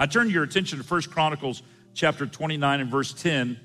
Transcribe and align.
I 0.00 0.06
turn 0.06 0.30
your 0.30 0.44
attention 0.44 0.78
to 0.78 0.84
1 0.84 1.02
Chronicles 1.02 1.60
chapter 1.92 2.24
29 2.24 2.80
and 2.80 2.88
verse 2.88 3.12
10. 3.12 3.58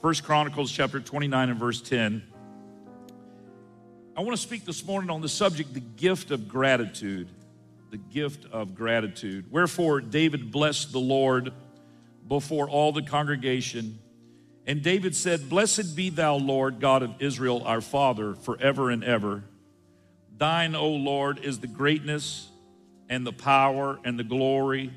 1 0.00 0.14
Chronicles 0.24 0.72
chapter 0.72 0.98
29 0.98 1.50
and 1.50 1.58
verse 1.58 1.80
10. 1.80 2.20
I 4.16 4.20
want 4.22 4.36
to 4.36 4.42
speak 4.42 4.64
this 4.64 4.84
morning 4.84 5.08
on 5.08 5.20
the 5.20 5.28
subject, 5.28 5.72
the 5.74 5.78
gift 5.78 6.32
of 6.32 6.48
gratitude. 6.48 7.28
The 7.92 7.96
gift 7.96 8.44
of 8.50 8.74
gratitude. 8.74 9.52
Wherefore, 9.52 10.00
David 10.00 10.50
blessed 10.50 10.90
the 10.90 10.98
Lord 10.98 11.52
before 12.26 12.68
all 12.68 12.90
the 12.90 13.02
congregation. 13.02 14.00
And 14.66 14.82
David 14.82 15.14
said, 15.14 15.48
Blessed 15.48 15.94
be 15.94 16.10
thou, 16.10 16.34
Lord, 16.34 16.80
God 16.80 17.04
of 17.04 17.14
Israel, 17.20 17.62
our 17.64 17.80
Father, 17.80 18.34
forever 18.34 18.90
and 18.90 19.04
ever. 19.04 19.44
Thine, 20.36 20.74
O 20.74 20.88
Lord, 20.88 21.38
is 21.44 21.60
the 21.60 21.68
greatness 21.68 22.48
and 23.08 23.24
the 23.24 23.32
power 23.32 24.00
and 24.04 24.18
the 24.18 24.24
glory 24.24 24.92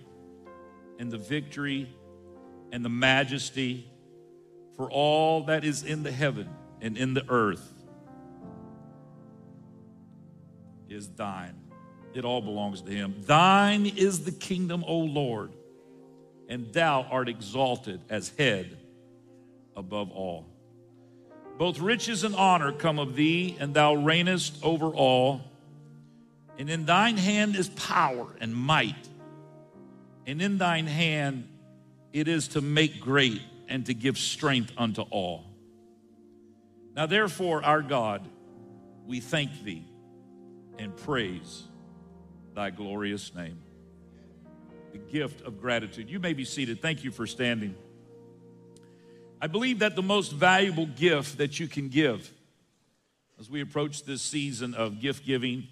and 1.02 1.11
the 1.11 1.18
victory 1.18 1.89
and 2.71 2.86
the 2.86 2.89
majesty 2.89 3.92
for 4.78 4.89
all 4.92 5.46
that 5.46 5.65
is 5.65 5.82
in 5.82 6.04
the 6.04 6.11
heaven 6.11 6.47
and 6.79 6.96
in 6.96 7.15
the 7.15 7.25
earth 7.28 7.73
is 10.87 11.09
thine. 11.09 11.56
It 12.14 12.23
all 12.23 12.39
belongs 12.39 12.83
to 12.83 12.92
him. 12.92 13.15
Thine 13.21 13.87
is 13.87 14.25
the 14.25 14.32
kingdom, 14.32 14.83
O 14.87 15.00
Lord, 15.00 15.51
and 16.47 16.71
thou 16.71 17.01
art 17.09 17.29
exalted 17.29 18.01
as 18.07 18.29
head 18.37 18.78
above 19.75 20.11
all. 20.11 20.45
Both 21.57 21.79
riches 21.79 22.23
and 22.23 22.36
honor 22.36 22.71
come 22.73 23.00
of 23.00 23.15
thee, 23.15 23.57
and 23.59 23.73
thou 23.73 23.95
reignest 23.95 24.64
over 24.64 24.89
all. 24.89 25.42
And 26.59 26.70
in 26.70 26.86
thine 26.86 27.18
hand 27.18 27.56
is 27.56 27.70
power 27.70 28.36
and 28.39 28.56
might, 28.56 29.07
and 30.25 30.42
in 30.42 30.57
thine 30.57 30.88
hand 30.88 31.48
it 32.14 32.28
is 32.28 32.50
to 32.50 32.62
make 32.62 33.00
great 33.00 33.42
and 33.67 33.86
to 33.86 33.94
give 33.94 34.17
strength 34.17 34.72
unto 34.78 35.02
all. 35.04 35.45
Now, 36.95 37.06
therefore, 37.06 37.64
our 37.64 37.82
God, 37.82 38.28
we 39.08 39.22
thank 39.22 39.64
thee 39.64 39.86
and 40.78 40.95
praise 40.95 41.64
thy 42.54 42.70
glorious 42.70 43.34
name. 43.34 43.60
The 44.92 44.98
gift 44.98 45.42
of 45.45 45.62
gratitude. 45.62 46.10
You 46.10 46.20
may 46.20 46.34
be 46.34 46.44
seated. 46.44 46.82
Thank 46.82 47.06
you 47.06 47.12
for 47.12 47.26
standing. 47.26 47.76
I 49.42 49.48
believe 49.48 49.80
that 49.80 49.95
the 49.95 50.02
most 50.02 50.34
valuable 50.34 50.86
gift 50.86 51.38
that 51.38 51.60
you 51.60 51.67
can 51.67 51.88
give 51.88 52.30
as 53.40 53.50
we 53.50 53.62
approach 53.62 54.04
this 54.04 54.22
season 54.22 54.76
of 54.76 55.00
gift 55.00 55.26
giving, 55.26 55.67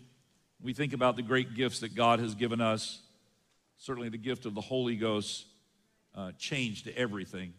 we 0.59 0.73
think 0.73 0.93
about 0.93 1.15
the 1.15 1.21
great 1.21 1.53
gifts 1.53 1.81
that 1.81 1.93
God 1.93 2.19
has 2.19 2.33
given 2.33 2.61
us. 2.61 2.99
Certainly, 3.79 4.09
the 4.09 4.17
gift 4.17 4.45
of 4.45 4.53
the 4.53 4.61
Holy 4.61 4.97
Ghost 4.97 5.45
uh, 6.13 6.33
changed 6.37 6.89
everything. 6.95 7.53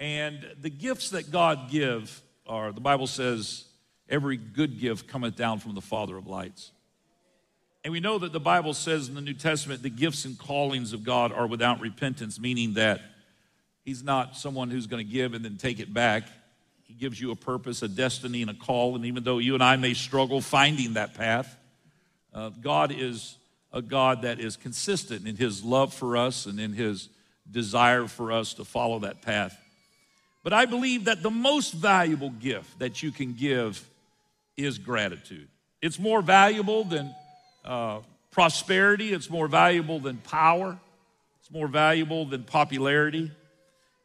And 0.00 0.44
the 0.60 0.70
gifts 0.70 1.10
that 1.10 1.30
God 1.30 1.70
give 1.70 2.22
are, 2.46 2.72
the 2.72 2.80
Bible 2.80 3.06
says, 3.06 3.66
every 4.08 4.38
good 4.38 4.80
gift 4.80 5.06
cometh 5.06 5.36
down 5.36 5.58
from 5.58 5.74
the 5.74 5.82
Father 5.82 6.16
of 6.16 6.26
lights. 6.26 6.72
And 7.84 7.92
we 7.92 8.00
know 8.00 8.18
that 8.18 8.32
the 8.32 8.40
Bible 8.40 8.72
says 8.72 9.08
in 9.08 9.14
the 9.14 9.20
New 9.20 9.34
Testament 9.34 9.82
the 9.82 9.90
gifts 9.90 10.24
and 10.24 10.38
callings 10.38 10.94
of 10.94 11.04
God 11.04 11.30
are 11.30 11.46
without 11.46 11.80
repentance, 11.80 12.40
meaning 12.40 12.74
that 12.74 13.00
He's 13.84 14.02
not 14.02 14.36
someone 14.36 14.70
who's 14.70 14.86
going 14.86 15.04
to 15.04 15.12
give 15.12 15.34
and 15.34 15.44
then 15.44 15.56
take 15.58 15.78
it 15.78 15.92
back. 15.92 16.22
He 16.84 16.94
gives 16.94 17.20
you 17.20 17.32
a 17.32 17.36
purpose, 17.36 17.82
a 17.82 17.88
destiny, 17.88 18.40
and 18.40 18.50
a 18.50 18.54
call. 18.54 18.96
And 18.96 19.04
even 19.04 19.24
though 19.24 19.38
you 19.38 19.54
and 19.54 19.62
I 19.62 19.76
may 19.76 19.92
struggle 19.92 20.40
finding 20.40 20.94
that 20.94 21.14
path, 21.14 21.54
uh, 22.32 22.50
God 22.50 22.94
is 22.96 23.36
a 23.72 23.82
God 23.82 24.22
that 24.22 24.38
is 24.38 24.56
consistent 24.56 25.26
in 25.26 25.36
His 25.36 25.64
love 25.64 25.94
for 25.94 26.16
us 26.16 26.46
and 26.46 26.60
in 26.60 26.72
His 26.72 27.08
desire 27.50 28.06
for 28.06 28.32
us 28.32 28.54
to 28.54 28.64
follow 28.64 29.00
that 29.00 29.22
path. 29.22 29.58
But 30.42 30.52
I 30.52 30.66
believe 30.66 31.04
that 31.04 31.22
the 31.22 31.30
most 31.30 31.72
valuable 31.72 32.30
gift 32.30 32.78
that 32.80 33.02
you 33.02 33.10
can 33.12 33.34
give 33.34 33.88
is 34.56 34.78
gratitude. 34.78 35.48
It's 35.80 35.98
more 35.98 36.20
valuable 36.22 36.84
than 36.84 37.14
uh, 37.64 38.00
prosperity, 38.30 39.12
it's 39.12 39.30
more 39.30 39.48
valuable 39.48 40.00
than 40.00 40.16
power, 40.18 40.78
it's 41.40 41.50
more 41.50 41.68
valuable 41.68 42.24
than 42.24 42.44
popularity. 42.44 43.30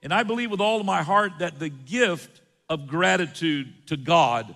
And 0.03 0.13
I 0.13 0.23
believe 0.23 0.51
with 0.51 0.61
all 0.61 0.79
of 0.79 0.85
my 0.85 1.01
heart 1.01 1.33
that 1.39 1.59
the 1.59 1.69
gift 1.69 2.41
of 2.69 2.87
gratitude 2.87 3.87
to 3.87 3.97
God 3.97 4.55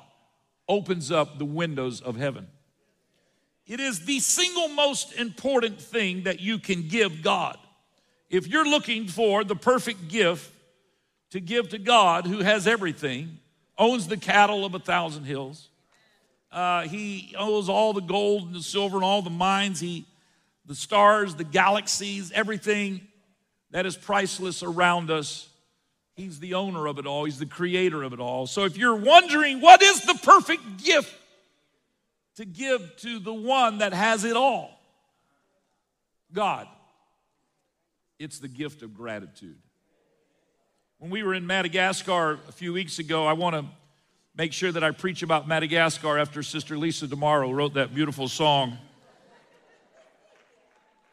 opens 0.67 1.11
up 1.11 1.37
the 1.37 1.45
windows 1.45 1.99
of 2.01 2.15
heaven. 2.15 2.47
It 3.71 3.79
is 3.79 4.03
the 4.03 4.19
single 4.19 4.67
most 4.67 5.13
important 5.13 5.79
thing 5.79 6.23
that 6.23 6.41
you 6.41 6.59
can 6.59 6.89
give 6.89 7.21
God. 7.21 7.57
If 8.29 8.45
you're 8.45 8.67
looking 8.67 9.07
for 9.07 9.45
the 9.45 9.55
perfect 9.55 10.09
gift 10.09 10.53
to 11.29 11.39
give 11.39 11.69
to 11.69 11.77
God, 11.77 12.27
who 12.27 12.39
has 12.39 12.67
everything, 12.67 13.39
owns 13.77 14.09
the 14.09 14.17
cattle 14.17 14.65
of 14.65 14.75
a 14.75 14.79
thousand 14.79 15.23
hills, 15.23 15.69
uh, 16.51 16.81
he 16.81 17.33
owns 17.37 17.69
all 17.69 17.93
the 17.93 18.01
gold 18.01 18.47
and 18.47 18.53
the 18.53 18.61
silver 18.61 18.97
and 18.97 19.05
all 19.05 19.21
the 19.21 19.29
mines, 19.29 19.79
he, 19.79 20.05
the 20.65 20.75
stars, 20.75 21.35
the 21.35 21.45
galaxies, 21.45 22.29
everything 22.33 22.99
that 23.69 23.85
is 23.85 23.95
priceless 23.95 24.63
around 24.63 25.09
us. 25.09 25.47
He's 26.15 26.41
the 26.41 26.55
owner 26.55 26.87
of 26.87 26.99
it 26.99 27.07
all, 27.07 27.23
He's 27.23 27.39
the 27.39 27.45
creator 27.45 28.03
of 28.03 28.11
it 28.11 28.19
all. 28.19 28.47
So 28.47 28.65
if 28.65 28.75
you're 28.75 28.97
wondering 28.97 29.61
what 29.61 29.81
is 29.81 30.01
the 30.01 30.15
perfect 30.15 30.83
gift 30.83 31.20
to 32.41 32.45
give 32.45 32.95
to 32.97 33.19
the 33.19 33.33
one 33.33 33.77
that 33.77 33.93
has 33.93 34.23
it 34.23 34.35
all, 34.35 34.71
God, 36.33 36.67
it's 38.17 38.39
the 38.39 38.47
gift 38.47 38.81
of 38.81 38.95
gratitude. 38.95 39.59
When 40.97 41.11
we 41.11 41.21
were 41.21 41.35
in 41.35 41.45
Madagascar 41.45 42.39
a 42.49 42.51
few 42.51 42.73
weeks 42.73 42.97
ago, 42.97 43.27
I 43.27 43.33
want 43.33 43.55
to 43.55 43.65
make 44.35 44.53
sure 44.53 44.71
that 44.71 44.83
I 44.83 44.89
preach 44.89 45.21
about 45.21 45.47
Madagascar 45.47 46.17
after 46.17 46.41
Sister 46.41 46.79
Lisa 46.79 47.05
DeMauro 47.05 47.53
wrote 47.53 47.75
that 47.75 47.93
beautiful 47.93 48.27
song 48.27 48.79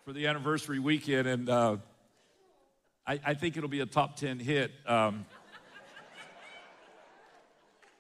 for 0.06 0.15
the 0.15 0.28
anniversary 0.28 0.78
weekend. 0.78 1.28
And 1.28 1.50
uh, 1.50 1.77
I, 3.06 3.21
I, 3.22 3.34
think 3.34 3.59
it'll 3.59 3.69
be 3.69 3.81
a 3.81 3.87
top 3.87 4.16
10 4.16 4.39
hit. 4.39 4.72
Um, 4.87 5.27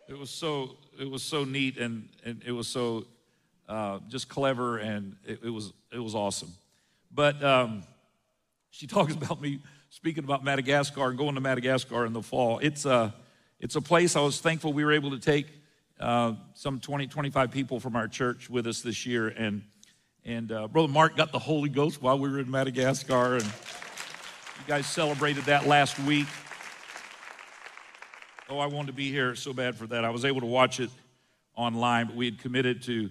it 0.08 0.16
was 0.16 0.30
so 0.30 0.76
it 0.98 1.10
was 1.10 1.22
so 1.22 1.44
neat 1.44 1.76
and, 1.76 2.08
and 2.24 2.42
it 2.46 2.52
was 2.52 2.66
so 2.66 3.04
uh, 3.68 4.00
just 4.08 4.28
clever 4.28 4.78
and 4.78 5.16
it, 5.24 5.40
it, 5.44 5.50
was 5.50 5.72
it 5.92 5.98
was 5.98 6.14
awesome. 6.14 6.52
But 7.12 7.42
um, 7.44 7.82
she 8.70 8.86
talks 8.88 9.14
about 9.14 9.40
me 9.40 9.60
speaking 9.90 10.24
about 10.24 10.42
Madagascar 10.42 11.08
and 11.08 11.18
going 11.18 11.34
to 11.34 11.40
Madagascar 11.40 12.06
in 12.06 12.12
the 12.12 12.22
fall. 12.22 12.58
It's 12.58 12.86
uh, 12.86 13.10
it's 13.60 13.74
a 13.74 13.80
place 13.80 14.14
I 14.14 14.20
was 14.20 14.40
thankful 14.40 14.72
we 14.72 14.84
were 14.84 14.92
able 14.92 15.10
to 15.10 15.18
take 15.18 15.46
uh, 15.98 16.34
some 16.54 16.78
20, 16.78 17.08
25 17.08 17.50
people 17.50 17.80
from 17.80 17.96
our 17.96 18.06
church 18.06 18.48
with 18.48 18.68
us 18.68 18.82
this 18.82 19.04
year. 19.04 19.28
And, 19.28 19.62
and 20.24 20.52
uh, 20.52 20.68
Brother 20.68 20.92
Mark 20.92 21.16
got 21.16 21.32
the 21.32 21.40
Holy 21.40 21.68
Ghost 21.68 22.00
while 22.00 22.18
we 22.18 22.30
were 22.30 22.38
in 22.38 22.48
Madagascar. 22.48 23.34
And 23.34 23.44
you 23.44 24.64
guys 24.68 24.86
celebrated 24.86 25.44
that 25.44 25.66
last 25.66 25.98
week. 25.98 26.28
Oh, 28.48 28.58
I 28.58 28.66
wanted 28.66 28.88
to 28.88 28.92
be 28.92 29.10
here 29.10 29.34
so 29.34 29.52
bad 29.52 29.76
for 29.76 29.86
that. 29.88 30.04
I 30.04 30.10
was 30.10 30.24
able 30.24 30.40
to 30.40 30.46
watch 30.46 30.78
it 30.78 30.90
online, 31.56 32.06
but 32.06 32.16
we 32.16 32.26
had 32.26 32.38
committed 32.38 32.82
to 32.84 33.10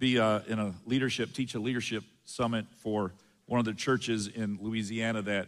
be 0.00 0.18
uh, 0.18 0.40
in 0.48 0.58
a 0.58 0.74
leadership, 0.84 1.32
teach 1.32 1.54
a 1.54 1.60
leadership 1.60 2.02
summit 2.24 2.66
for 2.78 3.12
one 3.46 3.60
of 3.60 3.64
the 3.66 3.74
churches 3.74 4.26
in 4.26 4.58
Louisiana 4.60 5.22
that 5.22 5.46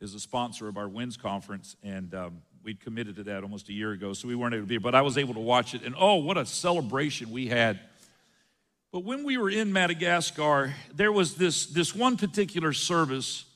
is 0.00 0.14
a 0.14 0.20
sponsor 0.20 0.68
of 0.68 0.76
our 0.76 0.88
WINS 0.88 1.16
conference. 1.16 1.74
And 1.82 2.14
um, 2.14 2.42
We'd 2.68 2.80
committed 2.80 3.16
to 3.16 3.22
that 3.24 3.44
almost 3.44 3.70
a 3.70 3.72
year 3.72 3.92
ago, 3.92 4.12
so 4.12 4.28
we 4.28 4.34
weren't 4.34 4.54
able 4.54 4.64
to 4.64 4.68
be. 4.68 4.76
But 4.76 4.94
I 4.94 5.00
was 5.00 5.16
able 5.16 5.32
to 5.32 5.40
watch 5.40 5.74
it, 5.74 5.84
and 5.84 5.94
oh, 5.98 6.16
what 6.16 6.36
a 6.36 6.44
celebration 6.44 7.30
we 7.30 7.46
had. 7.46 7.80
But 8.92 9.04
when 9.04 9.24
we 9.24 9.38
were 9.38 9.48
in 9.48 9.72
Madagascar, 9.72 10.74
there 10.94 11.10
was 11.10 11.36
this, 11.36 11.64
this 11.66 11.94
one 11.94 12.18
particular 12.18 12.74
service 12.74 13.46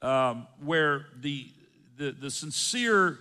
um, 0.00 0.46
where 0.62 1.04
the, 1.20 1.46
the, 1.98 2.12
the 2.12 2.30
sincere 2.30 3.18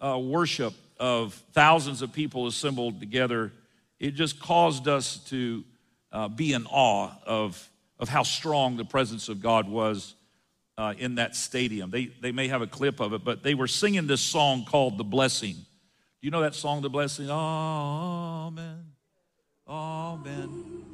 uh, 0.00 0.18
worship 0.18 0.74
of 1.00 1.34
thousands 1.52 2.02
of 2.02 2.12
people 2.12 2.46
assembled 2.46 3.00
together, 3.00 3.52
it 3.98 4.12
just 4.12 4.38
caused 4.38 4.86
us 4.86 5.16
to 5.28 5.64
uh, 6.14 6.28
be 6.28 6.52
in 6.52 6.64
awe 6.66 7.10
of, 7.26 7.70
of 7.98 8.08
how 8.08 8.22
strong 8.22 8.76
the 8.76 8.84
presence 8.84 9.28
of 9.28 9.42
God 9.42 9.68
was 9.68 10.14
uh, 10.78 10.94
in 10.96 11.16
that 11.16 11.34
stadium. 11.34 11.90
They, 11.90 12.06
they 12.06 12.32
may 12.32 12.48
have 12.48 12.62
a 12.62 12.66
clip 12.66 13.00
of 13.00 13.12
it, 13.12 13.24
but 13.24 13.42
they 13.42 13.54
were 13.54 13.66
singing 13.66 14.06
this 14.06 14.20
song 14.20 14.64
called 14.64 14.96
The 14.96 15.04
Blessing. 15.04 15.54
Do 15.54 16.22
you 16.22 16.30
know 16.30 16.40
that 16.40 16.54
song, 16.54 16.82
The 16.82 16.88
Blessing? 16.88 17.28
Amen. 17.28 18.84
Amen. 19.68 20.84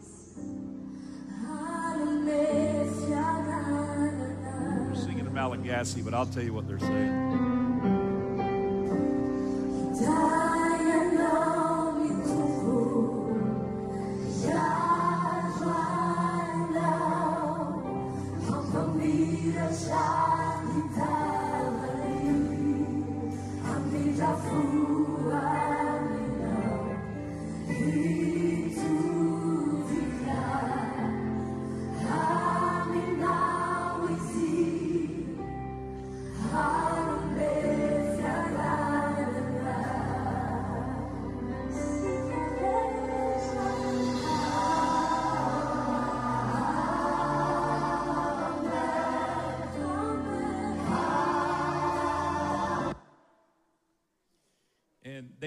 They're 4.87 5.03
singing 5.03 5.27
in 5.27 5.35
Malagasy, 5.35 6.03
but 6.03 6.15
I'll 6.15 6.27
tell 6.27 6.43
you 6.43 6.55
what 6.55 6.67
they're 6.67 6.79
saying. 6.79 7.31
And 19.83 20.30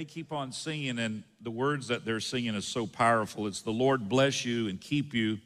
they 0.03 0.09
keep 0.09 0.33
on 0.33 0.51
singing, 0.51 1.00
and 1.00 1.23
the 1.39 1.50
words 1.50 1.88
that 1.88 2.03
they're 2.03 2.19
singing 2.19 2.55
is 2.55 2.65
so 2.65 2.85
powerful. 2.85 3.47
It's 3.47 3.61
the 3.61 3.71
Lord 3.71 4.09
bless 4.09 4.44
you 4.44 4.67
and 4.67 4.81
keep 4.81 5.13
you, 5.13 5.39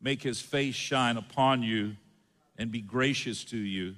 make 0.00 0.22
his 0.22 0.40
face 0.40 0.76
shine 0.76 1.16
upon 1.16 1.64
you, 1.64 1.96
and 2.56 2.70
be 2.70 2.82
gracious 2.82 3.42
to 3.46 3.56
you. 3.56 3.96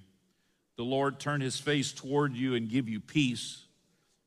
The 0.78 0.82
Lord 0.82 1.20
turn 1.20 1.42
his 1.42 1.60
face 1.60 1.92
toward 1.92 2.34
you 2.34 2.54
and 2.54 2.70
give 2.70 2.88
you 2.88 3.00
peace. 3.00 3.64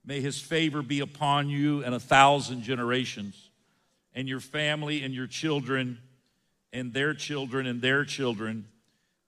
May 0.06 0.21
his 0.21 0.39
favor 0.39 0.83
be 0.83 1.00
upon 1.00 1.50
you 1.50 1.83
and 1.83 1.95
a 1.95 2.00
thousand 2.00 2.62
generations, 2.62 3.50
and 4.13 4.27
your 4.29 4.41
family 4.41 5.01
and 5.01 5.15
your 5.15 5.25
children, 5.25 5.97
and 6.73 6.94
their 6.94 7.15
children 7.15 7.65
and 7.65 7.81
their 7.81 8.06
children. 8.06 8.67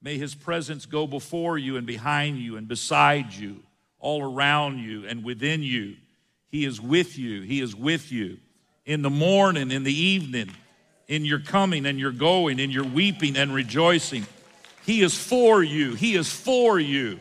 May 0.00 0.18
his 0.18 0.36
presence 0.36 0.86
go 0.86 1.08
before 1.08 1.58
you 1.58 1.76
and 1.76 1.84
behind 1.84 2.38
you 2.38 2.56
and 2.56 2.68
beside 2.68 3.34
you 3.34 3.56
all 3.98 4.22
around 4.22 4.78
you 4.78 5.04
and 5.04 5.24
within 5.24 5.64
you. 5.64 5.96
He 6.50 6.64
is 6.64 6.80
with 6.80 7.18
you. 7.18 7.42
He 7.42 7.60
is 7.60 7.74
with 7.74 8.10
you 8.10 8.38
in 8.86 9.02
the 9.02 9.10
morning, 9.10 9.70
in 9.70 9.84
the 9.84 9.92
evening, 9.92 10.50
in 11.06 11.24
your 11.24 11.40
coming 11.40 11.86
and 11.86 11.98
your 12.00 12.12
going, 12.12 12.58
in 12.58 12.70
your 12.70 12.84
weeping 12.84 13.36
and 13.36 13.54
rejoicing. 13.54 14.26
He 14.84 15.02
is 15.02 15.14
for 15.14 15.62
you. 15.62 15.94
He 15.94 16.14
is 16.14 16.32
for 16.32 16.80
you. 16.80 17.20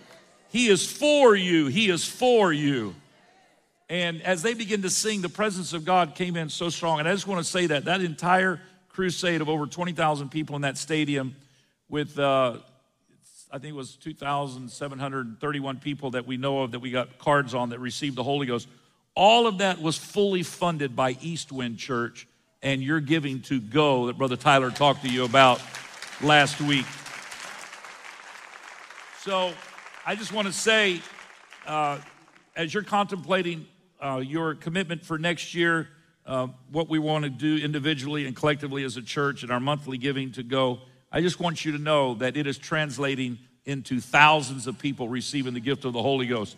He 0.50 0.70
is 0.70 0.90
for 0.90 1.36
you. 1.36 1.68
He 1.68 1.90
is 1.90 2.06
for 2.06 2.54
you. 2.54 2.96
And 3.90 4.22
as 4.22 4.42
they 4.42 4.54
begin 4.54 4.82
to 4.82 4.90
sing, 4.90 5.22
the 5.22 5.30
presence 5.30 5.74
of 5.74 5.86
God 5.86 6.16
came 6.16 6.36
in 6.36 6.50
so 6.50 6.70
strong. 6.70 7.00
And 7.00 7.08
I 7.08 7.14
just 7.14 7.28
want 7.28 7.40
to 7.40 7.50
say 7.50 7.68
that 7.68 7.86
that 7.86 8.02
entire 8.02 8.62
crusade 8.90 9.42
of 9.42 9.50
over 9.50 9.66
20,000 9.66 10.30
people 10.30 10.56
in 10.56 10.64
that 10.64 10.78
stadium 10.78 11.36
with 11.90 12.18
uh, 12.18 12.58
I 13.52 13.60
think 13.60 13.74
it 13.74 13.78
was 13.78 13.96
2,731 13.96 15.80
people 15.80 16.12
that 16.12 16.28
we 16.28 16.36
know 16.36 16.64
of 16.64 16.72
that 16.72 16.80
we 16.80 16.92
got 16.92 17.18
cards 17.18 17.54
on 17.54 17.70
that 17.70 17.80
received 17.80 18.18
the 18.18 18.24
Holy 18.24 18.46
Ghost. 18.46 18.68
All 19.18 19.48
of 19.48 19.58
that 19.58 19.82
was 19.82 19.98
fully 19.98 20.44
funded 20.44 20.96
by 20.96 21.18
Eastwind 21.22 21.80
Church 21.80 22.28
and 22.62 22.84
your 22.84 23.00
giving 23.00 23.42
to 23.42 23.60
Go 23.60 24.06
that 24.06 24.18
Brother 24.20 24.36
Tyler 24.36 24.70
talked 24.70 25.02
to 25.02 25.10
you 25.10 25.26
about 25.26 25.60
last 26.22 26.62
week. 26.62 26.86
So 29.22 29.54
I 30.06 30.14
just 30.14 30.32
want 30.34 30.46
to 30.46 30.54
say, 30.54 31.02
uh, 31.66 31.98
as 32.56 32.72
you're 32.72 32.84
contemplating 32.84 33.66
uh, 34.00 34.22
your 34.24 34.54
commitment 34.54 35.04
for 35.04 35.18
next 35.18 35.56
year, 35.56 35.90
uh, 36.28 36.50
what 36.72 36.88
we 36.88 37.00
want 37.00 37.24
to 37.24 37.32
do 37.32 37.58
individually 37.58 38.28
and 38.28 38.36
collectively 38.36 38.84
as 38.84 38.98
a 38.98 39.02
church 39.02 39.42
and 39.42 39.52
our 39.52 39.60
monthly 39.60 39.98
giving 39.98 40.32
to 40.34 40.44
Go, 40.44 40.78
I 41.12 41.22
just 41.22 41.40
want 41.40 41.66
you 41.66 41.72
to 41.72 41.80
know 41.80 42.14
that 42.14 42.38
it 42.38 42.46
is 42.46 42.60
translating 42.60 43.40
into 43.66 44.00
thousands 44.00 44.68
of 44.68 44.78
people 44.78 45.10
receiving 45.10 45.56
the 45.56 45.60
gift 45.60 45.86
of 45.86 45.94
the 45.94 46.04
Holy 46.04 46.28
Ghost. 46.28 46.56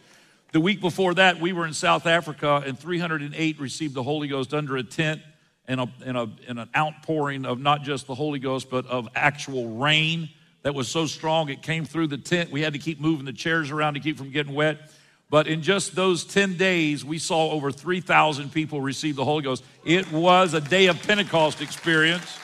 The 0.51 0.59
week 0.59 0.81
before 0.81 1.13
that, 1.13 1.39
we 1.39 1.53
were 1.53 1.67
in 1.67 1.73
South 1.73 2.07
Africa, 2.07 2.63
and 2.65 2.77
308 2.77 3.59
received 3.59 3.93
the 3.93 4.01
Holy 4.01 4.27
Ghost 4.27 4.51
under 4.51 4.77
a 4.77 4.83
tent 4.83 5.21
and, 5.67 5.79
a, 5.79 5.87
and, 6.03 6.17
a, 6.17 6.27
and 6.47 6.59
an 6.59 6.69
outpouring 6.75 7.45
of 7.45 7.59
not 7.59 7.83
just 7.83 8.07
the 8.07 8.15
Holy 8.15 8.39
Ghost, 8.39 8.67
but 8.71 8.87
of 8.87 9.07
actual 9.13 9.77
rain 9.77 10.27
that 10.63 10.73
was 10.73 10.87
so 10.87 11.05
strong 11.05 11.49
it 11.49 11.61
came 11.61 11.85
through 11.85 12.07
the 12.07 12.17
tent. 12.17 12.49
We 12.49 12.61
had 12.61 12.73
to 12.73 12.79
keep 12.79 12.99
moving 12.99 13.25
the 13.25 13.33
chairs 13.33 13.69
around 13.69 13.93
to 13.93 13.99
keep 13.99 14.17
from 14.17 14.31
getting 14.31 14.55
wet. 14.55 14.91
But 15.29 15.47
in 15.47 15.61
just 15.61 15.93
those 15.93 16.25
10 16.25 16.57
days, 16.57 17.05
we 17.05 17.19
saw 17.19 17.51
over 17.51 17.71
3,000 17.71 18.51
people 18.51 18.81
receive 18.81 19.15
the 19.15 19.25
Holy 19.25 19.43
Ghost. 19.43 19.63
It 19.85 20.11
was 20.11 20.55
a 20.55 20.61
day 20.61 20.87
of 20.87 20.99
Pentecost 21.03 21.61
experience. 21.61 22.39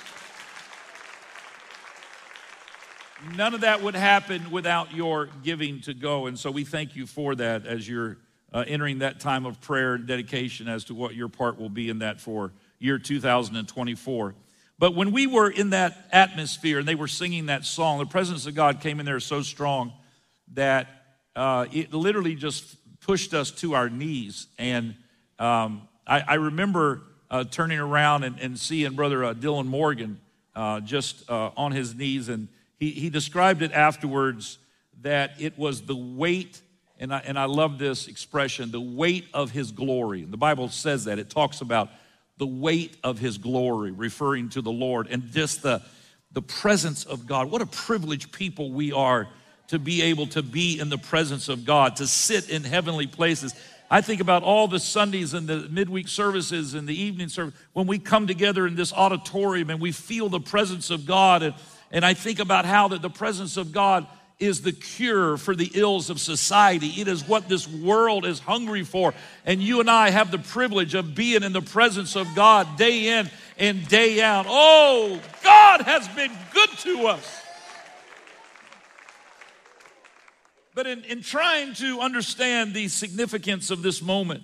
None 3.34 3.54
of 3.54 3.62
that 3.62 3.82
would 3.82 3.96
happen 3.96 4.52
without 4.52 4.94
your 4.94 5.30
giving 5.44 5.82
to 5.82 5.94
go. 5.94 6.28
And 6.28 6.38
so 6.38 6.52
we 6.52 6.64
thank 6.64 6.96
you 6.96 7.08
for 7.08 7.34
that 7.36 7.66
as 7.66 7.88
you're 7.88 8.18
uh, 8.54 8.64
entering 8.68 9.00
that 9.00 9.20
time 9.20 9.46
of 9.46 9.60
prayer 9.62 9.96
and 9.96 10.06
dedication 10.06 10.68
as 10.68 10.86
to 10.86 10.94
what 10.94 11.16
your 11.16 11.28
part 11.28 11.60
will 11.60 11.70
be 11.70 11.90
in 11.90 12.00
that 12.00 12.22
for 12.22 12.54
year 12.80 13.00
2024. 13.00 14.36
But 14.78 14.96
when 14.96 15.12
we 15.12 15.26
were 15.26 15.50
in 15.50 15.72
that 15.72 16.08
atmosphere 16.12 16.80
and 16.80 16.88
they 16.88 16.96
were 16.96 17.08
singing 17.08 17.48
that 17.48 17.66
song, 17.66 18.00
the 18.00 18.06
presence 18.06 18.46
of 18.46 18.56
God 18.56 18.82
came 18.82 19.00
in 19.00 19.06
there 19.06 19.20
so 19.20 19.42
strong 19.42 19.94
that 20.54 20.88
uh, 21.36 21.66
it 21.72 21.94
literally 21.94 22.36
just 22.36 22.76
pushed 23.02 23.34
us 23.34 23.52
to 23.52 23.74
our 23.74 23.90
knees. 23.90 24.48
And 24.58 24.96
um, 25.40 25.88
I, 26.06 26.22
I, 26.22 26.34
remember 26.36 27.02
uh, 27.30 27.44
turning 27.44 27.80
around 27.80 28.24
and, 28.24 28.40
and 28.40 28.58
seeing 28.58 28.94
Brother 28.94 29.24
uh, 29.24 29.34
Dylan 29.34 29.66
Morgan 29.66 30.20
uh, 30.56 30.80
just 30.80 31.30
uh, 31.30 31.52
on 31.58 31.72
his 31.74 31.94
knees 31.94 32.30
and 32.30 32.48
he, 32.80 32.92
he 32.92 33.10
described 33.10 33.62
it 33.62 33.72
afterwards 33.72 34.58
that 35.02 35.32
it 35.40 35.58
was 35.58 35.82
the 35.82 35.96
weight, 35.96 36.62
and 37.00 37.14
I, 37.14 37.20
and 37.20 37.38
I 37.38 37.46
love 37.46 37.78
this 37.78 38.08
expression, 38.08 38.72
the 38.72 38.82
weight 38.82 39.26
of 39.34 39.52
his 39.52 39.72
glory. 39.72 40.24
The 40.24 40.38
Bible 40.38 40.70
says 40.70 41.06
that. 41.06 41.20
It 41.20 41.30
talks 41.30 41.62
about 41.62 41.90
the 42.38 42.48
weight 42.48 42.98
of 43.04 43.20
his 43.20 43.38
glory, 43.38 43.92
referring 43.92 44.50
to 44.50 44.62
the 44.62 44.72
Lord, 44.72 45.08
and 45.10 45.32
just 45.32 45.62
the, 45.62 45.82
the 46.32 46.42
presence 46.42 47.06
of 47.06 47.28
God. 47.28 47.50
What 47.50 47.62
a 47.62 47.66
privileged 47.66 48.32
people 48.32 48.72
we 48.72 48.92
are 48.92 49.28
to 49.68 49.80
be 49.80 50.02
able 50.04 50.28
to 50.28 50.44
be 50.44 50.80
in 50.80 50.90
the 50.90 50.98
presence 50.98 51.50
of 51.50 51.66
God, 51.66 51.96
to 51.98 52.08
sit 52.08 52.50
in 52.50 52.64
heavenly 52.64 53.08
places. 53.08 53.56
I 53.90 54.02
think 54.02 54.22
about 54.22 54.44
all 54.44 54.68
the 54.68 54.80
Sundays 54.80 55.34
and 55.34 55.48
the 55.48 55.68
midweek 55.70 56.08
services 56.08 56.74
and 56.74 56.88
the 56.88 57.00
evening 57.00 57.30
service 57.30 57.54
when 57.74 57.88
we 57.88 58.00
come 58.00 58.28
together 58.28 58.68
in 58.68 58.76
this 58.76 58.92
auditorium 58.94 59.70
and 59.70 59.80
we 59.80 59.92
feel 59.92 60.30
the 60.30 60.40
presence 60.40 60.90
of 60.90 61.06
God 61.06 61.44
and 61.44 61.56
and 61.92 62.06
I 62.06 62.14
think 62.14 62.40
about 62.40 62.66
how 62.66 62.90
that 62.90 63.02
the 63.02 63.10
presence 63.10 63.58
of 63.58 63.72
God 63.72 64.08
is 64.38 64.62
the 64.62 64.74
cure 64.74 65.38
for 65.38 65.56
the 65.56 65.72
ills 65.74 66.10
of 66.10 66.20
society. 66.20 66.88
It 67.00 67.08
is 67.08 67.26
what 67.26 67.48
this 67.48 67.68
world 67.68 68.26
is 68.26 68.40
hungry 68.40 68.84
for. 68.84 69.14
And 69.46 69.62
you 69.62 69.80
and 69.80 69.90
I 69.90 70.10
have 70.10 70.30
the 70.30 70.40
privilege 70.40 70.94
of 70.94 71.16
being 71.16 71.44
in 71.44 71.54
the 71.54 71.62
presence 71.62 72.16
of 72.16 72.28
God 72.36 72.78
day 72.78 73.18
in 73.18 73.30
and 73.58 73.88
day 73.88 74.22
out. 74.22 74.46
Oh, 74.48 75.22
God 75.44 75.82
has 75.82 76.08
been 76.10 76.32
good 76.54 76.70
to 76.80 77.08
us. 77.08 77.42
But 80.74 80.88
in, 80.88 81.06
in 81.06 81.22
trying 81.22 81.74
to 81.76 82.02
understand 82.02 82.74
the 82.74 82.90
significance 82.90 83.72
of 83.72 83.82
this 83.82 84.02
moment, 84.02 84.44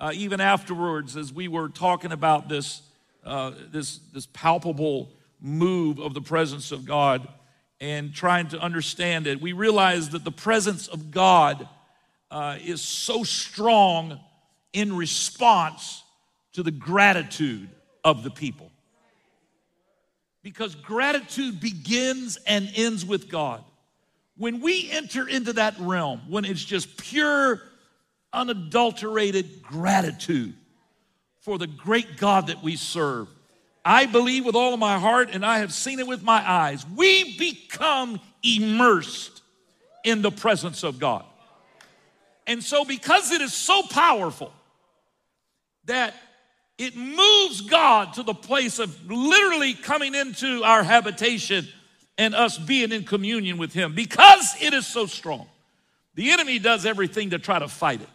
uh, 0.00 0.10
even 0.12 0.40
afterwards, 0.40 1.16
as 1.16 1.32
we 1.32 1.46
were 1.46 1.68
talking 1.68 2.10
about 2.10 2.48
this, 2.48 2.82
uh, 3.24 3.52
this, 3.70 3.98
this 4.12 4.26
palpable 4.26 5.12
move 5.42 5.98
of 5.98 6.14
the 6.14 6.22
presence 6.22 6.72
of 6.72 6.86
God 6.86 7.26
and 7.80 8.14
trying 8.14 8.48
to 8.48 8.60
understand 8.60 9.26
it, 9.26 9.42
we 9.42 9.52
realize 9.52 10.10
that 10.10 10.22
the 10.22 10.30
presence 10.30 10.86
of 10.86 11.10
God 11.10 11.68
uh, 12.30 12.56
is 12.64 12.80
so 12.80 13.24
strong 13.24 14.20
in 14.72 14.96
response 14.96 16.04
to 16.52 16.62
the 16.62 16.70
gratitude 16.70 17.68
of 18.04 18.22
the 18.22 18.30
people. 18.30 18.70
Because 20.42 20.74
gratitude 20.76 21.60
begins 21.60 22.38
and 22.46 22.70
ends 22.74 23.04
with 23.04 23.28
God. 23.28 23.64
When 24.36 24.60
we 24.60 24.90
enter 24.90 25.28
into 25.28 25.52
that 25.54 25.74
realm, 25.78 26.22
when 26.28 26.44
it's 26.44 26.64
just 26.64 26.96
pure, 26.96 27.60
unadulterated 28.32 29.62
gratitude 29.62 30.54
for 31.40 31.58
the 31.58 31.66
great 31.66 32.16
God 32.16 32.46
that 32.46 32.62
we 32.62 32.76
serve, 32.76 33.28
I 33.84 34.06
believe 34.06 34.44
with 34.44 34.54
all 34.54 34.74
of 34.74 34.80
my 34.80 34.98
heart, 34.98 35.30
and 35.32 35.44
I 35.44 35.58
have 35.58 35.72
seen 35.72 35.98
it 35.98 36.06
with 36.06 36.22
my 36.22 36.48
eyes, 36.48 36.86
we 36.96 37.36
become 37.36 38.20
immersed 38.42 39.42
in 40.04 40.22
the 40.22 40.30
presence 40.30 40.82
of 40.82 40.98
God. 40.98 41.24
And 42.46 42.62
so, 42.62 42.84
because 42.84 43.30
it 43.30 43.40
is 43.40 43.52
so 43.54 43.82
powerful 43.82 44.52
that 45.84 46.14
it 46.78 46.96
moves 46.96 47.60
God 47.62 48.14
to 48.14 48.22
the 48.22 48.34
place 48.34 48.78
of 48.78 49.10
literally 49.10 49.74
coming 49.74 50.14
into 50.14 50.62
our 50.64 50.82
habitation 50.82 51.68
and 52.18 52.34
us 52.34 52.58
being 52.58 52.92
in 52.92 53.04
communion 53.04 53.58
with 53.58 53.72
Him, 53.72 53.94
because 53.94 54.54
it 54.60 54.74
is 54.74 54.86
so 54.86 55.06
strong, 55.06 55.46
the 56.14 56.30
enemy 56.30 56.58
does 56.58 56.84
everything 56.84 57.30
to 57.30 57.38
try 57.38 57.58
to 57.58 57.68
fight 57.68 58.00
it. 58.00 58.08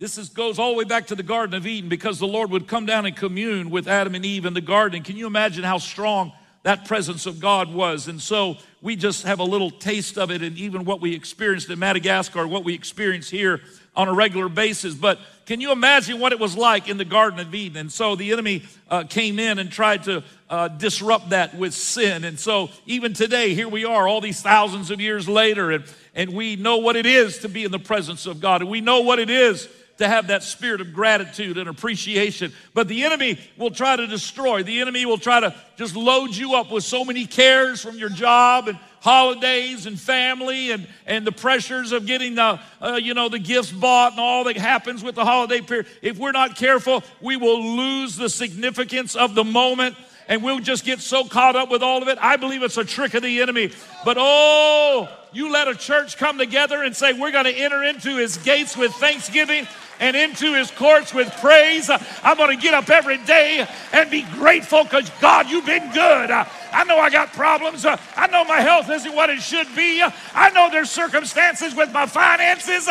This 0.00 0.16
is, 0.16 0.30
goes 0.30 0.58
all 0.58 0.70
the 0.70 0.78
way 0.78 0.84
back 0.84 1.08
to 1.08 1.14
the 1.14 1.22
Garden 1.22 1.54
of 1.54 1.66
Eden 1.66 1.90
because 1.90 2.18
the 2.18 2.26
Lord 2.26 2.50
would 2.52 2.66
come 2.66 2.86
down 2.86 3.04
and 3.04 3.14
commune 3.14 3.68
with 3.68 3.86
Adam 3.86 4.14
and 4.14 4.24
Eve 4.24 4.46
in 4.46 4.54
the 4.54 4.62
garden. 4.62 5.02
Can 5.02 5.14
you 5.14 5.26
imagine 5.26 5.62
how 5.62 5.76
strong 5.76 6.32
that 6.62 6.84
presence 6.84 7.26
of 7.26 7.40
God 7.40 7.72
was. 7.72 8.08
And 8.08 8.20
so 8.20 8.56
we 8.82 8.96
just 8.96 9.24
have 9.24 9.38
a 9.38 9.44
little 9.44 9.70
taste 9.70 10.18
of 10.18 10.30
it, 10.30 10.42
and 10.42 10.56
even 10.58 10.84
what 10.84 11.00
we 11.00 11.14
experienced 11.14 11.70
in 11.70 11.78
Madagascar, 11.78 12.46
what 12.46 12.64
we 12.64 12.74
experience 12.74 13.30
here 13.30 13.60
on 13.96 14.08
a 14.08 14.12
regular 14.12 14.48
basis. 14.48 14.94
But 14.94 15.18
can 15.46 15.60
you 15.60 15.72
imagine 15.72 16.20
what 16.20 16.32
it 16.32 16.38
was 16.38 16.56
like 16.56 16.88
in 16.88 16.98
the 16.98 17.04
Garden 17.04 17.40
of 17.40 17.54
Eden? 17.54 17.76
And 17.78 17.92
so 17.92 18.14
the 18.14 18.32
enemy 18.32 18.64
uh, 18.90 19.04
came 19.04 19.38
in 19.38 19.58
and 19.58 19.70
tried 19.72 20.04
to 20.04 20.22
uh, 20.48 20.68
disrupt 20.68 21.30
that 21.30 21.56
with 21.56 21.72
sin. 21.72 22.24
And 22.24 22.38
so 22.38 22.68
even 22.86 23.14
today, 23.14 23.54
here 23.54 23.68
we 23.68 23.84
are, 23.84 24.06
all 24.06 24.20
these 24.20 24.42
thousands 24.42 24.90
of 24.90 25.00
years 25.00 25.28
later, 25.28 25.70
and, 25.70 25.84
and 26.14 26.34
we 26.34 26.56
know 26.56 26.76
what 26.78 26.94
it 26.94 27.06
is 27.06 27.38
to 27.38 27.48
be 27.48 27.64
in 27.64 27.72
the 27.72 27.78
presence 27.78 28.26
of 28.26 28.40
God, 28.40 28.60
and 28.60 28.70
we 28.70 28.80
know 28.80 29.00
what 29.00 29.18
it 29.18 29.30
is 29.30 29.68
to 30.00 30.08
have 30.08 30.26
that 30.26 30.42
spirit 30.42 30.80
of 30.80 30.92
gratitude 30.92 31.56
and 31.56 31.68
appreciation. 31.68 32.52
But 32.74 32.88
the 32.88 33.04
enemy 33.04 33.38
will 33.56 33.70
try 33.70 33.96
to 33.96 34.06
destroy. 34.06 34.62
The 34.62 34.80
enemy 34.80 35.06
will 35.06 35.18
try 35.18 35.40
to 35.40 35.54
just 35.76 35.94
load 35.94 36.34
you 36.34 36.54
up 36.54 36.70
with 36.70 36.84
so 36.84 37.04
many 37.04 37.26
cares 37.26 37.80
from 37.82 37.96
your 37.96 38.08
job 38.08 38.68
and 38.68 38.78
holidays 39.00 39.86
and 39.86 39.98
family 39.98 40.72
and, 40.72 40.86
and 41.06 41.26
the 41.26 41.32
pressures 41.32 41.92
of 41.92 42.06
getting 42.06 42.34
the, 42.34 42.60
uh, 42.82 42.98
you 43.02 43.14
know, 43.14 43.28
the 43.28 43.38
gifts 43.38 43.72
bought 43.72 44.12
and 44.12 44.20
all 44.20 44.44
that 44.44 44.56
happens 44.56 45.02
with 45.02 45.14
the 45.14 45.24
holiday 45.24 45.60
period. 45.60 45.86
If 46.02 46.18
we're 46.18 46.32
not 46.32 46.56
careful, 46.56 47.02
we 47.20 47.36
will 47.36 47.76
lose 47.76 48.16
the 48.16 48.28
significance 48.28 49.16
of 49.16 49.34
the 49.34 49.44
moment 49.44 49.96
and 50.28 50.42
we'll 50.44 50.60
just 50.60 50.84
get 50.84 51.00
so 51.00 51.24
caught 51.24 51.56
up 51.56 51.70
with 51.70 51.82
all 51.82 52.00
of 52.00 52.08
it. 52.08 52.16
I 52.20 52.36
believe 52.36 52.62
it's 52.62 52.76
a 52.76 52.84
trick 52.84 53.14
of 53.14 53.22
the 53.22 53.42
enemy. 53.42 53.72
But 54.04 54.16
oh, 54.18 55.08
you 55.32 55.50
let 55.50 55.66
a 55.66 55.74
church 55.74 56.16
come 56.16 56.38
together 56.38 56.82
and 56.84 56.94
say, 56.94 57.12
we're 57.12 57.32
going 57.32 57.46
to 57.46 57.54
enter 57.54 57.82
into 57.82 58.16
his 58.16 58.36
gates 58.38 58.76
with 58.76 58.92
thanksgiving 58.94 59.66
and 60.00 60.16
into 60.16 60.54
his 60.54 60.70
courts 60.70 61.14
with 61.14 61.30
praise. 61.40 61.90
I'm 62.22 62.36
going 62.36 62.56
to 62.56 62.60
get 62.60 62.74
up 62.74 62.88
every 62.90 63.18
day 63.18 63.66
and 63.92 64.10
be 64.10 64.22
grateful 64.22 64.82
because 64.82 65.08
God, 65.20 65.48
you've 65.48 65.66
been 65.66 65.92
good. 65.92 66.30
I 66.30 66.84
know 66.84 66.98
I 66.98 67.10
got 67.10 67.32
problems. 67.32 67.84
I 67.84 68.26
know 68.28 68.44
my 68.44 68.60
health 68.60 68.90
isn't 68.90 69.14
what 69.14 69.30
it 69.30 69.40
should 69.40 69.72
be. 69.76 70.02
I 70.34 70.50
know 70.50 70.70
there's 70.70 70.90
circumstances 70.90 71.74
with 71.74 71.92
my 71.92 72.06
finances, 72.06 72.86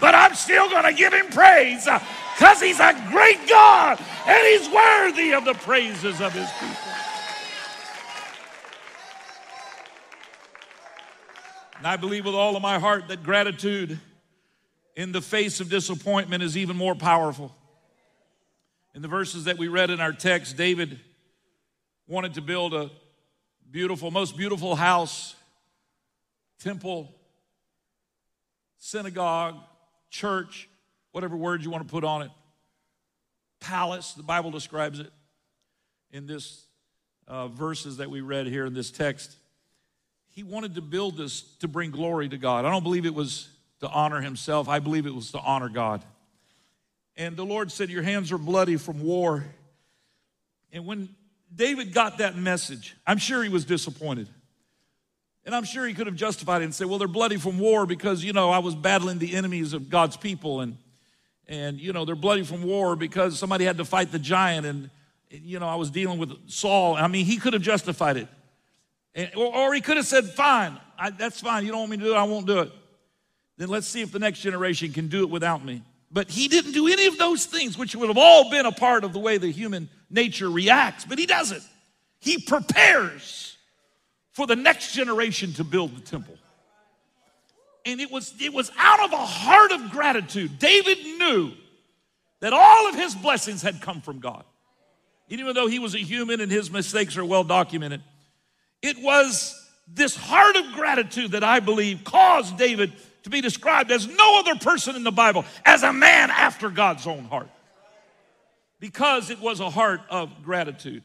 but 0.00 0.14
I'm 0.14 0.34
still 0.34 0.68
going 0.68 0.84
to 0.84 0.92
give 0.92 1.12
him 1.12 1.26
praise 1.28 1.88
because 2.36 2.60
he's 2.60 2.78
a 2.78 2.92
great 3.10 3.48
God 3.48 3.98
and 4.26 4.46
he's 4.46 4.68
worthy 4.68 5.32
of 5.32 5.44
the 5.44 5.54
praises 5.54 6.20
of 6.20 6.32
his 6.32 6.50
people. 6.52 6.76
And 11.78 11.86
I 11.86 11.96
believe 11.96 12.26
with 12.26 12.34
all 12.34 12.56
of 12.56 12.62
my 12.62 12.78
heart 12.78 13.08
that 13.08 13.22
gratitude 13.22 13.98
in 15.00 15.12
the 15.12 15.22
face 15.22 15.60
of 15.60 15.70
disappointment 15.70 16.42
is 16.42 16.58
even 16.58 16.76
more 16.76 16.94
powerful. 16.94 17.56
In 18.94 19.00
the 19.00 19.08
verses 19.08 19.44
that 19.44 19.56
we 19.56 19.66
read 19.66 19.88
in 19.88 19.98
our 19.98 20.12
text, 20.12 20.58
David 20.58 21.00
wanted 22.06 22.34
to 22.34 22.42
build 22.42 22.74
a 22.74 22.90
beautiful, 23.70 24.10
most 24.10 24.36
beautiful 24.36 24.76
house, 24.76 25.34
temple, 26.58 27.14
synagogue, 28.76 29.56
church, 30.10 30.68
whatever 31.12 31.34
word 31.34 31.64
you 31.64 31.70
want 31.70 31.82
to 31.82 31.90
put 31.90 32.04
on 32.04 32.20
it, 32.20 32.30
palace, 33.58 34.12
the 34.12 34.22
Bible 34.22 34.50
describes 34.50 35.00
it 35.00 35.10
in 36.12 36.26
this 36.26 36.66
uh, 37.26 37.48
verses 37.48 37.96
that 37.96 38.10
we 38.10 38.20
read 38.20 38.46
here 38.46 38.66
in 38.66 38.74
this 38.74 38.90
text. 38.90 39.34
He 40.28 40.42
wanted 40.42 40.74
to 40.74 40.82
build 40.82 41.16
this 41.16 41.40
to 41.60 41.68
bring 41.68 41.90
glory 41.90 42.28
to 42.28 42.36
God. 42.36 42.66
I 42.66 42.70
don't 42.70 42.82
believe 42.82 43.06
it 43.06 43.14
was 43.14 43.48
to 43.80 43.88
honor 43.88 44.20
himself. 44.20 44.68
I 44.68 44.78
believe 44.78 45.06
it 45.06 45.14
was 45.14 45.32
to 45.32 45.38
honor 45.38 45.68
God. 45.68 46.04
And 47.16 47.36
the 47.36 47.44
Lord 47.44 47.72
said, 47.72 47.90
Your 47.90 48.02
hands 48.02 48.30
are 48.32 48.38
bloody 48.38 48.76
from 48.76 49.02
war. 49.02 49.44
And 50.72 50.86
when 50.86 51.08
David 51.54 51.92
got 51.92 52.18
that 52.18 52.36
message, 52.36 52.96
I'm 53.06 53.18
sure 53.18 53.42
he 53.42 53.48
was 53.48 53.64
disappointed. 53.64 54.28
And 55.44 55.54
I'm 55.54 55.64
sure 55.64 55.86
he 55.86 55.94
could 55.94 56.06
have 56.06 56.16
justified 56.16 56.62
it 56.62 56.66
and 56.66 56.74
said, 56.74 56.86
Well, 56.86 56.98
they're 56.98 57.08
bloody 57.08 57.36
from 57.36 57.58
war 57.58 57.86
because, 57.86 58.22
you 58.22 58.32
know, 58.32 58.50
I 58.50 58.58
was 58.58 58.74
battling 58.74 59.18
the 59.18 59.34
enemies 59.34 59.72
of 59.72 59.90
God's 59.90 60.16
people. 60.16 60.60
And, 60.60 60.76
and 61.48 61.80
you 61.80 61.92
know, 61.92 62.04
they're 62.04 62.14
bloody 62.14 62.44
from 62.44 62.62
war 62.62 62.96
because 62.96 63.38
somebody 63.38 63.64
had 63.64 63.78
to 63.78 63.84
fight 63.84 64.12
the 64.12 64.18
giant. 64.18 64.66
And, 64.66 64.90
you 65.30 65.58
know, 65.58 65.68
I 65.68 65.76
was 65.76 65.90
dealing 65.90 66.18
with 66.18 66.50
Saul. 66.50 66.96
I 66.96 67.06
mean, 67.08 67.24
he 67.24 67.38
could 67.38 67.54
have 67.54 67.62
justified 67.62 68.18
it. 68.18 68.28
And, 69.14 69.30
or, 69.34 69.54
or, 69.54 69.74
he 69.74 69.80
could 69.80 69.96
have 69.96 70.06
said, 70.06 70.26
Fine, 70.26 70.78
I, 70.98 71.10
that's 71.10 71.40
fine. 71.40 71.64
You 71.64 71.72
don't 71.72 71.80
want 71.80 71.90
me 71.90 71.96
to 71.96 72.04
do 72.04 72.14
it, 72.14 72.16
I 72.16 72.22
won't 72.24 72.46
do 72.46 72.60
it 72.60 72.72
then 73.60 73.68
let's 73.68 73.86
see 73.86 74.00
if 74.00 74.10
the 74.10 74.18
next 74.18 74.40
generation 74.40 74.90
can 74.90 75.08
do 75.08 75.20
it 75.20 75.28
without 75.28 75.62
me. 75.62 75.82
But 76.10 76.30
he 76.30 76.48
didn't 76.48 76.72
do 76.72 76.88
any 76.88 77.04
of 77.06 77.18
those 77.18 77.44
things, 77.44 77.76
which 77.76 77.94
would 77.94 78.08
have 78.08 78.16
all 78.16 78.50
been 78.50 78.64
a 78.64 78.72
part 78.72 79.04
of 79.04 79.12
the 79.12 79.18
way 79.18 79.36
the 79.36 79.50
human 79.50 79.90
nature 80.08 80.48
reacts, 80.48 81.04
but 81.04 81.18
he 81.18 81.26
doesn't. 81.26 81.62
He 82.20 82.38
prepares 82.38 83.58
for 84.32 84.46
the 84.46 84.56
next 84.56 84.94
generation 84.94 85.52
to 85.54 85.64
build 85.64 85.94
the 85.94 86.00
temple. 86.00 86.38
And 87.84 88.00
it 88.00 88.10
was, 88.10 88.32
it 88.40 88.54
was 88.54 88.72
out 88.78 89.04
of 89.04 89.12
a 89.12 89.26
heart 89.26 89.72
of 89.72 89.90
gratitude. 89.90 90.58
David 90.58 90.96
knew 91.18 91.52
that 92.40 92.54
all 92.54 92.88
of 92.88 92.94
his 92.94 93.14
blessings 93.14 93.60
had 93.60 93.82
come 93.82 94.00
from 94.00 94.20
God. 94.20 94.44
Even 95.28 95.52
though 95.52 95.66
he 95.66 95.78
was 95.78 95.94
a 95.94 95.98
human 95.98 96.40
and 96.40 96.50
his 96.50 96.70
mistakes 96.70 97.18
are 97.18 97.26
well 97.26 97.44
documented, 97.44 98.02
it 98.80 98.96
was 99.02 99.54
this 99.86 100.16
heart 100.16 100.56
of 100.56 100.72
gratitude 100.72 101.32
that 101.32 101.44
I 101.44 101.60
believe 101.60 102.04
caused 102.04 102.56
David 102.56 102.94
to 103.24 103.30
be 103.30 103.40
described 103.40 103.90
as 103.90 104.06
no 104.06 104.40
other 104.40 104.56
person 104.56 104.96
in 104.96 105.04
the 105.04 105.10
Bible 105.10 105.44
as 105.64 105.82
a 105.82 105.92
man 105.92 106.30
after 106.30 106.70
God's 106.70 107.06
own 107.06 107.24
heart 107.24 107.48
because 108.80 109.30
it 109.30 109.40
was 109.40 109.60
a 109.60 109.70
heart 109.70 110.00
of 110.08 110.42
gratitude. 110.42 111.02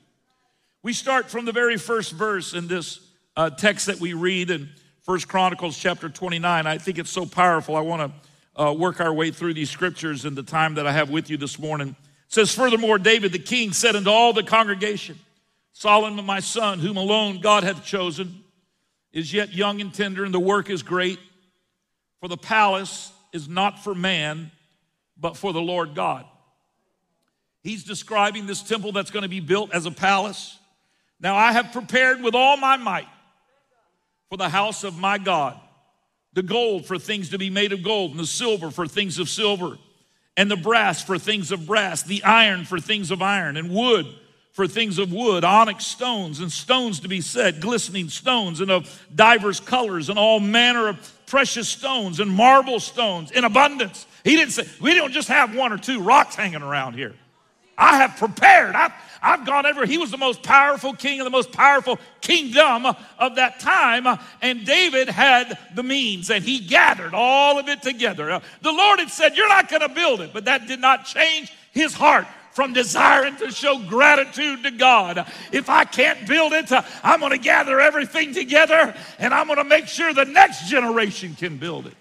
We 0.81 0.93
start 0.93 1.29
from 1.29 1.45
the 1.45 1.51
very 1.51 1.77
first 1.77 2.13
verse 2.13 2.53
in 2.53 2.67
this 2.67 2.99
uh, 3.35 3.49
text 3.49 3.87
that 3.87 3.99
we 3.99 4.13
read 4.13 4.49
in 4.49 4.69
First 5.01 5.27
Chronicles 5.27 5.77
chapter 5.77 6.09
29. 6.09 6.65
I 6.65 6.77
think 6.77 6.97
it's 6.97 7.09
so 7.09 7.25
powerful. 7.25 7.75
I 7.75 7.81
want 7.81 8.11
to 8.55 8.63
uh, 8.63 8.73
work 8.73 9.01
our 9.01 9.13
way 9.13 9.31
through 9.31 9.53
these 9.53 9.69
scriptures 9.69 10.25
in 10.25 10.35
the 10.35 10.43
time 10.43 10.75
that 10.75 10.87
I 10.87 10.91
have 10.91 11.09
with 11.09 11.29
you 11.29 11.37
this 11.37 11.59
morning. 11.59 11.89
It 11.89 11.95
says, 12.33 12.55
Furthermore, 12.55 12.97
David 12.97 13.33
the 13.33 13.39
king 13.39 13.73
said 13.73 13.95
unto 13.95 14.09
all 14.09 14.31
the 14.31 14.43
congregation, 14.43 15.19
Solomon 15.73 16.25
my 16.25 16.39
son, 16.39 16.79
whom 16.79 16.95
alone 16.95 17.41
God 17.41 17.63
hath 17.63 17.83
chosen, 17.83 18.43
is 19.11 19.33
yet 19.33 19.53
young 19.53 19.81
and 19.81 19.93
tender, 19.93 20.23
and 20.23 20.33
the 20.33 20.39
work 20.39 20.69
is 20.69 20.81
great. 20.81 21.19
For 22.25 22.29
the 22.29 22.37
palace 22.37 23.11
is 23.33 23.47
not 23.47 23.83
for 23.83 23.93
man, 23.93 24.49
but 25.15 25.37
for 25.37 25.53
the 25.53 25.61
Lord 25.61 25.93
God. 25.93 26.25
He's 27.61 27.83
describing 27.83 28.47
this 28.47 28.63
temple 28.63 28.91
that's 28.93 29.11
going 29.11 29.21
to 29.21 29.29
be 29.29 29.41
built 29.41 29.71
as 29.71 29.85
a 29.85 29.91
palace. 29.91 30.57
Now 31.19 31.35
I 31.35 31.51
have 31.51 31.71
prepared 31.71 32.23
with 32.23 32.33
all 32.33 32.57
my 32.57 32.77
might 32.77 33.05
for 34.27 34.37
the 34.37 34.49
house 34.49 34.83
of 34.83 34.97
my 34.97 35.19
God 35.19 35.59
the 36.33 36.41
gold 36.41 36.87
for 36.87 36.97
things 36.97 37.29
to 37.29 37.37
be 37.37 37.51
made 37.51 37.71
of 37.71 37.83
gold, 37.83 38.09
and 38.09 38.19
the 38.19 38.25
silver 38.25 38.71
for 38.71 38.87
things 38.87 39.19
of 39.19 39.29
silver, 39.29 39.77
and 40.35 40.49
the 40.49 40.57
brass 40.57 41.03
for 41.03 41.19
things 41.19 41.51
of 41.51 41.67
brass, 41.67 42.01
the 42.01 42.23
iron 42.23 42.65
for 42.65 42.79
things 42.79 43.11
of 43.11 43.21
iron, 43.21 43.55
and 43.55 43.69
wood 43.69 44.07
for 44.55 44.69
things 44.69 44.99
of 44.99 45.11
wood, 45.11 45.43
onyx 45.43 45.85
stones, 45.85 46.39
and 46.39 46.49
stones 46.49 47.01
to 47.01 47.09
be 47.09 47.19
set, 47.19 47.59
glistening 47.59 48.07
stones, 48.07 48.61
and 48.61 48.71
of 48.71 49.05
divers 49.13 49.59
colors, 49.59 50.07
and 50.07 50.17
all 50.17 50.39
manner 50.39 50.87
of 50.87 51.25
precious 51.25 51.67
stones 51.67 52.21
and 52.21 52.31
marble 52.31 52.79
stones 52.79 53.31
in 53.31 53.43
abundance. 53.43 54.07
He 54.23 54.37
didn't 54.37 54.53
say, 54.53 54.65
we 54.79 54.95
don't 54.95 55.11
just 55.11 55.27
have 55.27 55.53
one 55.53 55.73
or 55.73 55.77
two 55.77 56.01
rocks 56.01 56.35
hanging 56.35 56.61
around 56.61 56.93
here. 56.93 57.13
I 57.77 57.97
have 57.97 58.15
prepared. 58.15 58.75
I've, 58.75 58.93
I've 59.21 59.45
gone 59.45 59.65
everywhere. 59.65 59.87
He 59.87 59.97
was 59.97 60.09
the 60.09 60.17
most 60.17 60.41
powerful 60.41 60.93
king 60.93 61.19
of 61.19 61.25
the 61.25 61.31
most 61.31 61.51
powerful 61.51 61.99
kingdom 62.21 62.85
of 63.19 63.35
that 63.35 63.59
time. 63.59 64.07
And 64.41 64.65
David 64.65 65.09
had 65.09 65.59
the 65.75 65.83
means 65.83 66.29
and 66.29 66.41
he 66.41 66.59
gathered 66.59 67.13
all 67.13 67.59
of 67.59 67.67
it 67.67 67.81
together. 67.81 68.41
The 68.61 68.71
Lord 68.71 68.99
had 68.99 69.09
said, 69.09 69.35
You're 69.35 69.49
not 69.49 69.67
going 69.67 69.81
to 69.81 69.89
build 69.89 70.21
it, 70.21 70.31
but 70.31 70.45
that 70.45 70.65
did 70.65 70.79
not 70.79 71.03
change 71.03 71.51
his 71.73 71.93
heart 71.93 72.25
from 72.55 72.71
desiring 72.71 73.35
to 73.35 73.51
show 73.51 73.77
gratitude 73.79 74.63
to 74.63 74.71
God. 74.71 75.29
If 75.51 75.69
I 75.69 75.83
can't 75.83 76.25
build 76.25 76.53
it, 76.53 76.71
uh, 76.71 76.83
I'm 77.03 77.19
going 77.19 77.33
to 77.33 77.37
gather 77.37 77.81
everything 77.81 78.33
together 78.33 78.95
and 79.19 79.33
I'm 79.33 79.47
going 79.47 79.57
to 79.57 79.65
make 79.65 79.87
sure 79.87 80.13
the 80.13 80.23
next 80.23 80.69
generation 80.69 81.35
can 81.35 81.57
build 81.57 81.85
it. 81.85 81.93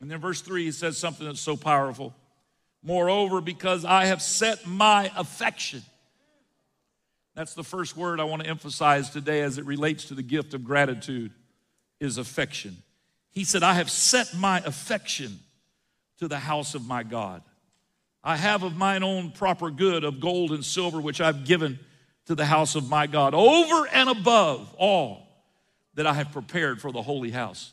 And 0.00 0.10
then 0.10 0.20
verse 0.20 0.40
3 0.40 0.64
he 0.64 0.72
says 0.72 0.96
something 0.96 1.26
that's 1.26 1.40
so 1.40 1.54
powerful. 1.54 2.14
Moreover, 2.82 3.42
because 3.42 3.84
I 3.84 4.06
have 4.06 4.22
set 4.22 4.66
my 4.66 5.12
affection. 5.14 5.82
That's 7.34 7.52
the 7.52 7.64
first 7.64 7.94
word 7.94 8.20
I 8.20 8.24
want 8.24 8.42
to 8.42 8.48
emphasize 8.48 9.10
today 9.10 9.42
as 9.42 9.58
it 9.58 9.66
relates 9.66 10.06
to 10.06 10.14
the 10.14 10.22
gift 10.22 10.54
of 10.54 10.64
gratitude 10.64 11.32
is 12.00 12.16
affection. 12.16 12.78
He 13.32 13.44
said, 13.44 13.62
I 13.62 13.74
have 13.74 13.90
set 13.90 14.34
my 14.34 14.60
affection 14.60 15.40
to 16.20 16.26
the 16.26 16.38
house 16.38 16.74
of 16.74 16.86
my 16.86 17.02
God. 17.02 17.42
I 18.22 18.36
have 18.36 18.62
of 18.62 18.76
mine 18.76 19.02
own 19.02 19.30
proper 19.30 19.70
good 19.70 20.04
of 20.04 20.20
gold 20.20 20.52
and 20.52 20.64
silver, 20.64 21.00
which 21.00 21.20
I've 21.20 21.44
given 21.44 21.78
to 22.26 22.34
the 22.34 22.44
house 22.44 22.74
of 22.74 22.88
my 22.88 23.06
God, 23.06 23.34
over 23.34 23.88
and 23.88 24.08
above 24.08 24.74
all 24.78 25.26
that 25.94 26.06
I 26.06 26.12
have 26.12 26.30
prepared 26.30 26.80
for 26.80 26.92
the 26.92 27.02
holy 27.02 27.30
house. 27.30 27.72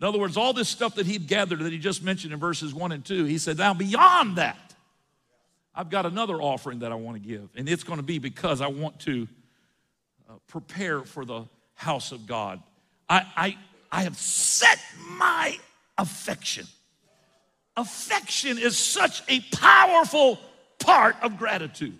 In 0.00 0.06
other 0.06 0.18
words, 0.18 0.36
all 0.36 0.52
this 0.52 0.68
stuff 0.68 0.96
that 0.96 1.06
he'd 1.06 1.28
gathered 1.28 1.60
that 1.60 1.72
he 1.72 1.78
just 1.78 2.02
mentioned 2.02 2.32
in 2.32 2.40
verses 2.40 2.74
one 2.74 2.92
and 2.92 3.04
two, 3.04 3.24
he 3.24 3.38
said, 3.38 3.58
Now 3.58 3.72
beyond 3.72 4.36
that, 4.36 4.74
I've 5.74 5.90
got 5.90 6.06
another 6.06 6.34
offering 6.42 6.80
that 6.80 6.92
I 6.92 6.96
want 6.96 7.22
to 7.22 7.26
give, 7.26 7.48
and 7.54 7.68
it's 7.68 7.84
going 7.84 7.98
to 7.98 8.04
be 8.04 8.18
because 8.18 8.60
I 8.60 8.66
want 8.66 9.00
to 9.00 9.28
uh, 10.28 10.34
prepare 10.48 11.02
for 11.02 11.24
the 11.24 11.44
house 11.74 12.12
of 12.12 12.26
God. 12.26 12.60
I, 13.08 13.26
I, 13.36 13.58
I 13.90 14.02
have 14.02 14.16
set 14.16 14.78
my 15.18 15.58
affection. 15.98 16.66
Affection 17.76 18.58
is 18.58 18.78
such 18.78 19.22
a 19.28 19.40
powerful 19.56 20.38
part 20.78 21.16
of 21.22 21.38
gratitude. 21.38 21.98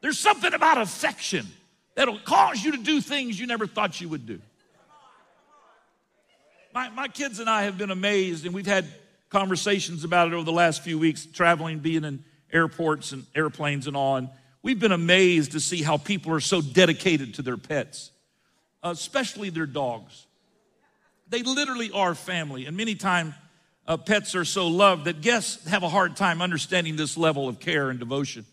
There's 0.00 0.18
something 0.18 0.52
about 0.52 0.78
affection 0.78 1.46
that'll 1.94 2.18
cause 2.18 2.62
you 2.62 2.72
to 2.72 2.78
do 2.78 3.00
things 3.00 3.38
you 3.38 3.46
never 3.46 3.66
thought 3.66 4.00
you 4.00 4.08
would 4.08 4.26
do. 4.26 4.40
My, 6.74 6.88
my 6.90 7.08
kids 7.08 7.38
and 7.38 7.50
I 7.50 7.64
have 7.64 7.76
been 7.76 7.90
amazed, 7.90 8.46
and 8.46 8.54
we've 8.54 8.66
had 8.66 8.86
conversations 9.28 10.04
about 10.04 10.28
it 10.28 10.34
over 10.34 10.44
the 10.44 10.52
last 10.52 10.82
few 10.82 10.98
weeks, 10.98 11.26
traveling, 11.26 11.80
being 11.80 12.04
in 12.04 12.24
airports 12.52 13.12
and 13.12 13.26
airplanes 13.34 13.86
and 13.86 13.96
all. 13.96 14.16
And 14.16 14.28
we've 14.62 14.80
been 14.80 14.92
amazed 14.92 15.52
to 15.52 15.60
see 15.60 15.82
how 15.82 15.96
people 15.96 16.32
are 16.32 16.40
so 16.40 16.60
dedicated 16.60 17.34
to 17.34 17.42
their 17.42 17.56
pets, 17.56 18.10
especially 18.82 19.50
their 19.50 19.66
dogs. 19.66 20.26
They 21.28 21.42
literally 21.42 21.90
are 21.92 22.14
family, 22.14 22.66
and 22.66 22.76
many 22.76 22.94
times 22.94 23.34
uh, 23.86 23.96
pets 23.96 24.34
are 24.34 24.44
so 24.44 24.68
loved 24.68 25.06
that 25.06 25.20
guests 25.20 25.66
have 25.68 25.82
a 25.82 25.88
hard 25.88 26.16
time 26.16 26.40
understanding 26.40 26.96
this 26.96 27.16
level 27.16 27.48
of 27.48 27.58
care 27.58 27.90
and 27.90 27.98
devotion. 27.98 28.44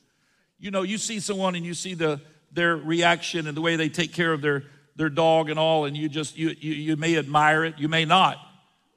You 0.59 0.71
know, 0.71 0.81
you 0.81 0.97
see 0.97 1.19
someone 1.19 1.55
and 1.55 1.65
you 1.65 1.73
see 1.73 1.93
the 1.93 2.19
their 2.51 2.75
reaction 2.75 3.47
and 3.47 3.55
the 3.55 3.61
way 3.61 3.75
they 3.75 3.89
take 3.89 4.13
care 4.13 4.33
of 4.33 4.41
their 4.41 4.63
their 4.95 5.09
dog 5.09 5.49
and 5.49 5.57
all, 5.57 5.85
and 5.85 5.95
you 5.95 6.09
just 6.09 6.37
you 6.37 6.49
you, 6.59 6.73
you 6.73 6.95
may 6.95 7.17
admire 7.17 7.63
it, 7.63 7.75
you 7.77 7.87
may 7.87 8.05
not, 8.05 8.37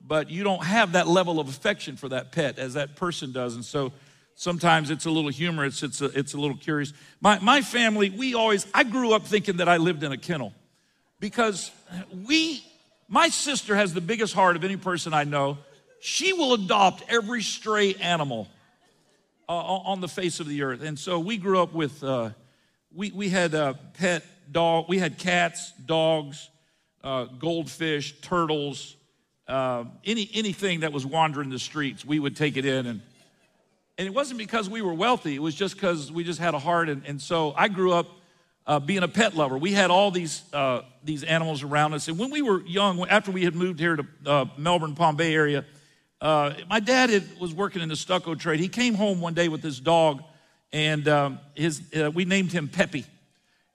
but 0.01 0.31
you 0.31 0.43
don't 0.43 0.65
have 0.65 0.93
that 0.93 1.07
level 1.07 1.39
of 1.39 1.49
affection 1.49 1.97
for 1.97 2.09
that 2.09 2.33
pet 2.33 2.59
as 2.59 2.75
that 2.75 2.97
person 2.97 3.31
does, 3.31 3.55
and 3.55 3.65
so 3.65 3.93
sometimes 4.35 4.91
it's 4.91 5.05
a 5.05 5.11
little 5.11 5.31
humorous, 5.31 5.83
it's 5.83 6.01
a, 6.01 6.07
it's 6.07 6.35
a 6.35 6.39
little 6.39 6.57
curious. 6.57 6.93
My 7.21 7.39
my 7.41 7.61
family, 7.61 8.11
we 8.11 8.35
always 8.35 8.67
I 8.75 8.85
grew 8.85 9.13
up 9.13 9.27
thinking 9.27 9.59
that 9.59 9.69
I 9.69 9.77
lived 9.77 10.03
in 10.03 10.13
a 10.13 10.19
kennel 10.19 10.55
because 11.21 11.71
we 12.27 12.65
my 13.07 13.29
sister 13.29 13.77
has 13.77 13.93
the 13.93 14.01
biggest 14.01 14.35
heart 14.35 14.57
of 14.57 14.65
any 14.65 14.79
person 14.79 15.13
I 15.13 15.25
know 15.25 15.59
she 16.05 16.33
will 16.33 16.53
adopt 16.55 17.05
every 17.09 17.43
stray 17.43 17.95
animal 17.95 18.49
uh, 19.49 19.53
on 19.53 20.01
the 20.01 20.09
face 20.09 20.41
of 20.41 20.49
the 20.49 20.63
earth. 20.63 20.83
And 20.83 20.99
so 20.99 21.21
we 21.21 21.37
grew 21.37 21.63
up 21.63 21.73
with, 21.73 22.03
uh, 22.03 22.31
we, 22.93 23.13
we 23.13 23.29
had 23.29 23.55
a 23.55 23.79
pet 23.95 24.25
dog, 24.51 24.87
we 24.89 24.99
had 24.99 25.17
cats, 25.17 25.71
dogs, 25.87 26.51
uh, 27.05 27.27
goldfish, 27.27 28.21
turtles, 28.21 28.97
uh, 29.47 29.85
any, 30.05 30.29
anything 30.35 30.81
that 30.81 30.93
was 30.93 31.07
wandering 31.07 31.51
the 31.51 31.59
streets, 31.61 32.05
we 32.05 32.19
would 32.19 32.35
take 32.37 32.57
it 32.57 32.67
in. 32.67 32.87
And, 32.87 33.01
and 33.97 34.09
it 34.09 34.13
wasn't 34.13 34.39
because 34.39 34.69
we 34.69 34.83
were 34.83 34.95
wealthy, 34.95 35.37
it 35.37 35.43
was 35.43 35.55
just 35.55 35.77
because 35.77 36.11
we 36.11 36.25
just 36.25 36.41
had 36.41 36.55
a 36.55 36.59
heart. 36.59 36.89
And, 36.89 37.05
and 37.07 37.23
so 37.23 37.55
I 37.57 37.69
grew 37.69 37.93
up 37.93 38.09
uh, 38.67 38.81
being 38.81 39.05
a 39.05 39.09
pet 39.09 39.37
lover. 39.37 39.57
We 39.57 39.73
had 39.73 39.93
all 39.93 40.11
these, 40.11 40.43
uh, 40.53 40.81
these 41.05 41.23
animals 41.23 41.63
around 41.63 41.95
us. 41.95 42.09
And 42.09 42.19
when 42.19 42.31
we 42.31 42.43
were 42.43 42.61
young, 42.63 43.07
after 43.09 43.31
we 43.31 43.45
had 43.45 43.55
moved 43.55 43.79
here 43.79 43.95
to 44.25 44.51
Melbourne, 44.57 44.97
Palm 44.97 45.15
Bay 45.15 45.33
area, 45.33 45.65
uh, 46.23 46.55
my 46.71 46.79
dad 46.79 47.11
had, 47.11 47.25
was 47.41 47.53
working 47.53 47.83
in 47.83 47.89
the 47.89 47.97
stucco 47.97 48.37
trade. 48.37 48.61
He 48.61 48.69
came 48.69 48.95
home 48.95 49.21
one 49.21 49.35
day 49.35 49.49
with 49.49 49.61
his 49.61 49.81
dog, 49.81 50.23
and 50.73 51.09
um, 51.09 51.41
his, 51.57 51.83
uh, 51.95 52.13
we 52.13 52.25
named 52.25 52.53
him 52.53 52.69
Peppy. 52.69 53.05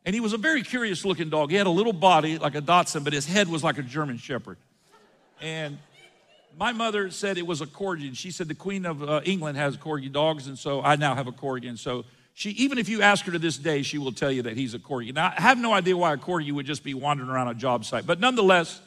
And 0.05 0.15
he 0.15 0.21
was 0.21 0.31
a 0.31 0.37
very 0.37 0.63
curious 0.63 1.03
looking 1.03 1.29
dog. 1.29 1.51
He 1.51 1.57
had 1.57 1.67
a 1.67 1.71
little 1.71 1.91
body 1.91 2.37
like 2.37 2.55
a 2.55 2.61
Dachshund, 2.61 3.03
but 3.03 3.11
his 3.11 3.25
head 3.25 3.49
was 3.49 3.65
like 3.65 3.77
a 3.77 3.83
German 3.83 4.17
Shepherd. 4.17 4.55
And 5.41 5.77
my 6.57 6.71
mother 6.71 7.11
said 7.11 7.37
it 7.37 7.45
was 7.45 7.59
a 7.59 7.65
corgi. 7.65 8.07
And 8.07 8.15
she 8.15 8.31
said 8.31 8.47
the 8.47 8.55
Queen 8.55 8.85
of 8.85 9.03
uh, 9.03 9.19
England 9.25 9.57
has 9.57 9.75
corgi 9.75 10.09
dogs, 10.09 10.47
and 10.47 10.57
so 10.57 10.81
I 10.81 10.95
now 10.95 11.15
have 11.15 11.27
a 11.27 11.33
corgi. 11.33 11.67
And 11.67 11.77
so 11.77 12.05
she, 12.33 12.51
even 12.51 12.77
if 12.77 12.87
you 12.87 13.01
ask 13.01 13.25
her 13.25 13.33
to 13.33 13.39
this 13.39 13.57
day, 13.57 13.81
she 13.81 13.97
will 13.97 14.13
tell 14.13 14.31
you 14.31 14.43
that 14.43 14.55
he's 14.55 14.73
a 14.73 14.79
corgi. 14.79 15.13
Now, 15.13 15.33
I 15.37 15.41
have 15.41 15.57
no 15.57 15.73
idea 15.73 15.97
why 15.97 16.13
a 16.13 16.17
corgi 16.17 16.53
would 16.53 16.65
just 16.65 16.85
be 16.85 16.93
wandering 16.93 17.29
around 17.29 17.49
a 17.49 17.55
job 17.55 17.83
site, 17.83 18.07
but 18.07 18.21
nonetheless, 18.21 18.79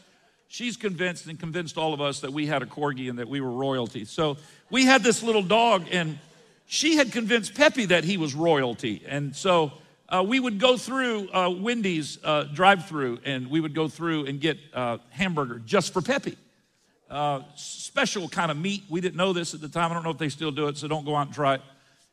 she's 0.51 0.77
convinced 0.77 1.29
and 1.29 1.39
convinced 1.39 1.79
all 1.79 1.95
of 1.95 2.01
us 2.01 2.21
that 2.21 2.33
we 2.33 2.45
had 2.45 2.61
a 2.61 2.67
corgi 2.67 3.09
and 3.09 3.21
that 3.21 3.29
we 3.29 3.41
were 3.41 3.53
royalty. 3.53 4.05
So 4.05 4.37
we 4.69 4.85
had 4.85 5.03
this 5.03 5.23
little 5.23 5.43
dog, 5.43 5.87
and 5.93 6.19
she 6.67 6.97
had 6.97 7.13
convinced 7.13 7.55
Peppy 7.55 7.87
that 7.87 8.03
he 8.03 8.17
was 8.17 8.35
royalty. 8.35 9.03
And 9.07 9.35
so 9.35 9.73
uh, 10.09 10.25
we 10.27 10.41
would 10.41 10.59
go 10.59 10.77
through 10.77 11.33
uh, 11.33 11.51
Wendy's 11.51 12.19
uh, 12.25 12.45
drive 12.53 12.87
through 12.87 13.21
and 13.25 13.49
we 13.49 13.61
would 13.61 13.75
go 13.75 13.87
through 13.87 14.27
and 14.27 14.41
get 14.41 14.59
uh, 14.75 14.99
hamburger 15.11 15.61
just 15.65 15.93
for 15.93 16.03
Peppy. 16.03 16.37
Uh, 17.09 17.43
special 17.55 18.29
kind 18.29 18.51
of 18.51 18.57
meat. 18.57 18.83
We 18.89 19.01
didn't 19.01 19.17
know 19.17 19.33
this 19.33 19.55
at 19.55 19.61
the 19.61 19.69
time. 19.69 19.91
I 19.91 19.95
don't 19.95 20.05
know 20.05 20.11
if 20.11 20.19
they 20.19 20.29
still 20.29 20.51
do 20.51 20.67
it, 20.69 20.77
so 20.77 20.89
don't 20.89 21.05
go 21.05 21.15
out 21.15 21.27
and 21.27 21.35
try 21.35 21.55
it. 21.55 21.61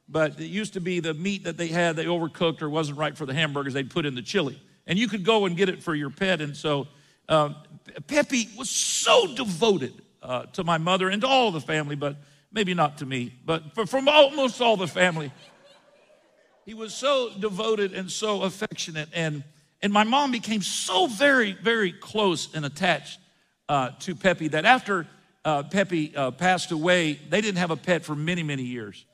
But 0.10 0.40
it 0.40 0.48
used 0.48 0.74
to 0.74 0.80
be 0.80 1.00
the 1.00 1.14
meat 1.14 1.44
that 1.44 1.58
they 1.58 1.68
had, 1.68 1.96
they 1.96 2.06
overcooked 2.06 2.62
or 2.62 2.70
wasn't 2.70 3.00
right 3.00 3.18
for 3.18 3.26
the 3.26 3.34
hamburgers, 3.34 3.74
they'd 3.74 3.90
put 3.90 4.06
in 4.06 4.16
the 4.16 4.22
chili. 4.22 4.60
And 4.86 4.98
you 4.98 5.08
could 5.08 5.24
go 5.24 5.46
and 5.46 5.58
get 5.58 5.70
it 5.70 5.84
for 5.84 5.94
your 5.94 6.10
pet. 6.10 6.40
And 6.40 6.56
so 6.56 6.88
uh, 7.30 7.50
Pepe 8.08 8.50
was 8.58 8.70
so 8.70 9.36
devoted 9.36 9.94
uh, 10.22 10.44
to 10.48 10.64
my 10.64 10.78
mother 10.78 11.10
and 11.10 11.22
to 11.22 11.28
all 11.28 11.52
the 11.52 11.62
family, 11.62 11.96
but 11.96 12.18
maybe 12.52 12.74
not 12.74 12.98
to 13.00 13.06
me, 13.06 13.34
but 13.46 13.74
for, 13.76 13.86
from 13.86 14.08
almost 14.08 14.62
all 14.62 14.78
the 14.78 14.88
family. 14.88 15.32
He 16.66 16.74
was 16.74 16.94
so 16.94 17.32
devoted 17.40 17.94
and 17.94 18.12
so 18.12 18.44
affectionate. 18.44 19.10
And, 19.14 19.44
and 19.82 19.94
my 19.94 20.04
mom 20.04 20.32
became 20.32 20.62
so 20.62 21.08
very, 21.08 21.54
very 21.54 21.94
close 21.94 22.54
and 22.54 22.66
attached 22.66 23.20
uh, 23.70 23.92
to 24.00 24.16
Pepe 24.16 24.50
that 24.50 24.66
after 24.66 25.08
uh, 25.46 25.64
Pepe 25.64 26.14
uh, 26.16 26.32
passed 26.32 26.72
away, 26.72 27.14
they 27.30 27.40
didn't 27.40 27.60
have 27.60 27.72
a 27.72 27.78
pet 27.78 28.04
for 28.04 28.16
many, 28.16 28.44
many 28.44 28.64
years. 28.64 29.06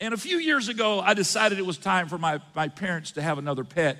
And 0.00 0.12
a 0.12 0.16
few 0.16 0.38
years 0.38 0.68
ago, 0.68 1.00
I 1.00 1.14
decided 1.14 1.58
it 1.58 1.66
was 1.66 1.78
time 1.78 2.08
for 2.08 2.18
my, 2.18 2.40
my 2.54 2.68
parents 2.68 3.12
to 3.12 3.22
have 3.22 3.38
another 3.38 3.64
pet. 3.64 3.98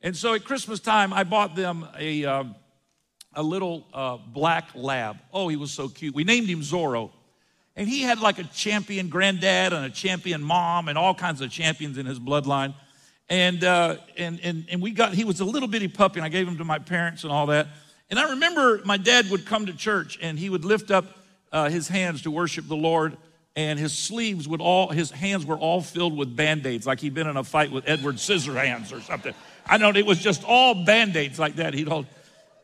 And 0.00 0.16
so 0.16 0.34
at 0.34 0.44
Christmas 0.44 0.80
time, 0.80 1.12
I 1.12 1.24
bought 1.24 1.56
them 1.56 1.86
a, 1.98 2.24
um, 2.24 2.54
a 3.38 3.42
little 3.42 3.86
uh, 3.94 4.16
black 4.16 4.70
lab. 4.74 5.16
Oh, 5.32 5.46
he 5.46 5.54
was 5.54 5.70
so 5.70 5.88
cute. 5.88 6.12
We 6.12 6.24
named 6.24 6.48
him 6.48 6.60
Zorro. 6.60 7.10
And 7.76 7.88
he 7.88 8.02
had 8.02 8.18
like 8.18 8.40
a 8.40 8.42
champion 8.42 9.08
granddad 9.08 9.72
and 9.72 9.84
a 9.84 9.90
champion 9.90 10.42
mom 10.42 10.88
and 10.88 10.98
all 10.98 11.14
kinds 11.14 11.40
of 11.40 11.48
champions 11.48 11.98
in 11.98 12.04
his 12.04 12.18
bloodline. 12.18 12.74
And, 13.28 13.62
uh, 13.62 13.98
and, 14.16 14.40
and, 14.42 14.66
and 14.68 14.82
we 14.82 14.90
got, 14.90 15.14
he 15.14 15.22
was 15.22 15.38
a 15.38 15.44
little 15.44 15.68
bitty 15.68 15.86
puppy, 15.86 16.18
and 16.18 16.26
I 16.26 16.30
gave 16.30 16.48
him 16.48 16.58
to 16.58 16.64
my 16.64 16.80
parents 16.80 17.22
and 17.22 17.32
all 17.32 17.46
that. 17.46 17.68
And 18.10 18.18
I 18.18 18.30
remember 18.30 18.80
my 18.84 18.96
dad 18.96 19.30
would 19.30 19.46
come 19.46 19.66
to 19.66 19.72
church 19.72 20.18
and 20.20 20.36
he 20.36 20.50
would 20.50 20.64
lift 20.64 20.90
up 20.90 21.04
uh, 21.52 21.68
his 21.68 21.86
hands 21.86 22.22
to 22.22 22.32
worship 22.32 22.66
the 22.66 22.74
Lord, 22.74 23.16
and 23.54 23.78
his 23.78 23.96
sleeves 23.96 24.48
would 24.48 24.60
all, 24.60 24.88
his 24.88 25.12
hands 25.12 25.46
were 25.46 25.56
all 25.56 25.80
filled 25.80 26.16
with 26.16 26.34
band 26.34 26.66
aids, 26.66 26.88
like 26.88 26.98
he'd 26.98 27.14
been 27.14 27.28
in 27.28 27.36
a 27.36 27.44
fight 27.44 27.70
with 27.70 27.84
Edward 27.86 28.16
Scissorhands 28.16 28.92
or 28.92 29.00
something. 29.00 29.34
I 29.64 29.76
know 29.78 29.90
it 29.90 30.06
was 30.06 30.18
just 30.18 30.42
all 30.42 30.84
band 30.84 31.14
aids 31.16 31.38
like 31.38 31.56
that. 31.56 31.74
He'd 31.74 31.86
hold. 31.86 32.06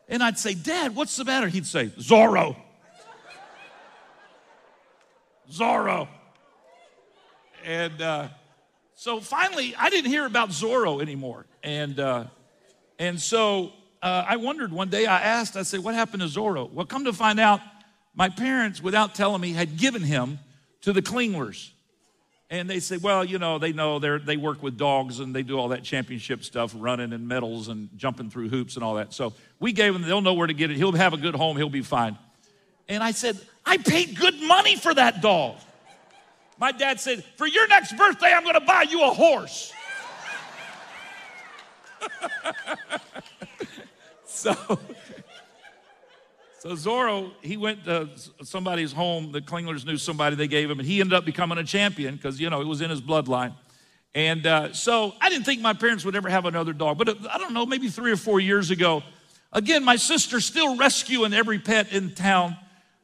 And 0.07 0.21
I'd 0.23 0.37
say, 0.37 0.53
Dad, 0.53 0.95
what's 0.95 1.15
the 1.15 1.25
matter? 1.25 1.47
He'd 1.47 1.65
say, 1.65 1.87
Zorro. 1.87 2.55
Zorro. 5.51 6.07
And 7.63 8.01
uh, 8.01 8.27
so 8.93 9.19
finally, 9.19 9.75
I 9.75 9.89
didn't 9.89 10.11
hear 10.11 10.25
about 10.25 10.49
Zorro 10.49 11.01
anymore. 11.01 11.45
And, 11.63 11.99
uh, 11.99 12.25
and 12.99 13.19
so 13.19 13.73
uh, 14.01 14.25
I 14.27 14.37
wondered 14.37 14.71
one 14.71 14.89
day, 14.89 15.07
I 15.07 15.19
asked, 15.21 15.55
I 15.55 15.63
said, 15.63 15.79
What 15.81 15.95
happened 15.95 16.21
to 16.21 16.27
Zorro? 16.27 16.71
Well, 16.71 16.85
come 16.85 17.05
to 17.05 17.13
find 17.13 17.39
out, 17.39 17.59
my 18.13 18.29
parents, 18.29 18.81
without 18.81 19.13
telling 19.13 19.41
me, 19.41 19.51
had 19.51 19.77
given 19.77 20.01
him 20.01 20.39
to 20.81 20.93
the 20.93 21.01
Klinglers. 21.01 21.71
And 22.49 22.69
they 22.69 22.79
say, 22.79 22.97
well, 22.97 23.25
you 23.25 23.39
know, 23.39 23.57
they 23.57 23.73
know 23.73 23.97
they 23.97 24.19
they 24.19 24.37
work 24.37 24.61
with 24.61 24.77
dogs 24.77 25.19
and 25.19 25.35
they 25.35 25.41
do 25.41 25.57
all 25.57 25.69
that 25.69 25.83
championship 25.83 26.43
stuff, 26.43 26.75
running 26.77 27.11
and 27.11 27.27
medals 27.27 27.69
and 27.69 27.89
jumping 27.97 28.29
through 28.29 28.49
hoops 28.49 28.75
and 28.75 28.83
all 28.83 28.95
that. 28.95 29.13
So 29.13 29.33
we 29.59 29.73
gave 29.73 29.95
him, 29.95 30.03
they'll 30.03 30.21
know 30.21 30.35
where 30.35 30.45
to 30.45 30.53
get 30.53 30.69
it. 30.69 30.77
He'll 30.77 30.91
have 30.91 31.13
a 31.13 31.17
good 31.17 31.35
home, 31.35 31.57
he'll 31.57 31.69
be 31.69 31.81
fine. 31.81 32.17
And 32.87 33.03
I 33.03 33.11
said, 33.11 33.39
I 33.65 33.77
paid 33.77 34.15
good 34.15 34.39
money 34.41 34.75
for 34.75 34.93
that 34.93 35.21
dog. 35.21 35.57
My 36.59 36.71
dad 36.71 36.99
said, 36.99 37.23
for 37.35 37.47
your 37.47 37.67
next 37.67 37.97
birthday, 37.97 38.31
I'm 38.31 38.43
gonna 38.43 38.61
buy 38.61 38.83
you 38.83 39.03
a 39.03 39.09
horse. 39.09 39.73
so 44.25 44.55
so 46.65 46.71
Zorro, 46.71 47.31
he 47.43 47.57
went 47.57 47.85
to 47.85 48.09
somebody's 48.41 48.91
home. 48.91 49.31
The 49.31 49.39
Klinglers 49.39 49.85
knew 49.85 49.97
somebody 49.97 50.35
they 50.35 50.47
gave 50.47 50.67
him, 50.67 50.79
and 50.79 50.87
he 50.87 50.99
ended 50.99 51.13
up 51.13 51.23
becoming 51.23 51.59
a 51.59 51.63
champion 51.63 52.15
because, 52.15 52.39
you 52.39 52.49
know, 52.49 52.59
it 52.59 52.65
was 52.65 52.81
in 52.81 52.89
his 52.89 53.01
bloodline. 53.01 53.53
And 54.15 54.47
uh, 54.47 54.73
so 54.73 55.13
I 55.21 55.29
didn't 55.29 55.45
think 55.45 55.61
my 55.61 55.73
parents 55.73 56.03
would 56.05 56.15
ever 56.15 56.27
have 56.27 56.45
another 56.45 56.73
dog. 56.73 56.97
But 56.97 57.09
uh, 57.09 57.15
I 57.29 57.37
don't 57.37 57.53
know, 57.53 57.67
maybe 57.67 57.87
three 57.89 58.11
or 58.11 58.17
four 58.17 58.39
years 58.39 58.71
ago, 58.71 59.03
again, 59.53 59.83
my 59.83 59.95
sister 59.95 60.39
still 60.39 60.75
rescuing 60.75 61.33
every 61.33 61.59
pet 61.59 61.93
in 61.93 62.15
town. 62.15 62.57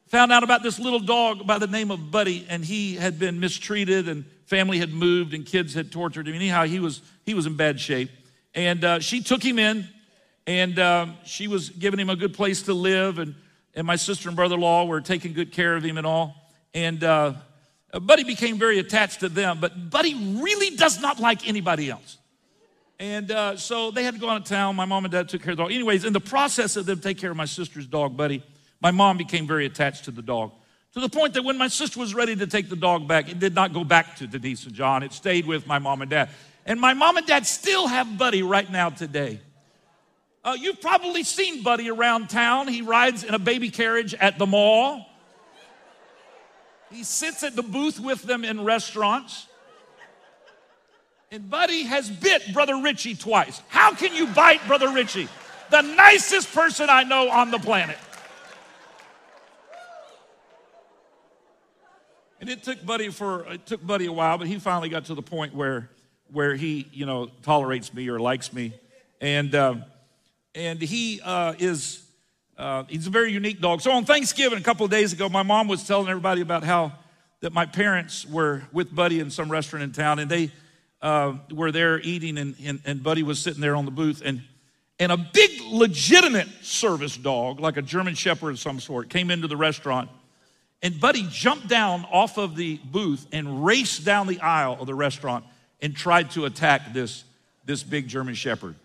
Found 0.08 0.32
out 0.32 0.42
about 0.42 0.64
this 0.64 0.80
little 0.80 1.00
dog 1.00 1.46
by 1.46 1.60
the 1.60 1.68
name 1.68 1.92
of 1.92 2.10
Buddy, 2.10 2.48
and 2.50 2.66
he 2.66 2.96
had 2.96 3.20
been 3.20 3.40
mistreated, 3.40 4.10
and 4.10 4.26
family 4.48 4.80
had 4.80 4.92
moved, 4.92 5.36
and 5.36 5.46
kids 5.46 5.76
had 5.76 5.92
tortured 5.92 6.28
him. 6.28 6.34
Anyhow, 6.34 6.64
he 6.64 6.80
was 6.80 7.04
he 7.28 7.36
was 7.36 7.46
in 7.46 7.56
bad 7.58 7.80
shape, 7.80 8.10
and 8.56 8.84
uh, 8.84 9.00
she 9.00 9.22
took 9.22 9.44
him 9.44 9.60
in, 9.60 9.88
and 10.48 10.80
um, 10.80 11.18
she 11.26 11.48
was 11.48 11.70
giving 11.70 12.00
him 12.00 12.10
a 12.10 12.16
good 12.16 12.34
place 12.34 12.64
to 12.64 12.74
live, 12.74 13.20
and 13.20 13.36
and 13.76 13.88
my 13.88 13.96
sister 13.96 14.30
and 14.30 14.36
brother-in-law 14.36 14.86
were 14.86 15.02
taking 15.02 15.34
good 15.34 15.52
care 15.52 15.76
of 15.76 15.84
him 15.84 15.98
and 15.98 16.06
all. 16.06 16.36
And 16.74 17.04
uh, 17.04 17.34
Buddy 17.94 18.24
became 18.24 18.58
very 18.58 18.80
attached 18.80 19.22
to 19.22 19.30
them, 19.30 19.60
but 19.60 19.90
Buddy 19.90 20.14
really 20.42 20.76
does 20.76 21.02
not 21.02 21.20
like 21.20 21.48
anybody 21.48 21.90
else. 21.90 22.18
And 23.00 23.32
uh, 23.32 23.58
so 23.58 23.90
they 23.90 24.04
had 24.04 24.14
to 24.14 24.20
go 24.20 24.30
out 24.30 24.42
of 24.42 24.48
town. 24.48 24.76
My 24.76 24.86
mom 24.86 25.06
and 25.06 25.12
dad 25.12 25.28
took 25.28 25.42
care 25.42 25.52
of 25.52 25.58
the 25.58 25.64
dog. 25.64 25.72
Anyways, 25.72 26.06
in 26.06 26.14
the 26.14 26.20
process 26.22 26.76
of 26.76 26.86
them 26.86 27.00
taking 27.00 27.20
care 27.20 27.32
of 27.32 27.38
my 27.38 27.46
sister's 27.46 27.88
dog, 27.88 28.16
Buddy, 28.16 28.44
my 28.80 28.92
mom 28.92 29.18
became 29.18 29.48
very 29.48 29.66
attached 29.66 30.06
to 30.06 30.12
the 30.12 30.22
dog. 30.22 30.52
To 30.94 31.00
the 31.00 31.10
point 31.10 31.34
that 31.34 31.44
when 31.44 31.58
my 31.58 31.68
sister 31.68 32.00
was 32.00 32.14
ready 32.14 32.36
to 32.36 32.46
take 32.46 32.70
the 32.70 32.76
dog 32.76 33.08
back, 33.08 33.30
it 33.30 33.40
did 33.40 33.56
not 33.56 33.74
go 33.74 33.84
back 33.84 34.18
to 34.18 34.28
Denise 34.28 34.66
and 34.66 34.74
John. 34.74 35.04
It 35.04 35.14
stayed 35.14 35.46
with 35.46 35.66
my 35.66 35.80
mom 35.80 36.02
and 36.02 36.12
dad. 36.12 36.30
And 36.66 36.80
my 36.80 36.94
mom 36.94 37.18
and 37.18 37.26
dad 37.26 37.48
still 37.48 37.88
have 37.88 38.18
Buddy 38.18 38.44
right 38.44 38.70
now 38.70 38.90
today. 38.90 39.40
Uh, 40.44 40.58
you've 40.60 40.82
probably 40.82 41.24
seen 41.24 41.62
Buddy 41.62 41.90
around 41.90 42.30
town. 42.30 42.68
He 42.68 42.82
rides 42.82 43.24
in 43.24 43.34
a 43.34 43.40
baby 43.40 43.70
carriage 43.70 44.14
at 44.16 44.40
the 44.40 44.48
mall. 44.48 45.06
He 46.92 47.04
sits 47.04 47.44
at 47.44 47.56
the 47.56 47.64
booth 47.64 48.00
with 48.00 48.24
them 48.24 48.44
in 48.44 48.64
restaurants. 48.64 49.48
And 51.32 51.50
Buddy 51.50 51.84
has 51.84 52.10
bit 52.10 52.54
Brother 52.54 52.82
Richie 52.82 53.16
twice. 53.16 53.62
How 53.70 53.94
can 53.94 54.14
you 54.14 54.28
bite 54.28 54.66
Brother 54.68 54.90
Richie? 54.92 55.30
The 55.70 55.82
nicest 55.82 56.54
person 56.54 56.90
I 56.90 57.04
know 57.04 57.30
on 57.30 57.52
the 57.52 57.60
planet. 57.60 57.98
And 62.42 62.50
it 62.50 62.64
took 62.64 62.84
Buddy 62.84 63.10
for 63.10 63.46
it 63.46 63.68
took 63.68 63.86
Buddy 63.86 64.08
a 64.08 64.12
while, 64.12 64.40
but 64.40 64.48
he 64.48 64.58
finally 64.58 64.90
got 64.90 65.06
to 65.06 65.16
the 65.16 65.22
point 65.22 65.54
where 65.54 65.92
where 66.34 66.56
he 66.56 66.88
you 66.92 67.06
know 67.06 67.30
tolerates 67.44 67.94
me 67.94 68.10
or 68.10 68.20
likes 68.20 68.52
me, 68.52 68.74
and 69.22 69.54
um, 69.54 69.86
and 70.56 70.82
he 70.82 71.22
uh, 71.24 71.54
is 71.60 72.04
uh, 72.58 72.84
he's 72.88 73.08
a 73.08 73.10
very 73.10 73.32
unique 73.32 73.62
dog. 73.62 73.82
So 73.82 73.92
on 73.92 74.06
Thanksgiving 74.06 74.60
a 74.60 74.62
couple 74.62 74.86
of 74.86 74.92
days 74.92 75.14
ago, 75.14 75.30
my 75.30 75.44
mom 75.44 75.68
was 75.68 75.88
telling 75.88 76.08
everybody 76.10 76.42
about 76.42 76.64
how 76.64 76.94
that 77.40 77.54
my 77.54 77.66
parents 77.66 78.26
were 78.28 78.64
with 78.72 78.94
Buddy 78.94 79.20
in 79.20 79.32
some 79.32 79.52
restaurant 79.52 79.84
in 79.84 79.92
town, 79.92 80.20
and 80.20 80.30
they 80.30 80.52
uh, 81.02 81.34
were 81.52 81.72
there 81.72 82.00
eating, 82.00 82.38
and, 82.38 82.56
and, 82.64 82.80
and 82.86 83.02
Buddy 83.02 83.24
was 83.24 83.40
sitting 83.40 83.62
there 83.62 83.76
on 83.76 83.86
the 83.86 83.92
booth, 83.92 84.22
and 84.24 84.42
and 85.00 85.12
a 85.12 85.18
big 85.18 85.62
legitimate 85.62 86.48
service 86.62 87.18
dog, 87.18 87.60
like 87.60 87.78
a 87.78 87.82
German 87.82 88.14
Shepherd 88.14 88.52
of 88.52 88.60
some 88.60 88.80
sort, 88.80 89.10
came 89.10 89.32
into 89.32 89.48
the 89.48 89.58
restaurant 89.58 90.10
and 90.84 91.00
Buddy 91.00 91.28
jumped 91.30 91.68
down 91.68 92.06
off 92.12 92.38
of 92.38 92.56
the 92.56 92.80
booth 92.86 93.28
and 93.32 93.64
raced 93.64 94.04
down 94.04 94.28
the 94.28 94.40
aisle 94.40 94.78
of 94.80 94.88
the 94.88 94.96
restaurant 94.96 95.46
and 95.82 95.96
tried 95.96 96.32
to 96.32 96.46
attack 96.46 96.94
this, 96.94 97.24
this 97.66 97.84
big 97.84 98.08
German 98.08 98.34
Shepherd. 98.34 98.76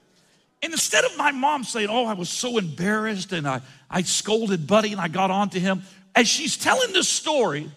And 0.63 0.73
instead 0.73 1.05
of 1.05 1.17
my 1.17 1.33
mom 1.33 1.65
saying, 1.65 1.89
Oh, 1.91 2.07
I 2.07 2.15
was 2.15 2.29
so 2.29 2.59
embarrassed 2.59 3.33
and 3.33 3.47
I, 3.47 3.61
I 3.91 4.03
scolded 4.03 4.67
Buddy 4.67 4.93
and 4.93 5.01
I 5.01 5.09
got 5.09 5.31
on 5.31 5.51
to 5.51 5.61
him, 5.61 5.83
as 6.15 6.29
she's 6.29 6.57
telling 6.57 6.93
this 6.93 7.09
story, 7.09 7.71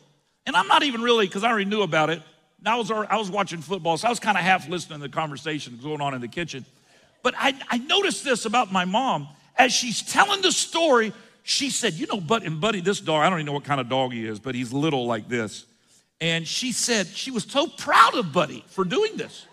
and 0.45 0.55
I'm 0.55 0.67
not 0.67 0.83
even 0.83 1.01
really, 1.01 1.27
because 1.27 1.43
I 1.43 1.49
already 1.49 1.65
knew 1.65 1.81
about 1.81 2.09
it, 2.09 2.21
I 2.65 2.75
was, 2.75 2.91
I 2.91 3.17
was 3.17 3.29
watching 3.29 3.61
football, 3.61 3.97
so 3.97 4.07
I 4.07 4.09
was 4.09 4.19
kind 4.19 4.37
of 4.37 4.43
half 4.43 4.67
listening 4.67 4.99
to 4.99 5.07
the 5.07 5.13
conversation 5.13 5.77
going 5.81 6.01
on 6.01 6.13
in 6.13 6.21
the 6.21 6.27
kitchen. 6.27 6.65
But 7.21 7.33
I, 7.37 7.53
I 7.69 7.77
noticed 7.77 8.23
this 8.23 8.45
about 8.45 8.71
my 8.71 8.85
mom. 8.85 9.27
As 9.57 9.73
she's 9.73 10.01
telling 10.01 10.41
the 10.41 10.51
story, 10.51 11.13
she 11.43 11.69
said, 11.69 11.93
You 11.93 12.07
know, 12.07 12.19
but 12.21 12.43
and 12.43 12.61
Buddy, 12.61 12.81
this 12.81 12.99
dog, 12.99 13.23
I 13.23 13.29
don't 13.29 13.39
even 13.39 13.47
know 13.47 13.53
what 13.53 13.65
kind 13.65 13.81
of 13.81 13.89
dog 13.89 14.13
he 14.13 14.25
is, 14.25 14.39
but 14.39 14.55
he's 14.55 14.71
little 14.71 15.05
like 15.05 15.27
this. 15.27 15.65
And 16.21 16.47
she 16.47 16.71
said 16.71 17.07
she 17.07 17.31
was 17.31 17.43
so 17.43 17.67
proud 17.67 18.15
of 18.15 18.31
Buddy 18.33 18.63
for 18.67 18.83
doing 18.83 19.17
this. 19.17 19.45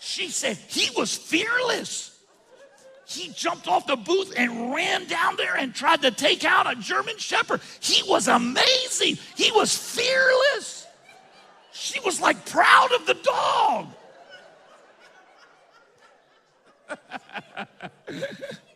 She 0.00 0.28
said 0.28 0.56
he 0.56 0.90
was 0.96 1.16
fearless. 1.16 2.18
He 3.06 3.30
jumped 3.30 3.66
off 3.68 3.86
the 3.86 3.96
booth 3.96 4.32
and 4.36 4.72
ran 4.72 5.06
down 5.06 5.36
there 5.36 5.56
and 5.56 5.74
tried 5.74 6.02
to 6.02 6.10
take 6.10 6.44
out 6.44 6.70
a 6.70 6.76
German 6.76 7.18
Shepherd. 7.18 7.60
He 7.80 8.08
was 8.08 8.28
amazing. 8.28 9.18
He 9.36 9.50
was 9.52 9.76
fearless. 9.76 10.86
She 11.72 11.98
was 12.00 12.20
like 12.20 12.46
proud 12.46 12.92
of 12.92 13.06
the 13.06 13.14
dog. 13.14 13.86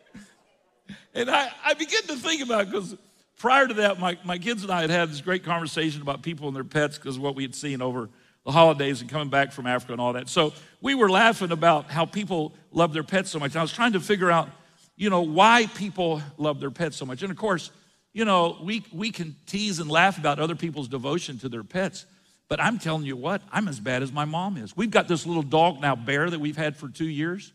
And 1.15 1.31
I, 1.31 1.49
I 1.63 1.73
begin 1.75 2.01
to 2.07 2.15
think 2.17 2.43
about 2.43 2.69
because 2.69 2.95
prior 3.37 3.67
to 3.67 3.73
that, 3.75 3.99
my, 3.99 4.17
my 4.25 4.37
kids 4.37 4.63
and 4.63 4.71
I 4.71 4.81
had 4.81 4.89
had 4.89 5.09
this 5.09 5.21
great 5.21 5.45
conversation 5.45 6.01
about 6.01 6.21
people 6.21 6.47
and 6.47 6.55
their 6.55 6.65
pets 6.65 6.97
because 6.97 7.17
what 7.17 7.35
we 7.35 7.43
had 7.43 7.55
seen 7.55 7.81
over 7.81 8.09
the 8.45 8.51
holidays 8.51 9.01
and 9.01 9.09
coming 9.09 9.29
back 9.29 9.51
from 9.51 9.67
Africa 9.67 9.93
and 9.93 10.01
all 10.01 10.13
that. 10.13 10.29
So 10.29 10.53
we 10.81 10.95
were 10.95 11.09
laughing 11.09 11.51
about 11.51 11.89
how 11.89 12.05
people 12.05 12.53
love 12.71 12.93
their 12.93 13.03
pets 13.03 13.31
so 13.31 13.39
much. 13.39 13.51
And 13.51 13.59
I 13.59 13.61
was 13.61 13.73
trying 13.73 13.93
to 13.93 13.99
figure 13.99 14.31
out, 14.31 14.49
you 14.95 15.09
know, 15.09 15.21
why 15.21 15.67
people 15.75 16.21
love 16.37 16.59
their 16.59 16.71
pets 16.71 16.95
so 16.95 17.05
much. 17.05 17.21
And 17.23 17.31
of 17.31 17.37
course, 17.37 17.71
you 18.13 18.23
know, 18.23 18.57
we, 18.61 18.85
we 18.93 19.11
can 19.11 19.35
tease 19.45 19.79
and 19.79 19.89
laugh 19.89 20.17
about 20.17 20.39
other 20.39 20.55
people's 20.55 20.87
devotion 20.87 21.39
to 21.39 21.49
their 21.49 21.63
pets. 21.63 22.05
But 22.47 22.61
I'm 22.61 22.77
telling 22.77 23.03
you 23.03 23.17
what, 23.17 23.41
I'm 23.51 23.67
as 23.67 23.79
bad 23.79 24.03
as 24.03 24.11
my 24.11 24.25
mom 24.25 24.57
is. 24.57 24.77
We've 24.77 24.91
got 24.91 25.07
this 25.07 25.25
little 25.25 25.43
dog 25.43 25.81
now, 25.81 25.95
Bear, 25.95 26.29
that 26.29 26.39
we've 26.39 26.55
had 26.55 26.77
for 26.77 26.87
two 26.87 27.09
years 27.09 27.51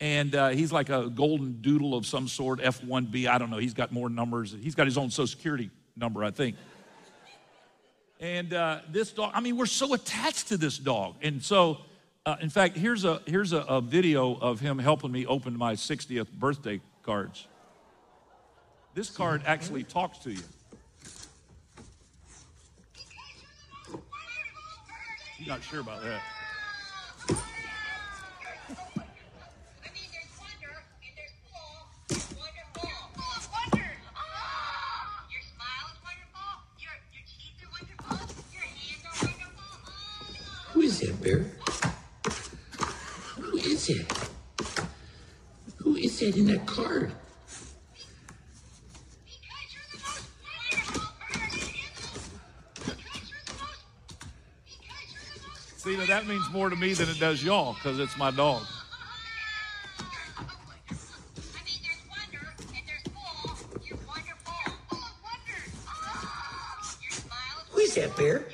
and 0.00 0.34
uh, 0.34 0.48
he's 0.48 0.72
like 0.72 0.90
a 0.90 1.08
golden 1.08 1.60
doodle 1.60 1.94
of 1.94 2.04
some 2.04 2.28
sort, 2.28 2.60
F1B. 2.60 3.26
I 3.26 3.38
don't 3.38 3.50
know. 3.50 3.58
He's 3.58 3.74
got 3.74 3.92
more 3.92 4.08
numbers. 4.08 4.54
He's 4.60 4.74
got 4.74 4.86
his 4.86 4.98
own 4.98 5.10
Social 5.10 5.26
Security 5.28 5.70
number, 5.96 6.24
I 6.24 6.30
think. 6.30 6.56
And 8.24 8.54
uh, 8.54 8.80
this 8.90 9.12
dog, 9.12 9.32
I 9.34 9.40
mean, 9.42 9.58
we're 9.58 9.66
so 9.66 9.92
attached 9.92 10.48
to 10.48 10.56
this 10.56 10.78
dog. 10.78 11.16
And 11.20 11.42
so, 11.42 11.82
uh, 12.24 12.36
in 12.40 12.48
fact, 12.48 12.74
here's 12.74 13.04
a 13.04 13.20
here's 13.26 13.52
a, 13.52 13.58
a 13.58 13.82
video 13.82 14.36
of 14.36 14.60
him 14.60 14.78
helping 14.78 15.12
me 15.12 15.26
open 15.26 15.58
my 15.58 15.74
60th 15.74 16.32
birthday 16.32 16.80
cards. 17.02 17.46
This 18.94 19.10
card 19.10 19.42
actually 19.44 19.84
talks 19.84 20.16
to 20.20 20.32
you. 20.32 20.40
You're 25.38 25.48
not 25.48 25.62
sure 25.62 25.80
about 25.80 26.02
that. 26.02 26.22
Bear? 41.12 41.44
Who 43.36 43.56
is 43.58 43.90
it? 43.90 44.12
Who 45.78 45.96
is 45.96 46.18
that 46.20 46.36
in 46.36 46.46
that 46.46 46.64
card? 46.66 47.12
See, 55.76 55.96
now 55.98 56.06
that 56.06 56.26
means 56.26 56.44
more 56.50 56.70
to 56.70 56.76
me 56.76 56.94
than 56.94 57.10
it 57.10 57.20
does 57.20 57.44
y'all 57.44 57.74
because 57.74 57.98
it's 57.98 58.16
my 58.16 58.30
dog. 58.30 58.62
Who 67.70 67.80
is 67.80 67.94
that, 67.96 68.16
Bear? 68.16 68.46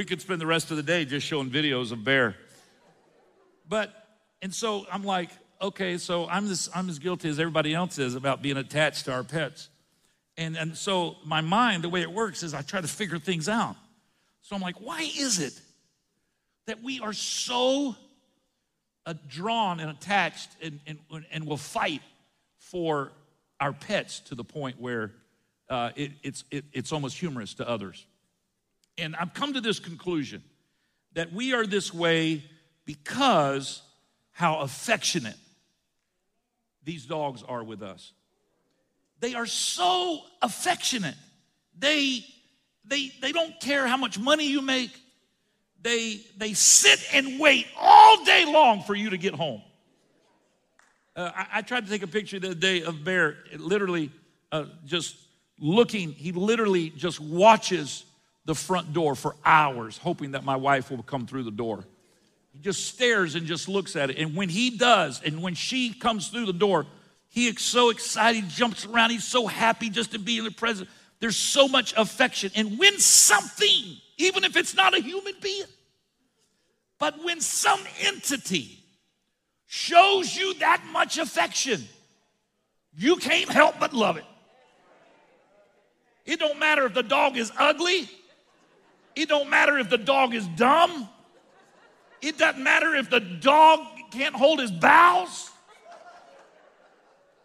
We 0.00 0.06
could 0.06 0.22
spend 0.22 0.40
the 0.40 0.46
rest 0.46 0.70
of 0.70 0.78
the 0.78 0.82
day 0.82 1.04
just 1.04 1.26
showing 1.26 1.50
videos 1.50 1.92
of 1.92 2.02
bear. 2.02 2.34
But, 3.68 3.92
and 4.40 4.54
so 4.54 4.86
I'm 4.90 5.04
like, 5.04 5.28
okay, 5.60 5.98
so 5.98 6.26
I'm, 6.26 6.48
this, 6.48 6.70
I'm 6.74 6.88
as 6.88 6.98
guilty 6.98 7.28
as 7.28 7.38
everybody 7.38 7.74
else 7.74 7.98
is 7.98 8.14
about 8.14 8.40
being 8.40 8.56
attached 8.56 9.04
to 9.04 9.12
our 9.12 9.22
pets. 9.22 9.68
And, 10.38 10.56
and 10.56 10.74
so 10.74 11.16
my 11.26 11.42
mind, 11.42 11.84
the 11.84 11.90
way 11.90 12.00
it 12.00 12.10
works 12.10 12.42
is 12.42 12.54
I 12.54 12.62
try 12.62 12.80
to 12.80 12.88
figure 12.88 13.18
things 13.18 13.46
out. 13.46 13.76
So 14.40 14.56
I'm 14.56 14.62
like, 14.62 14.80
why 14.80 15.02
is 15.02 15.38
it 15.38 15.60
that 16.66 16.82
we 16.82 17.00
are 17.00 17.12
so 17.12 17.94
uh, 19.04 19.12
drawn 19.28 19.80
and 19.80 19.90
attached 19.90 20.48
and, 20.62 20.80
and, 20.86 20.98
and 21.30 21.46
will 21.46 21.58
fight 21.58 22.00
for 22.56 23.12
our 23.60 23.74
pets 23.74 24.20
to 24.20 24.34
the 24.34 24.44
point 24.44 24.80
where 24.80 25.12
uh, 25.68 25.90
it, 25.94 26.12
it's, 26.22 26.44
it, 26.50 26.64
it's 26.72 26.90
almost 26.90 27.18
humorous 27.18 27.52
to 27.52 27.68
others? 27.68 28.06
And 29.00 29.16
I've 29.16 29.34
come 29.34 29.54
to 29.54 29.60
this 29.60 29.78
conclusion 29.78 30.42
that 31.14 31.32
we 31.32 31.54
are 31.54 31.66
this 31.66 31.92
way 31.92 32.44
because 32.84 33.82
how 34.32 34.60
affectionate 34.60 35.36
these 36.84 37.06
dogs 37.06 37.42
are 37.42 37.64
with 37.64 37.82
us. 37.82 38.12
They 39.20 39.34
are 39.34 39.46
so 39.46 40.20
affectionate. 40.40 41.14
They, 41.78 42.24
they, 42.84 43.10
they 43.20 43.32
don't 43.32 43.58
care 43.60 43.86
how 43.86 43.96
much 43.96 44.18
money 44.18 44.46
you 44.46 44.62
make. 44.62 44.90
They, 45.82 46.20
they 46.36 46.54
sit 46.54 47.00
and 47.12 47.40
wait 47.40 47.66
all 47.78 48.24
day 48.24 48.44
long 48.44 48.82
for 48.82 48.94
you 48.94 49.10
to 49.10 49.18
get 49.18 49.34
home. 49.34 49.62
Uh, 51.16 51.30
I, 51.34 51.46
I, 51.54 51.62
tried 51.62 51.84
to 51.86 51.90
take 51.90 52.02
a 52.02 52.06
picture 52.06 52.38
the 52.38 52.48
other 52.48 52.54
day 52.54 52.82
of 52.82 53.02
Bear, 53.02 53.36
literally 53.56 54.10
uh, 54.52 54.66
just 54.86 55.16
looking. 55.58 56.12
He 56.12 56.32
literally 56.32 56.90
just 56.90 57.18
watches 57.18 58.04
the 58.44 58.54
front 58.54 58.92
door 58.92 59.14
for 59.14 59.36
hours, 59.44 59.98
hoping 59.98 60.32
that 60.32 60.44
my 60.44 60.56
wife 60.56 60.90
will 60.90 61.02
come 61.02 61.26
through 61.26 61.44
the 61.44 61.50
door. 61.50 61.84
He 62.52 62.58
just 62.58 62.86
stares 62.86 63.34
and 63.34 63.46
just 63.46 63.68
looks 63.68 63.94
at 63.96 64.10
it. 64.10 64.18
And 64.18 64.34
when 64.34 64.48
he 64.48 64.70
does, 64.70 65.22
and 65.22 65.42
when 65.42 65.54
she 65.54 65.92
comes 65.92 66.28
through 66.28 66.46
the 66.46 66.52
door, 66.52 66.86
He 67.30 67.46
is 67.46 67.60
so 67.60 67.90
excited, 67.90 68.48
jumps 68.48 68.84
around, 68.84 69.10
he's 69.10 69.24
so 69.24 69.46
happy 69.46 69.88
just 69.88 70.12
to 70.12 70.18
be 70.18 70.38
in 70.38 70.44
the 70.44 70.50
presence. 70.50 70.90
There's 71.20 71.36
so 71.36 71.68
much 71.68 71.94
affection. 71.96 72.50
And 72.56 72.78
when 72.78 72.98
something, 72.98 73.96
even 74.16 74.42
if 74.42 74.56
it's 74.56 74.74
not 74.74 74.98
a 74.98 75.00
human 75.00 75.34
being, 75.40 75.64
but 76.98 77.22
when 77.24 77.40
some 77.40 77.80
entity 78.00 78.78
shows 79.66 80.36
you 80.36 80.54
that 80.54 80.82
much 80.92 81.18
affection, 81.18 81.86
you 82.96 83.16
can't 83.16 83.48
help 83.48 83.78
but 83.78 83.94
love 83.94 84.16
it. 84.16 84.24
It 86.26 86.40
don't 86.40 86.58
matter 86.58 86.84
if 86.86 86.94
the 86.94 87.04
dog 87.04 87.36
is 87.36 87.52
ugly. 87.56 88.10
It 89.20 89.28
don't 89.28 89.50
matter 89.50 89.76
if 89.78 89.90
the 89.90 89.98
dog 89.98 90.34
is 90.34 90.48
dumb. 90.48 91.06
It 92.22 92.38
doesn't 92.38 92.62
matter 92.62 92.94
if 92.94 93.10
the 93.10 93.20
dog 93.20 93.80
can't 94.10 94.34
hold 94.34 94.60
his 94.60 94.70
bowels. 94.70 95.50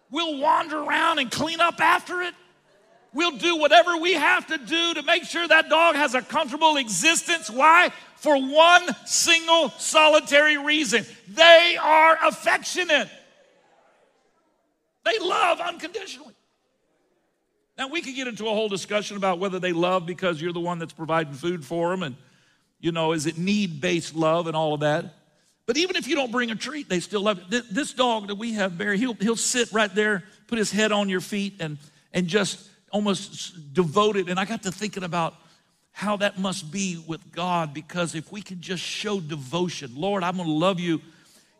We'll 0.09 0.39
wander 0.39 0.81
around 0.81 1.19
and 1.19 1.29
clean 1.29 1.59
up 1.59 1.81
after 1.81 2.21
it. 2.21 2.33
We'll 3.13 3.37
do 3.37 3.57
whatever 3.57 3.97
we 3.97 4.13
have 4.13 4.47
to 4.47 4.57
do 4.57 4.93
to 4.93 5.03
make 5.03 5.25
sure 5.25 5.45
that 5.45 5.67
dog 5.67 5.97
has 5.97 6.15
a 6.15 6.21
comfortable 6.21 6.77
existence. 6.77 7.49
Why? 7.49 7.91
For 8.15 8.37
one 8.37 8.95
single 9.05 9.67
solitary 9.71 10.57
reason 10.57 11.05
they 11.27 11.77
are 11.81 12.17
affectionate, 12.25 13.09
they 15.03 15.19
love 15.19 15.59
unconditionally. 15.59 16.35
Now, 17.77 17.89
we 17.89 18.01
could 18.01 18.15
get 18.15 18.27
into 18.27 18.47
a 18.47 18.51
whole 18.51 18.69
discussion 18.69 19.17
about 19.17 19.39
whether 19.39 19.59
they 19.59 19.73
love 19.73 20.05
because 20.05 20.41
you're 20.41 20.53
the 20.53 20.59
one 20.59 20.79
that's 20.79 20.93
providing 20.93 21.33
food 21.33 21.65
for 21.65 21.91
them 21.91 22.03
and, 22.03 22.15
you 22.79 22.91
know, 22.91 23.11
is 23.11 23.25
it 23.25 23.37
need 23.37 23.81
based 23.81 24.15
love 24.15 24.47
and 24.47 24.55
all 24.55 24.73
of 24.73 24.79
that. 24.79 25.13
But 25.65 25.77
even 25.77 25.95
if 25.95 26.07
you 26.07 26.15
don't 26.15 26.31
bring 26.31 26.51
a 26.51 26.55
treat, 26.55 26.87
they 26.87 26.99
still 26.99 27.21
love. 27.21 27.41
This 27.49 27.91
dog 27.93 28.27
that 28.27 28.35
we 28.35 28.53
have, 28.53 28.77
Barry, 28.77 28.97
he'll, 28.97 29.15
he'll 29.15 29.35
sit 29.35 29.71
right 29.73 29.93
there, 29.93 30.23
put 30.47 30.57
his 30.57 30.71
head 30.71 30.91
on 30.91 31.09
your 31.09 31.21
feet, 31.21 31.55
and, 31.59 31.77
and 32.13 32.27
just 32.27 32.69
almost 32.91 33.73
devoted. 33.73 34.29
And 34.29 34.39
I 34.39 34.45
got 34.45 34.63
to 34.63 34.71
thinking 34.71 35.03
about 35.03 35.33
how 35.91 36.17
that 36.17 36.37
must 36.37 36.71
be 36.71 37.03
with 37.07 37.31
God 37.31 37.73
because 37.73 38.15
if 38.15 38.31
we 38.31 38.41
can 38.41 38.61
just 38.61 38.83
show 38.83 39.19
devotion, 39.19 39.91
Lord, 39.95 40.23
I'm 40.23 40.35
going 40.35 40.47
to 40.47 40.53
love 40.53 40.79
you 40.79 41.01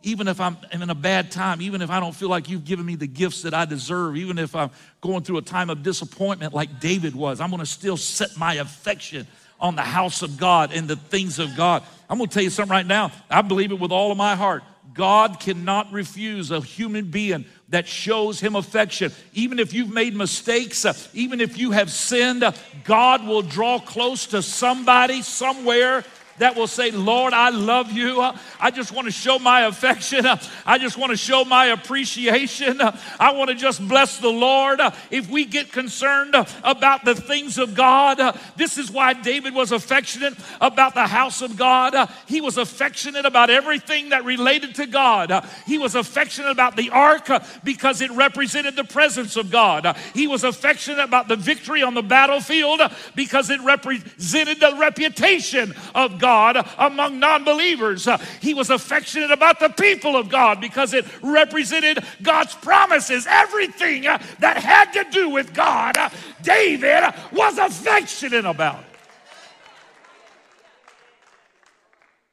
even 0.06 0.28
if 0.28 0.40
I'm 0.40 0.56
in 0.72 0.90
a 0.90 0.96
bad 0.96 1.32
time, 1.32 1.62
even 1.62 1.82
if 1.82 1.90
I 1.90 2.00
don't 2.00 2.16
feel 2.16 2.30
like 2.30 2.48
you've 2.48 2.64
given 2.64 2.86
me 2.86 2.96
the 2.96 3.08
gifts 3.08 3.42
that 3.42 3.54
I 3.54 3.66
deserve, 3.66 4.16
even 4.16 4.38
if 4.38 4.56
I'm 4.56 4.70
going 5.02 5.24
through 5.24 5.38
a 5.38 5.42
time 5.42 5.70
of 5.70 5.82
disappointment 5.84 6.54
like 6.54 6.80
David 6.80 7.16
was, 7.16 7.42
I'm 7.42 7.50
gonna 7.50 7.66
still 7.66 7.98
set 7.98 8.38
my 8.38 8.56
affection 8.56 9.26
on 9.60 9.76
the 9.76 9.82
house 9.82 10.22
of 10.22 10.38
God 10.38 10.72
and 10.72 10.88
the 10.88 10.96
things 10.96 11.40
of 11.40 11.56
God. 11.56 11.84
I'm 12.08 12.20
gonna 12.20 12.30
tell 12.30 12.44
you 12.44 12.52
something 12.52 12.72
right 12.72 12.86
now. 12.86 13.12
I 13.30 13.42
believe 13.42 13.72
it 13.72 13.80
with 13.80 13.92
all 13.92 14.12
of 14.12 14.18
my 14.18 14.36
heart. 14.36 14.64
God 14.94 15.40
cannot 15.40 15.92
refuse 15.92 16.52
a 16.52 16.62
human 16.62 17.10
being 17.10 17.46
that 17.70 17.88
shows 17.88 18.40
him 18.40 18.56
affection. 18.56 19.12
Even 19.34 19.60
if 19.60 19.74
you've 19.74 19.92
made 19.92 20.16
mistakes, 20.16 20.86
uh, 20.86 20.94
even 21.14 21.42
if 21.42 21.58
you 21.58 21.72
have 21.72 21.92
sinned, 21.92 22.44
uh, 22.44 22.52
God 22.84 23.26
will 23.26 23.42
draw 23.42 23.80
close 23.80 24.28
to 24.28 24.42
somebody 24.42 25.22
somewhere 25.24 26.06
that 26.38 26.56
will 26.56 26.68
say, 26.68 26.92
Lord, 26.92 27.34
I 27.34 27.50
love 27.50 27.92
you. 27.92 28.22
I 28.60 28.72
just 28.72 28.92
want 28.92 29.06
to 29.06 29.12
show 29.12 29.40
my 29.40 29.62
affection. 29.62 30.26
I 30.66 30.78
just 30.78 30.98
want 30.98 31.12
to 31.12 31.18
show 31.18 31.46
my 31.46 31.68
appreciation. 31.68 32.82
I 33.20 33.32
want 33.32 33.50
to 33.50 33.56
just 33.56 33.86
bless 33.88 34.18
the 34.18 34.30
Lord. 34.30 34.82
If 35.12 35.30
we 35.30 35.46
get 35.46 35.72
concerned 35.72 36.36
about 36.64 37.06
the 37.06 37.16
things 37.16 37.58
of 37.58 37.74
God, 37.74 38.20
this 38.58 38.78
is 38.78 38.92
why 38.92 39.14
David 39.14 39.54
was 39.54 39.72
affectionate 39.72 40.34
about 40.60 40.94
the 40.94 41.08
house 41.08 41.42
of 41.42 41.56
God. 41.56 42.10
He 42.28 42.42
was 42.42 42.58
affectionate 42.58 43.26
about 43.26 43.50
everything 43.50 44.10
that 44.10 44.26
related 44.26 44.76
to 44.76 44.86
God. 44.88 45.32
He 45.66 45.78
was 45.78 45.96
affectionate 45.96 46.52
about 46.52 46.76
the 46.76 46.90
ark 46.90 47.30
because 47.64 48.02
it 48.02 48.12
represented 48.12 48.76
the 48.76 48.84
presence 48.84 49.38
of 49.38 49.52
God. 49.52 49.96
He 50.14 50.28
was 50.28 50.44
affectionate 50.44 51.04
about 51.04 51.28
the 51.28 51.38
victory 51.38 51.82
on 51.82 51.94
the 51.94 52.02
battlefield 52.02 52.82
because 53.16 53.50
it 53.50 53.62
represented 53.62 54.60
the 54.60 54.76
reputation 54.78 55.74
of 55.94 56.20
God. 56.20 56.25
God 56.26 56.68
among 56.80 57.20
non 57.20 57.44
believers. 57.44 58.08
Uh, 58.08 58.18
he 58.42 58.56
was 58.56 58.72
affectionate 58.72 59.30
about 59.30 59.60
the 59.60 59.70
people 59.70 60.16
of 60.16 60.28
God 60.28 60.60
because 60.60 60.92
it 60.96 61.06
represented 61.22 62.04
God's 62.24 62.56
promises. 62.56 63.28
Everything 63.30 64.08
uh, 64.08 64.18
that 64.40 64.58
had 64.58 64.92
to 64.94 65.06
do 65.12 65.30
with 65.30 65.54
God, 65.54 65.96
uh, 65.96 66.10
David 66.42 67.04
was 67.32 67.60
affectionate 67.60 68.46
about. 68.46 68.84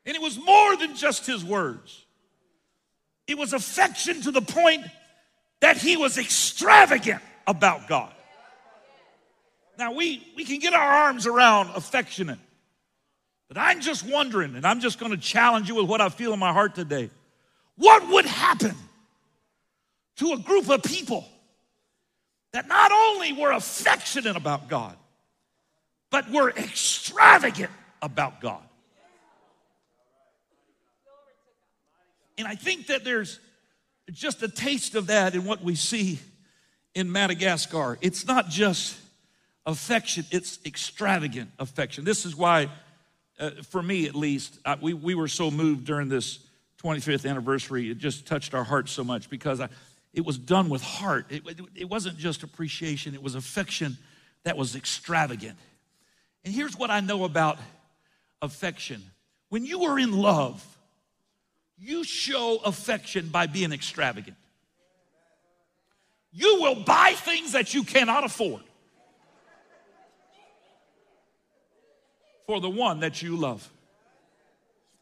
And 0.06 0.16
it 0.16 0.22
was 0.22 0.38
more 0.38 0.74
than 0.78 0.96
just 0.96 1.26
his 1.26 1.44
words, 1.44 2.02
it 3.26 3.36
was 3.36 3.52
affection 3.52 4.22
to 4.22 4.30
the 4.30 4.40
point 4.40 4.86
that 5.60 5.76
he 5.76 5.98
was 5.98 6.16
extravagant 6.16 7.20
about 7.46 7.88
God. 7.88 8.12
Now, 9.78 9.92
we, 9.92 10.26
we 10.34 10.46
can 10.46 10.60
get 10.60 10.72
our 10.72 10.92
arms 11.04 11.26
around 11.26 11.70
affectionate. 11.74 12.38
But 13.52 13.60
I'm 13.60 13.82
just 13.82 14.08
wondering, 14.08 14.56
and 14.56 14.66
I'm 14.66 14.80
just 14.80 14.98
going 14.98 15.12
to 15.12 15.18
challenge 15.18 15.68
you 15.68 15.74
with 15.74 15.84
what 15.84 16.00
I 16.00 16.08
feel 16.08 16.32
in 16.32 16.38
my 16.38 16.54
heart 16.54 16.74
today. 16.74 17.10
What 17.76 18.08
would 18.08 18.24
happen 18.24 18.74
to 20.16 20.32
a 20.32 20.38
group 20.38 20.70
of 20.70 20.82
people 20.82 21.26
that 22.54 22.66
not 22.66 22.92
only 22.92 23.34
were 23.34 23.52
affectionate 23.52 24.36
about 24.36 24.70
God, 24.70 24.96
but 26.08 26.30
were 26.30 26.48
extravagant 26.48 27.70
about 28.00 28.40
God? 28.40 28.62
And 32.38 32.48
I 32.48 32.54
think 32.54 32.86
that 32.86 33.04
there's 33.04 33.38
just 34.12 34.42
a 34.42 34.48
taste 34.48 34.94
of 34.94 35.08
that 35.08 35.34
in 35.34 35.44
what 35.44 35.62
we 35.62 35.74
see 35.74 36.20
in 36.94 37.12
Madagascar. 37.12 37.98
It's 38.00 38.26
not 38.26 38.48
just 38.48 38.96
affection, 39.66 40.24
it's 40.30 40.58
extravagant 40.64 41.50
affection. 41.58 42.04
This 42.04 42.24
is 42.24 42.34
why 42.34 42.70
uh, 43.42 43.50
for 43.68 43.82
me 43.82 44.06
at 44.06 44.14
least, 44.14 44.60
I, 44.64 44.76
we, 44.80 44.94
we 44.94 45.16
were 45.16 45.26
so 45.26 45.50
moved 45.50 45.84
during 45.84 46.08
this 46.08 46.38
25th 46.82 47.28
anniversary. 47.28 47.90
It 47.90 47.98
just 47.98 48.24
touched 48.24 48.54
our 48.54 48.62
hearts 48.62 48.92
so 48.92 49.02
much 49.02 49.28
because 49.28 49.60
I, 49.60 49.68
it 50.14 50.24
was 50.24 50.38
done 50.38 50.68
with 50.68 50.80
heart. 50.80 51.26
It, 51.28 51.42
it, 51.46 51.60
it 51.74 51.88
wasn't 51.88 52.18
just 52.18 52.44
appreciation, 52.44 53.14
it 53.14 53.22
was 53.22 53.34
affection 53.34 53.98
that 54.44 54.56
was 54.56 54.76
extravagant. 54.76 55.58
And 56.44 56.54
here's 56.54 56.76
what 56.76 56.90
I 56.90 57.00
know 57.00 57.24
about 57.24 57.58
affection 58.40 59.02
when 59.48 59.66
you 59.66 59.82
are 59.84 59.98
in 59.98 60.12
love, 60.12 60.64
you 61.76 62.04
show 62.04 62.60
affection 62.64 63.28
by 63.28 63.46
being 63.46 63.72
extravagant. 63.72 64.36
You 66.30 66.60
will 66.62 66.76
buy 66.76 67.12
things 67.16 67.52
that 67.52 67.74
you 67.74 67.82
cannot 67.82 68.24
afford. 68.24 68.62
For 72.46 72.60
the 72.60 72.70
one 72.70 73.00
that 73.00 73.22
you 73.22 73.36
love. 73.36 73.68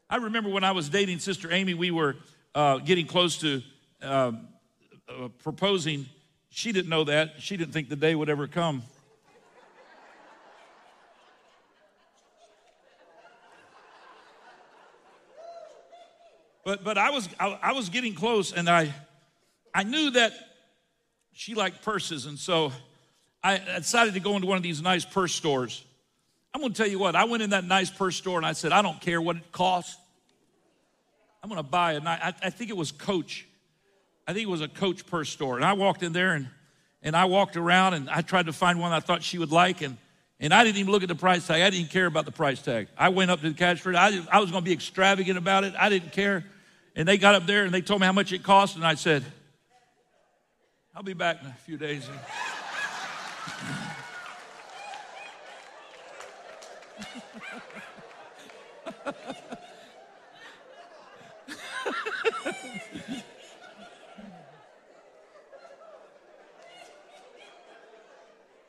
I 0.09 0.17
remember 0.17 0.51
when 0.51 0.65
I 0.65 0.73
was 0.73 0.89
dating 0.89 1.21
Sister 1.21 1.53
Amy, 1.53 1.75
we 1.75 1.91
were 1.91 2.17
uh, 2.55 2.79
getting 2.79 3.07
close 3.07 3.39
to 3.39 3.63
uh, 4.03 4.33
uh, 5.09 5.29
proposing. 5.43 6.07
She 6.51 6.73
didn't 6.73 6.91
know 6.91 7.05
that. 7.05 7.35
She 7.39 7.57
didn't 7.57 7.73
think 7.73 7.89
the 7.89 7.97
day 7.97 8.15
would 8.15 8.29
ever 8.29 8.47
come. 8.47 8.83
But, 16.65 16.85
but 16.85 16.99
I, 16.99 17.11
was, 17.11 17.29
I, 17.39 17.59
I 17.63 17.73
was 17.73 17.89
getting 17.89 18.15
close, 18.15 18.53
and 18.53 18.69
I, 18.69 18.93
I 19.75 19.83
knew 19.83 20.11
that 20.11 20.33
she 21.33 21.55
liked 21.55 21.83
purses, 21.83 22.27
and 22.27 22.39
so 22.39 22.73
I 23.43 23.59
decided 23.79 24.15
to 24.15 24.21
go 24.21 24.35
into 24.37 24.47
one 24.47 24.57
of 24.57 24.63
these 24.63 24.83
nice 24.83 25.05
purse 25.05 25.35
stores. 25.35 25.85
I'm 26.53 26.61
going 26.61 26.73
to 26.73 26.77
tell 26.77 26.91
you 26.91 26.99
what, 26.99 27.15
I 27.15 27.25
went 27.25 27.43
in 27.43 27.51
that 27.51 27.65
nice 27.65 27.91
purse 27.91 28.17
store 28.17 28.37
and 28.37 28.47
I 28.47 28.53
said, 28.53 28.73
I 28.73 28.83
don't 28.83 29.01
care 29.01 29.21
what 29.21 29.37
it 29.37 29.53
costs. 29.53 29.97
I'm 31.43 31.49
going 31.49 31.63
to 31.63 31.69
buy 31.69 31.95
it. 31.95 32.05
I, 32.05 32.35
I 32.43 32.51
think 32.51 32.71
it 32.71 32.77
was 32.77 32.93
Coach. 32.93 33.47
I 34.27 34.33
think 34.33 34.47
it 34.47 34.51
was 34.51 34.61
a 34.61 34.69
Coach 34.69 35.07
purse 35.07 35.31
store. 35.31 35.57
And 35.57 35.65
I 35.65 35.73
walked 35.73 36.03
in 36.03 36.13
there 36.13 36.35
and, 36.35 36.49
and 37.03 37.17
I 37.17 37.27
walked 37.27 37.57
around 37.57 37.95
and 37.95 38.11
I 38.11 38.21
tried 38.21 38.47
to 38.47 38.53
find 38.53 38.81
one 38.81 38.93
I 38.93 39.01
thought 39.01 39.23
she 39.23 39.39
would 39.39 39.53
like. 39.53 39.81
And, 39.81 39.97
and 40.39 40.53
I 40.53 40.65
didn't 40.65 40.79
even 40.79 40.93
look 40.93 41.03
at 41.03 41.09
the 41.09 41.15
price 41.15 41.47
tag. 41.47 41.63
I 41.63 41.71
didn't 41.71 41.91
care 41.91 42.07
about 42.07 42.25
the 42.25 42.33
price 42.33 42.61
tag. 42.61 42.89
I 42.99 43.09
went 43.11 43.31
up 43.31 43.41
to 43.41 43.49
the 43.49 43.55
cash 43.55 43.85
register. 43.87 44.29
I, 44.31 44.37
I 44.37 44.41
was 44.41 44.51
going 44.51 44.63
to 44.63 44.69
be 44.69 44.73
extravagant 44.73 45.39
about 45.39 45.65
it. 45.65 45.75
I 45.79 45.89
didn't 45.89 46.13
care. 46.13 46.45
And 46.97 47.07
they 47.07 47.17
got 47.17 47.35
up 47.37 47.47
there 47.47 47.65
and 47.65 47.73
they 47.73 47.81
told 47.81 48.01
me 48.01 48.07
how 48.07 48.13
much 48.13 48.33
it 48.33 48.43
cost. 48.43 48.77
And 48.77 48.85
I 48.85 48.95
said, 48.95 49.25
I'll 50.95 51.03
be 51.03 51.15
back 51.15 51.41
in 51.43 51.47
a 51.47 51.57
few 51.65 51.79
days. 51.79 52.09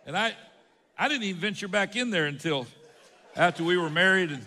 and 0.06 0.18
I, 0.18 0.34
I 0.98 1.08
didn't 1.08 1.24
even 1.24 1.42
venture 1.42 1.68
back 1.68 1.96
in 1.96 2.10
there 2.10 2.26
until 2.26 2.68
after 3.36 3.64
we 3.64 3.78
were 3.78 3.90
married 3.90 4.32
and 4.32 4.46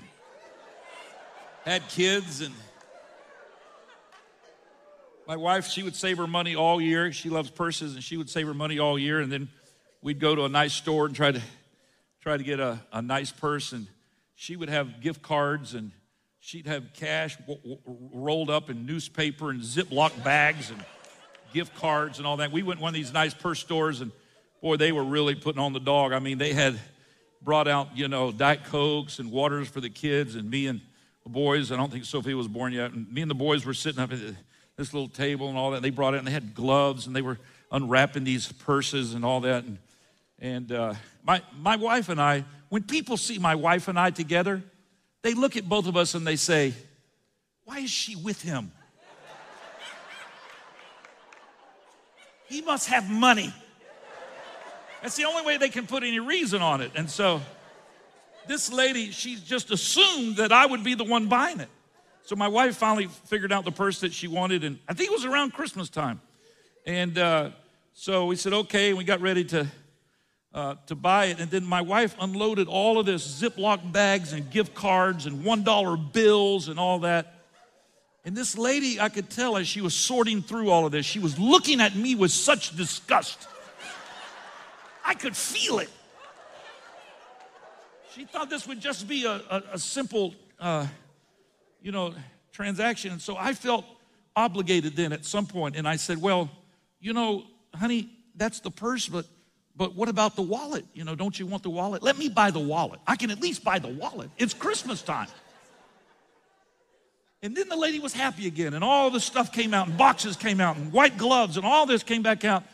had 1.64 1.88
kids 1.88 2.40
and 2.40 2.54
My 5.26 5.36
wife, 5.36 5.66
she 5.68 5.82
would 5.82 5.96
save 5.96 6.18
her 6.18 6.26
money 6.26 6.54
all 6.54 6.82
year. 6.82 7.10
She 7.10 7.30
loves 7.30 7.48
purses, 7.48 7.94
and 7.94 8.04
she 8.04 8.18
would 8.18 8.28
save 8.28 8.46
her 8.46 8.52
money 8.52 8.78
all 8.78 8.98
year. 8.98 9.20
And 9.20 9.32
then 9.32 9.48
we'd 10.02 10.20
go 10.20 10.34
to 10.34 10.44
a 10.44 10.50
nice 10.50 10.74
store 10.74 11.06
and 11.06 11.16
try 11.16 11.32
to 11.32 11.40
try 12.20 12.36
to 12.36 12.44
get 12.44 12.60
a, 12.60 12.78
a 12.92 13.00
nice 13.00 13.32
purse. 13.32 13.72
And 13.72 13.86
she 14.44 14.56
would 14.56 14.68
have 14.68 15.00
gift 15.00 15.22
cards, 15.22 15.72
and 15.72 15.90
she'd 16.38 16.66
have 16.66 16.92
cash 16.92 17.38
w- 17.38 17.58
w- 17.60 17.80
rolled 18.12 18.50
up 18.50 18.68
in 18.68 18.84
newspaper 18.84 19.48
and 19.48 19.62
Ziploc 19.62 20.22
bags 20.22 20.70
and 20.70 20.84
gift 21.54 21.74
cards 21.76 22.18
and 22.18 22.26
all 22.26 22.36
that. 22.36 22.52
We 22.52 22.62
went 22.62 22.78
to 22.78 22.82
one 22.82 22.90
of 22.90 22.94
these 22.94 23.10
nice 23.10 23.32
purse 23.32 23.58
stores, 23.58 24.02
and 24.02 24.12
boy, 24.60 24.76
they 24.76 24.92
were 24.92 25.02
really 25.02 25.34
putting 25.34 25.62
on 25.62 25.72
the 25.72 25.80
dog. 25.80 26.12
I 26.12 26.18
mean, 26.18 26.36
they 26.36 26.52
had 26.52 26.78
brought 27.40 27.66
out, 27.66 27.96
you 27.96 28.06
know, 28.06 28.32
Diet 28.32 28.64
Cokes 28.64 29.18
and 29.18 29.32
waters 29.32 29.68
for 29.68 29.80
the 29.80 29.88
kids, 29.88 30.34
and 30.34 30.50
me 30.50 30.66
and 30.66 30.82
the 31.22 31.30
boys, 31.30 31.72
I 31.72 31.76
don't 31.78 31.90
think 31.90 32.04
Sophie 32.04 32.34
was 32.34 32.48
born 32.48 32.74
yet, 32.74 32.92
and 32.92 33.10
me 33.10 33.22
and 33.22 33.30
the 33.30 33.34
boys 33.34 33.64
were 33.64 33.72
sitting 33.72 34.02
up 34.02 34.12
at 34.12 34.18
this 34.76 34.92
little 34.92 35.08
table 35.08 35.48
and 35.48 35.56
all 35.56 35.70
that. 35.70 35.76
And 35.76 35.84
they 35.84 35.90
brought 35.90 36.12
it, 36.12 36.18
and 36.18 36.26
they 36.26 36.32
had 36.32 36.54
gloves, 36.54 37.06
and 37.06 37.16
they 37.16 37.22
were 37.22 37.38
unwrapping 37.72 38.24
these 38.24 38.52
purses 38.52 39.14
and 39.14 39.24
all 39.24 39.40
that. 39.40 39.64
And, 39.64 39.78
and 40.38 40.70
uh, 40.72 40.94
my, 41.22 41.42
my 41.56 41.76
wife 41.76 42.08
and 42.08 42.20
I, 42.20 42.44
when 42.68 42.82
people 42.82 43.16
see 43.16 43.38
my 43.38 43.54
wife 43.54 43.88
and 43.88 43.98
I 43.98 44.10
together, 44.10 44.62
they 45.22 45.34
look 45.34 45.56
at 45.56 45.68
both 45.68 45.86
of 45.86 45.96
us 45.96 46.14
and 46.14 46.26
they 46.26 46.36
say, 46.36 46.74
Why 47.64 47.78
is 47.78 47.90
she 47.90 48.16
with 48.16 48.42
him? 48.42 48.72
He 52.48 52.62
must 52.62 52.88
have 52.88 53.10
money. 53.10 53.52
That's 55.02 55.16
the 55.16 55.24
only 55.24 55.44
way 55.44 55.56
they 55.56 55.70
can 55.70 55.86
put 55.86 56.02
any 56.02 56.20
reason 56.20 56.62
on 56.62 56.80
it. 56.80 56.92
And 56.94 57.10
so 57.10 57.40
this 58.46 58.72
lady, 58.72 59.10
she 59.10 59.36
just 59.36 59.70
assumed 59.70 60.36
that 60.36 60.52
I 60.52 60.66
would 60.66 60.84
be 60.84 60.94
the 60.94 61.04
one 61.04 61.26
buying 61.28 61.60
it. 61.60 61.68
So 62.22 62.36
my 62.36 62.48
wife 62.48 62.76
finally 62.76 63.08
figured 63.26 63.52
out 63.52 63.64
the 63.64 63.72
purse 63.72 64.00
that 64.00 64.14
she 64.14 64.28
wanted, 64.28 64.64
and 64.64 64.78
I 64.88 64.94
think 64.94 65.10
it 65.10 65.12
was 65.12 65.24
around 65.26 65.52
Christmas 65.52 65.90
time. 65.90 66.20
And 66.86 67.18
uh, 67.18 67.50
so 67.92 68.26
we 68.26 68.36
said, 68.36 68.52
okay, 68.52 68.94
we 68.94 69.04
got 69.04 69.20
ready 69.20 69.44
to, 69.46 69.66
uh, 70.54 70.76
to 70.86 70.94
buy 70.94 71.26
it. 71.26 71.40
And 71.40 71.50
then 71.50 71.64
my 71.64 71.82
wife 71.82 72.14
unloaded 72.20 72.68
all 72.68 72.98
of 72.98 73.06
this 73.06 73.26
Ziploc 73.42 73.92
bags 73.92 74.32
and 74.32 74.48
gift 74.50 74.74
cards 74.74 75.26
and 75.26 75.44
$1 75.44 76.12
bills 76.12 76.68
and 76.68 76.78
all 76.78 77.00
that. 77.00 77.34
And 78.24 78.34
this 78.34 78.56
lady, 78.56 79.00
I 79.00 79.10
could 79.10 79.28
tell 79.28 79.56
as 79.56 79.68
she 79.68 79.80
was 79.80 79.94
sorting 79.94 80.40
through 80.40 80.70
all 80.70 80.86
of 80.86 80.92
this, 80.92 81.04
she 81.04 81.18
was 81.18 81.38
looking 81.38 81.80
at 81.80 81.94
me 81.94 82.14
with 82.14 82.30
such 82.30 82.74
disgust. 82.74 83.48
I 85.04 85.14
could 85.14 85.36
feel 85.36 85.80
it. 85.80 85.90
She 88.14 88.24
thought 88.24 88.48
this 88.48 88.66
would 88.66 88.80
just 88.80 89.08
be 89.08 89.26
a, 89.26 89.42
a, 89.50 89.62
a 89.72 89.78
simple, 89.78 90.34
uh, 90.60 90.86
you 91.82 91.90
know, 91.90 92.14
transaction. 92.52 93.10
And 93.10 93.20
so 93.20 93.36
I 93.36 93.52
felt 93.52 93.84
obligated 94.36 94.94
then 94.94 95.12
at 95.12 95.24
some 95.24 95.46
point, 95.46 95.76
and 95.76 95.86
I 95.86 95.96
said, 95.96 96.22
"Well, 96.22 96.48
you 97.00 97.12
know, 97.12 97.42
honey, 97.74 98.08
that's 98.36 98.60
the 98.60 98.70
purse, 98.70 99.08
but 99.08 99.26
but 99.76 99.94
what 99.94 100.08
about 100.08 100.36
the 100.36 100.42
wallet? 100.42 100.84
You 100.94 101.04
know, 101.04 101.14
don't 101.14 101.38
you 101.38 101.46
want 101.46 101.62
the 101.62 101.70
wallet? 101.70 102.02
Let 102.02 102.18
me 102.18 102.28
buy 102.28 102.50
the 102.50 102.60
wallet. 102.60 103.00
I 103.06 103.16
can 103.16 103.30
at 103.30 103.40
least 103.40 103.64
buy 103.64 103.78
the 103.78 103.88
wallet. 103.88 104.30
It's 104.38 104.54
Christmas 104.54 105.02
time." 105.02 105.28
And 107.42 107.54
then 107.54 107.68
the 107.68 107.76
lady 107.76 107.98
was 107.98 108.14
happy 108.14 108.46
again, 108.46 108.72
and 108.72 108.82
all 108.82 109.10
the 109.10 109.20
stuff 109.20 109.52
came 109.52 109.74
out, 109.74 109.86
and 109.86 109.98
boxes 109.98 110.36
came 110.36 110.60
out, 110.60 110.76
and 110.76 110.90
white 110.92 111.18
gloves, 111.18 111.58
and 111.58 111.66
all 111.66 111.84
this 111.84 112.02
came 112.02 112.22
back 112.22 112.44
out. 112.44 112.64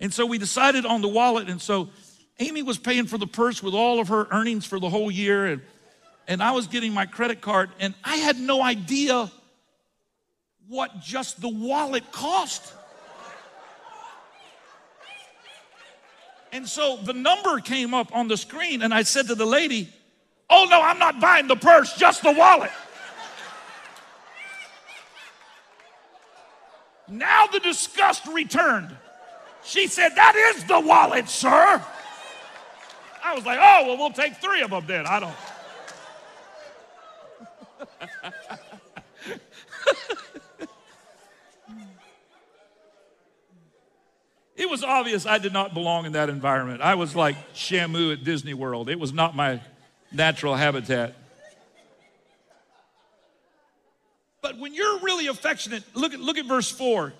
And 0.00 0.12
so 0.12 0.24
we 0.24 0.38
decided 0.38 0.86
on 0.86 1.02
the 1.02 1.08
wallet. 1.08 1.48
And 1.48 1.60
so 1.60 1.90
Amy 2.38 2.62
was 2.62 2.78
paying 2.78 3.06
for 3.06 3.18
the 3.18 3.26
purse 3.26 3.62
with 3.62 3.74
all 3.74 4.00
of 4.00 4.08
her 4.08 4.26
earnings 4.30 4.64
for 4.64 4.80
the 4.80 4.88
whole 4.88 5.10
year. 5.10 5.46
And, 5.46 5.62
and 6.26 6.42
I 6.42 6.52
was 6.52 6.66
getting 6.66 6.92
my 6.92 7.06
credit 7.06 7.42
card. 7.42 7.70
And 7.78 7.94
I 8.02 8.16
had 8.16 8.38
no 8.38 8.62
idea 8.62 9.30
what 10.68 11.00
just 11.00 11.40
the 11.40 11.48
wallet 11.48 12.10
cost. 12.12 12.72
And 16.52 16.68
so 16.68 16.96
the 16.96 17.12
number 17.12 17.60
came 17.60 17.94
up 17.94 18.14
on 18.14 18.28
the 18.28 18.36
screen. 18.36 18.82
And 18.82 18.92
I 18.92 19.02
said 19.02 19.28
to 19.28 19.34
the 19.34 19.46
lady, 19.46 19.88
Oh, 20.48 20.66
no, 20.68 20.82
I'm 20.82 20.98
not 20.98 21.20
buying 21.20 21.46
the 21.46 21.56
purse, 21.56 21.94
just 21.96 22.22
the 22.22 22.32
wallet. 22.32 22.72
Now 27.08 27.46
the 27.46 27.60
disgust 27.60 28.26
returned. 28.26 28.96
She 29.64 29.86
said, 29.86 30.10
That 30.16 30.36
is 30.54 30.64
the 30.64 30.80
wallet, 30.80 31.28
sir. 31.28 31.84
I 33.22 33.34
was 33.34 33.44
like, 33.44 33.58
Oh, 33.60 33.86
well, 33.86 33.98
we'll 33.98 34.10
take 34.10 34.36
three 34.36 34.62
of 34.62 34.70
them 34.70 34.84
then. 34.86 35.06
I 35.06 35.20
don't. 35.20 35.34
it 44.60 44.68
was 44.68 44.84
obvious 44.84 45.24
I 45.24 45.38
did 45.38 45.52
not 45.54 45.72
belong 45.72 46.04
in 46.04 46.12
that 46.12 46.28
environment. 46.28 46.82
I 46.82 46.94
was 46.94 47.16
like 47.16 47.54
Shamu 47.54 48.12
at 48.12 48.24
Disney 48.24 48.54
World, 48.54 48.90
it 48.90 49.00
was 49.00 49.12
not 49.12 49.34
my 49.34 49.60
natural 50.12 50.54
habitat. 50.54 51.14
But 54.42 54.58
when 54.58 54.74
you're 54.74 55.00
really 55.00 55.26
affectionate, 55.26 55.84
look 55.94 56.14
at, 56.14 56.20
look 56.20 56.38
at 56.38 56.46
verse 56.46 56.70
4. 56.70 57.12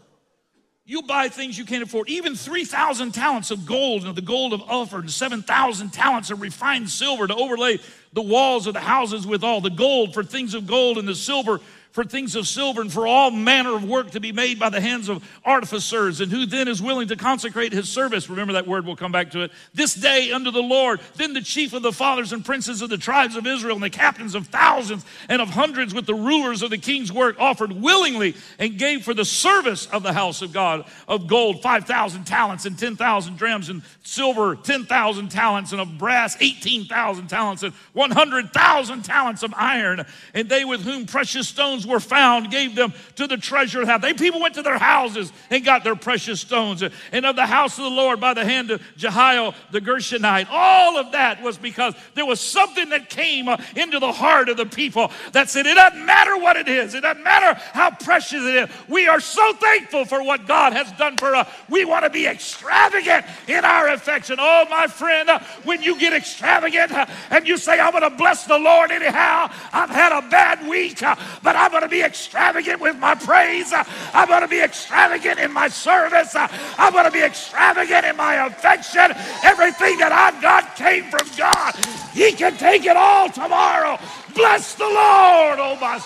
You 0.87 1.03
buy 1.03 1.29
things 1.29 1.57
you 1.57 1.65
can't 1.65 1.83
afford. 1.83 2.09
Even 2.09 2.35
3,000 2.35 3.13
talents 3.13 3.51
of 3.51 3.65
gold, 3.65 4.05
and 4.05 4.15
the 4.15 4.23
gold 4.23 4.53
of 4.53 4.63
Ophir, 4.63 5.01
and 5.01 5.11
7,000 5.11 5.91
talents 5.91 6.31
of 6.31 6.41
refined 6.41 6.91
silver 6.91 7.27
to 7.27 7.35
overlay 7.35 7.79
the 8.13 8.23
walls 8.23 8.67
of 8.67 8.75
the 8.75 8.81
houses 8.81 9.27
with 9.27 9.45
all 9.45 9.61
the 9.61 9.71
gold 9.71 10.15
for 10.15 10.25
things 10.25 10.55
of 10.55 10.67
gold 10.67 10.99
and 10.99 11.07
the 11.07 11.15
silver 11.15 11.61
for 11.93 12.05
things 12.05 12.37
of 12.37 12.47
silver 12.47 12.81
and 12.81 12.93
for 12.93 13.07
all 13.07 13.31
manner 13.31 13.75
of 13.75 13.85
work 13.85 14.13
to 14.13 14.21
be 14.21 14.33
made 14.33 14.59
by 14.59 14.71
the 14.71 14.81
hands 14.81 15.09
of 15.09 15.25
artificers, 15.45 16.21
and 16.21 16.31
who 16.31 16.47
then 16.47 16.69
is 16.69 16.81
willing 16.81 17.09
to 17.09 17.17
consecrate 17.17 17.73
his 17.73 17.89
service. 17.89 18.31
Remember 18.31 18.53
that 18.53 18.67
word, 18.67 18.87
we'll 18.87 18.97
come 18.97 19.13
back 19.13 19.31
to 19.33 19.43
it. 19.43 19.53
This 19.75 19.95
day 19.95 20.33
unto 20.33 20.51
the 20.51 20.63
Lord. 20.63 21.01
Then 21.17 21.33
the 21.33 21.41
chief 21.41 21.73
of 21.73 21.83
the 21.83 21.93
fathers 21.93 22.33
and 22.33 22.45
princes 22.45 22.83
of 22.83 22.91
the 22.91 22.99
tribes 22.99 23.37
of 23.37 23.47
Israel, 23.47 23.75
and 23.75 23.83
the 23.83 23.91
captains 23.91 24.35
of 24.35 24.47
thousands 24.49 25.05
and 25.29 25.43
of 25.43 25.49
hundreds 25.49 25.93
with 25.93 26.07
the 26.07 26.15
rulers 26.15 26.63
of 26.63 26.71
the 26.71 26.79
king's 26.79 27.13
work 27.13 27.37
offered 27.39 27.73
willingly 27.73 28.35
and 28.59 28.79
gave 28.79 29.03
for 29.03 29.15
the 29.15 29.25
service 29.25 29.87
of 29.87 30.03
the 30.03 30.13
house 30.13 30.43
of 30.43 30.53
God 30.53 30.85
of 31.09 31.27
gold 31.27 31.63
5,000 31.63 32.25
talents 32.25 32.67
and 32.67 32.79
10,000 32.79 33.37
drams, 33.37 33.69
and 33.69 33.83
silver 34.03 34.57
10,000 34.57 35.29
talents, 35.29 35.73
and 35.73 35.81
of 35.81 35.99
brass 35.99 36.37
18,000 36.41 37.29
talents, 37.29 37.63
and 37.63 37.75
100,000 37.93 39.03
talents 39.05 39.43
of 39.43 39.53
iron. 39.57 40.05
And 40.35 40.49
they 40.49 40.65
with 40.65 40.83
whom 40.83 41.07
precious 41.07 41.49
stones 41.49 41.80
were 41.87 42.01
found 42.01 42.51
gave 42.51 42.75
them 42.75 42.93
to 43.17 43.27
the 43.27 43.37
treasure 43.37 43.87
house. 43.87 44.01
They 44.01 44.15
people 44.15 44.41
went 44.41 44.55
to 44.55 44.63
their 44.63 44.79
houses 44.79 45.33
and 45.51 45.65
got 45.65 45.85
their 45.85 45.97
precious 45.97 46.41
stones. 46.41 46.83
And 47.13 47.27
of 47.27 47.37
the 47.37 47.47
house 47.47 47.79
of 47.79 47.85
the 47.85 47.91
Lord 47.91 48.21
by 48.21 48.35
the 48.35 48.45
hand 48.45 48.71
of 48.71 48.83
Jehiel 48.97 49.55
the 49.71 49.81
Gershonite. 49.81 50.49
All 50.51 50.99
of 50.99 51.13
that 51.13 51.43
was 51.43 51.59
because 51.59 51.95
there 52.15 52.27
was 52.27 52.41
something 52.41 52.91
that 52.91 53.11
came 53.11 53.49
uh, 53.49 53.57
into 53.77 53.99
the 53.99 54.13
heart 54.13 54.49
of 54.49 54.57
the 54.57 54.67
people 54.67 55.11
that 55.33 55.51
said, 55.51 55.67
it 55.67 55.75
doesn't 55.75 56.05
matter 56.05 56.37
what 56.37 56.57
it 56.57 56.69
is, 56.69 56.95
it 56.95 57.03
doesn't 57.03 57.23
matter 57.23 57.59
how 57.73 57.91
precious 57.91 58.43
it 58.43 58.55
is. 58.55 58.71
We 58.89 59.09
are 59.09 59.21
so 59.21 59.53
thankful 59.55 60.05
for 60.05 60.23
what 60.23 60.47
God 60.47 60.73
has 60.73 60.91
done 60.93 61.17
for 61.17 61.35
us. 61.35 61.49
We 61.69 61.85
want 61.85 62.05
to 62.05 62.11
be 62.11 62.27
extravagant 62.27 63.27
in 63.49 63.65
our 63.65 63.89
affection. 63.89 64.37
Oh, 64.39 64.67
my 64.71 64.87
friend, 64.87 65.29
uh, 65.29 65.41
when 65.65 65.83
you 65.83 65.99
get 65.99 66.13
extravagant 66.13 66.93
uh, 66.93 67.07
and 67.31 67.47
you 67.47 67.57
say, 67.57 67.79
I'm 67.79 67.93
going 67.93 68.03
to 68.03 68.17
bless 68.17 68.45
the 68.45 68.59
Lord 68.59 68.91
anyhow, 68.91 69.51
I've 69.73 69.91
had 69.91 70.13
a 70.13 70.29
bad 70.29 70.69
week, 70.69 71.01
but 71.01 71.57
I'm 71.57 71.70
going 71.71 71.83
to 71.83 71.89
be 71.89 72.03
extravagant 72.03 72.81
with 72.81 72.97
my 72.97 73.15
praise. 73.15 73.73
I'm 73.73 74.29
going 74.29 74.43
to 74.43 74.49
be 74.49 74.61
extravagant 74.61 75.39
in 75.39 75.53
my 75.53 75.69
service. 75.69 76.35
I'm 76.35 76.93
going 76.93 77.05
to 77.05 77.11
be 77.11 77.23
extravagant 77.23 78.05
in 78.05 78.17
my 78.17 78.47
affection. 78.47 79.13
Everything 79.43 79.99
that 79.99 80.13
I've 80.13 80.41
got 80.43 80.77
came 80.77 81.05
from 81.11 81.27
God. 81.37 81.75
He 82.13 82.33
can 82.33 82.57
take 82.57 82.85
it 82.85 82.97
all 82.97 83.29
tomorrow. 83.29 83.99
Bless 84.35 84.75
the 84.75 84.85
Lord, 84.85 85.59
oh 85.59 85.77
my 85.81 86.01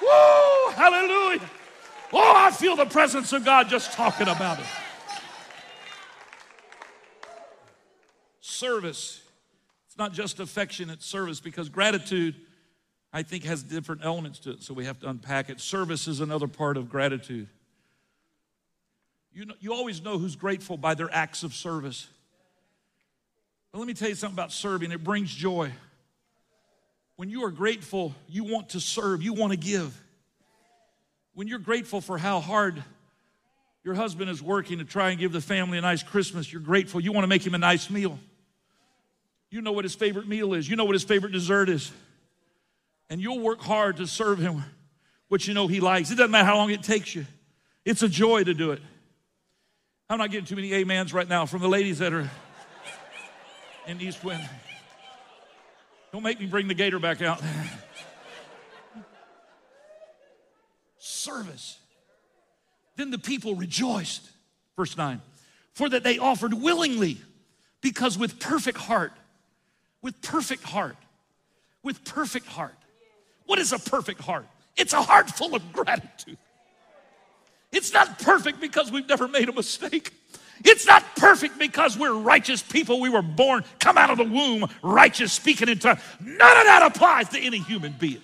Woo! 0.00 0.72
Hallelujah. 0.74 1.50
Oh, 2.12 2.32
I 2.36 2.50
feel 2.50 2.76
the 2.76 2.86
presence 2.86 3.32
of 3.32 3.44
God 3.44 3.68
just 3.68 3.92
talking 3.92 4.28
about 4.28 4.58
it. 4.58 4.66
Service. 8.40 9.22
Not 9.98 10.12
just 10.12 10.38
affectionate 10.38 11.02
service 11.02 11.40
because 11.40 11.68
gratitude, 11.68 12.36
I 13.12 13.24
think, 13.24 13.44
has 13.44 13.64
different 13.64 14.04
elements 14.04 14.38
to 14.40 14.52
it, 14.52 14.62
so 14.62 14.72
we 14.72 14.84
have 14.84 15.00
to 15.00 15.08
unpack 15.08 15.50
it. 15.50 15.60
Service 15.60 16.06
is 16.06 16.20
another 16.20 16.46
part 16.46 16.76
of 16.76 16.88
gratitude. 16.88 17.48
You, 19.32 19.46
know, 19.46 19.54
you 19.58 19.72
always 19.72 20.00
know 20.00 20.16
who's 20.16 20.36
grateful 20.36 20.76
by 20.76 20.94
their 20.94 21.12
acts 21.12 21.42
of 21.42 21.52
service. 21.52 22.06
But 23.72 23.80
let 23.80 23.88
me 23.88 23.94
tell 23.94 24.08
you 24.08 24.14
something 24.14 24.36
about 24.36 24.52
serving, 24.52 24.92
it 24.92 25.02
brings 25.02 25.34
joy. 25.34 25.72
When 27.16 27.28
you 27.28 27.44
are 27.44 27.50
grateful, 27.50 28.14
you 28.28 28.44
want 28.44 28.70
to 28.70 28.80
serve, 28.80 29.22
you 29.22 29.32
want 29.32 29.52
to 29.52 29.58
give. 29.58 30.00
When 31.34 31.48
you're 31.48 31.58
grateful 31.58 32.00
for 32.00 32.18
how 32.18 32.38
hard 32.38 32.82
your 33.82 33.94
husband 33.94 34.30
is 34.30 34.40
working 34.40 34.78
to 34.78 34.84
try 34.84 35.10
and 35.10 35.18
give 35.18 35.32
the 35.32 35.40
family 35.40 35.78
a 35.78 35.80
nice 35.80 36.04
Christmas, 36.04 36.52
you're 36.52 36.62
grateful, 36.62 37.00
you 37.00 37.10
want 37.10 37.24
to 37.24 37.28
make 37.28 37.44
him 37.44 37.54
a 37.54 37.58
nice 37.58 37.90
meal. 37.90 38.18
You 39.50 39.62
know 39.62 39.72
what 39.72 39.84
his 39.84 39.94
favorite 39.94 40.28
meal 40.28 40.54
is, 40.54 40.68
you 40.68 40.76
know 40.76 40.84
what 40.84 40.94
his 40.94 41.04
favorite 41.04 41.32
dessert 41.32 41.68
is. 41.68 41.90
and 43.10 43.20
you'll 43.20 43.40
work 43.40 43.60
hard 43.60 43.96
to 43.96 44.06
serve 44.06 44.38
him 44.38 44.62
what 45.28 45.46
you 45.46 45.54
know 45.54 45.66
he 45.66 45.80
likes. 45.80 46.10
It 46.10 46.16
doesn't 46.16 46.30
matter 46.30 46.44
how 46.44 46.56
long 46.56 46.70
it 46.70 46.82
takes 46.82 47.14
you, 47.14 47.26
it's 47.84 48.02
a 48.02 48.08
joy 48.08 48.44
to 48.44 48.54
do 48.54 48.72
it. 48.72 48.82
I'm 50.10 50.18
not 50.18 50.30
getting 50.30 50.46
too 50.46 50.56
many 50.56 50.74
amens 50.74 51.12
right 51.12 51.28
now 51.28 51.44
from 51.44 51.60
the 51.60 51.68
ladies 51.68 51.98
that 51.98 52.14
are 52.14 52.30
in 53.86 54.00
East 54.00 54.24
Wind. 54.24 54.46
Don't 56.12 56.22
make 56.22 56.40
me 56.40 56.46
bring 56.46 56.66
the 56.66 56.74
gator 56.74 56.98
back 56.98 57.20
out. 57.20 57.42
Service. 60.98 61.78
Then 62.96 63.10
the 63.10 63.18
people 63.18 63.54
rejoiced. 63.54 64.26
Verse 64.76 64.96
9. 64.96 65.20
For 65.74 65.90
that 65.90 66.04
they 66.04 66.18
offered 66.18 66.54
willingly, 66.54 67.18
because 67.82 68.16
with 68.16 68.40
perfect 68.40 68.78
heart, 68.78 69.12
with 70.02 70.20
perfect 70.22 70.62
heart, 70.62 70.96
with 71.82 72.04
perfect 72.04 72.46
heart. 72.46 72.74
What 73.46 73.58
is 73.58 73.72
a 73.72 73.78
perfect 73.78 74.20
heart? 74.20 74.46
It's 74.76 74.92
a 74.92 75.02
heart 75.02 75.30
full 75.30 75.54
of 75.54 75.72
gratitude. 75.72 76.38
It's 77.72 77.92
not 77.92 78.18
perfect 78.18 78.60
because 78.60 78.90
we've 78.90 79.08
never 79.08 79.28
made 79.28 79.48
a 79.48 79.52
mistake. 79.52 80.12
It's 80.64 80.86
not 80.86 81.04
perfect 81.16 81.58
because 81.58 81.96
we're 81.96 82.14
righteous 82.14 82.62
people. 82.62 83.00
We 83.00 83.10
were 83.10 83.22
born, 83.22 83.64
come 83.78 83.96
out 83.96 84.10
of 84.10 84.18
the 84.18 84.24
womb, 84.24 84.66
righteous, 84.82 85.32
speaking 85.32 85.68
in 85.68 85.78
tongues. 85.78 86.00
None 86.20 86.56
of 86.56 86.64
that 86.64 86.82
applies 86.84 87.28
to 87.30 87.40
any 87.40 87.58
human 87.58 87.94
being. 87.98 88.22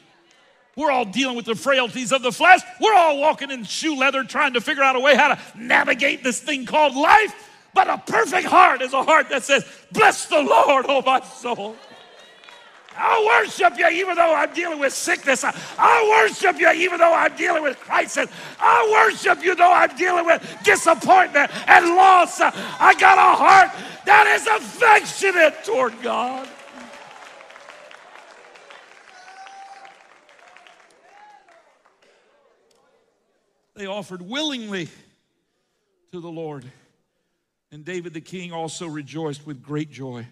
We're 0.77 0.91
all 0.91 1.05
dealing 1.05 1.37
with 1.37 1.45
the 1.45 1.55
frailties 1.55 2.13
of 2.13 2.23
the 2.23 2.33
flesh. 2.33 2.61
We're 2.81 2.95
all 2.95 3.21
walking 3.21 3.51
in 3.51 3.63
shoe 3.65 3.97
leather 3.97 4.25
trying 4.25 4.55
to 4.55 4.61
figure 4.61 4.83
out 4.83 4.97
a 4.97 5.01
way 5.01 5.15
how 5.15 5.35
to 5.35 5.41
navigate 5.57 6.25
this 6.25 6.41
thing 6.41 6.67
called 6.67 6.97
life. 6.97 7.33
But 7.75 7.89
a 7.89 7.99
perfect 7.99 8.47
heart 8.47 8.81
is 8.81 8.93
a 8.93 9.03
heart 9.03 9.29
that 9.31 9.43
says, 9.43 9.67
Bless 9.93 10.27
the 10.27 10.41
Lord, 10.41 10.87
oh 10.89 11.03
my 11.03 11.21
soul. 11.21 11.77
I 12.97 13.43
worship 13.43 13.77
you 13.77 13.89
even 13.89 14.15
though 14.15 14.35
I'm 14.35 14.55
dealing 14.55 14.79
with 14.79 14.93
sickness. 14.93 15.45
I 15.45 16.23
worship 16.23 16.61
you 16.61 16.71
even 16.71 16.99
though 16.99 17.13
I'm 17.13 17.37
dealing 17.37 17.65
with 17.65 17.77
crisis. 17.81 18.31
I 18.61 18.89
worship 18.93 19.45
you 19.45 19.57
though 19.57 19.73
I'm 19.73 19.97
dealing 19.97 20.25
with 20.25 20.59
disappointment 20.63 21.51
and 21.69 21.97
loss. 21.97 22.41
I 22.41 22.95
got 22.99 23.19
a 23.19 23.37
heart 23.37 23.71
that 24.07 24.27
is 24.29 24.47
affectionate 24.47 25.65
toward 25.65 26.01
God. 26.03 26.49
They 33.75 33.87
offered 33.87 34.23
willingly 34.23 34.89
to 36.13 36.21
the 36.21 36.29
Lord. 36.29 36.65
And 37.75 37.85
David 37.85 38.15
the 38.15 38.21
king 38.21 38.53
also 38.53 38.87
rejoiced 38.87 39.45
with 39.45 39.61
great 39.61 39.91
joy. 39.91 40.29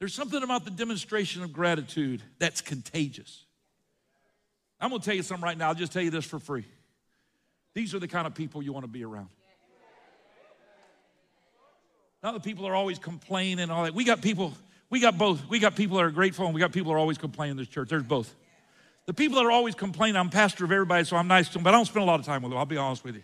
There's 0.00 0.12
something 0.12 0.42
about 0.42 0.64
the 0.64 0.72
demonstration 0.72 1.44
of 1.44 1.52
gratitude 1.52 2.20
that's 2.40 2.60
contagious. 2.60 3.44
I'm 4.80 4.90
gonna 4.90 5.00
tell 5.00 5.14
you 5.14 5.22
something 5.22 5.44
right 5.44 5.56
now, 5.56 5.68
I'll 5.68 5.76
just 5.76 5.92
tell 5.92 6.02
you 6.02 6.10
this 6.10 6.24
for 6.24 6.40
free. 6.40 6.64
These 7.74 7.94
are 7.94 8.00
the 8.00 8.08
kind 8.08 8.26
of 8.26 8.34
people 8.34 8.60
you 8.60 8.72
wanna 8.72 8.88
be 8.88 9.04
around. 9.04 9.28
Not 12.24 12.34
the 12.34 12.40
people 12.40 12.66
are 12.66 12.74
always 12.74 12.98
complaining 12.98 13.60
and 13.60 13.70
all 13.70 13.84
that. 13.84 13.94
We 13.94 14.02
got 14.02 14.20
people, 14.20 14.52
we 14.90 14.98
got 14.98 15.16
both. 15.16 15.48
We 15.48 15.60
got 15.60 15.76
people 15.76 15.98
that 15.98 16.02
are 16.02 16.10
grateful 16.10 16.46
and 16.46 16.56
we 16.56 16.60
got 16.60 16.72
people 16.72 16.90
that 16.90 16.96
are 16.96 17.00
always 17.00 17.18
complaining 17.18 17.52
in 17.52 17.56
this 17.58 17.68
church. 17.68 17.88
There's 17.88 18.02
both. 18.02 18.34
The 19.06 19.14
people 19.14 19.36
that 19.36 19.46
are 19.46 19.52
always 19.52 19.76
complaining, 19.76 20.16
I'm 20.16 20.28
pastor 20.28 20.64
of 20.64 20.72
everybody, 20.72 21.04
so 21.04 21.16
I'm 21.16 21.28
nice 21.28 21.46
to 21.50 21.54
them, 21.54 21.62
but 21.62 21.72
I 21.72 21.76
don't 21.76 21.86
spend 21.86 22.02
a 22.02 22.06
lot 22.06 22.18
of 22.18 22.26
time 22.26 22.42
with 22.42 22.50
them, 22.50 22.58
I'll 22.58 22.66
be 22.66 22.78
honest 22.78 23.04
with 23.04 23.14
you. 23.14 23.22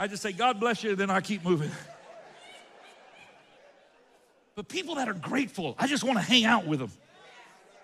I 0.00 0.06
just 0.06 0.22
say, 0.22 0.32
God 0.32 0.58
bless 0.58 0.82
you, 0.82 0.96
then 0.96 1.10
I 1.10 1.20
keep 1.20 1.44
moving. 1.44 1.70
But 4.54 4.66
people 4.66 4.94
that 4.94 5.10
are 5.10 5.14
grateful, 5.14 5.74
I 5.78 5.86
just 5.86 6.04
want 6.04 6.18
to 6.18 6.24
hang 6.24 6.46
out 6.46 6.66
with 6.66 6.80
them. 6.80 6.90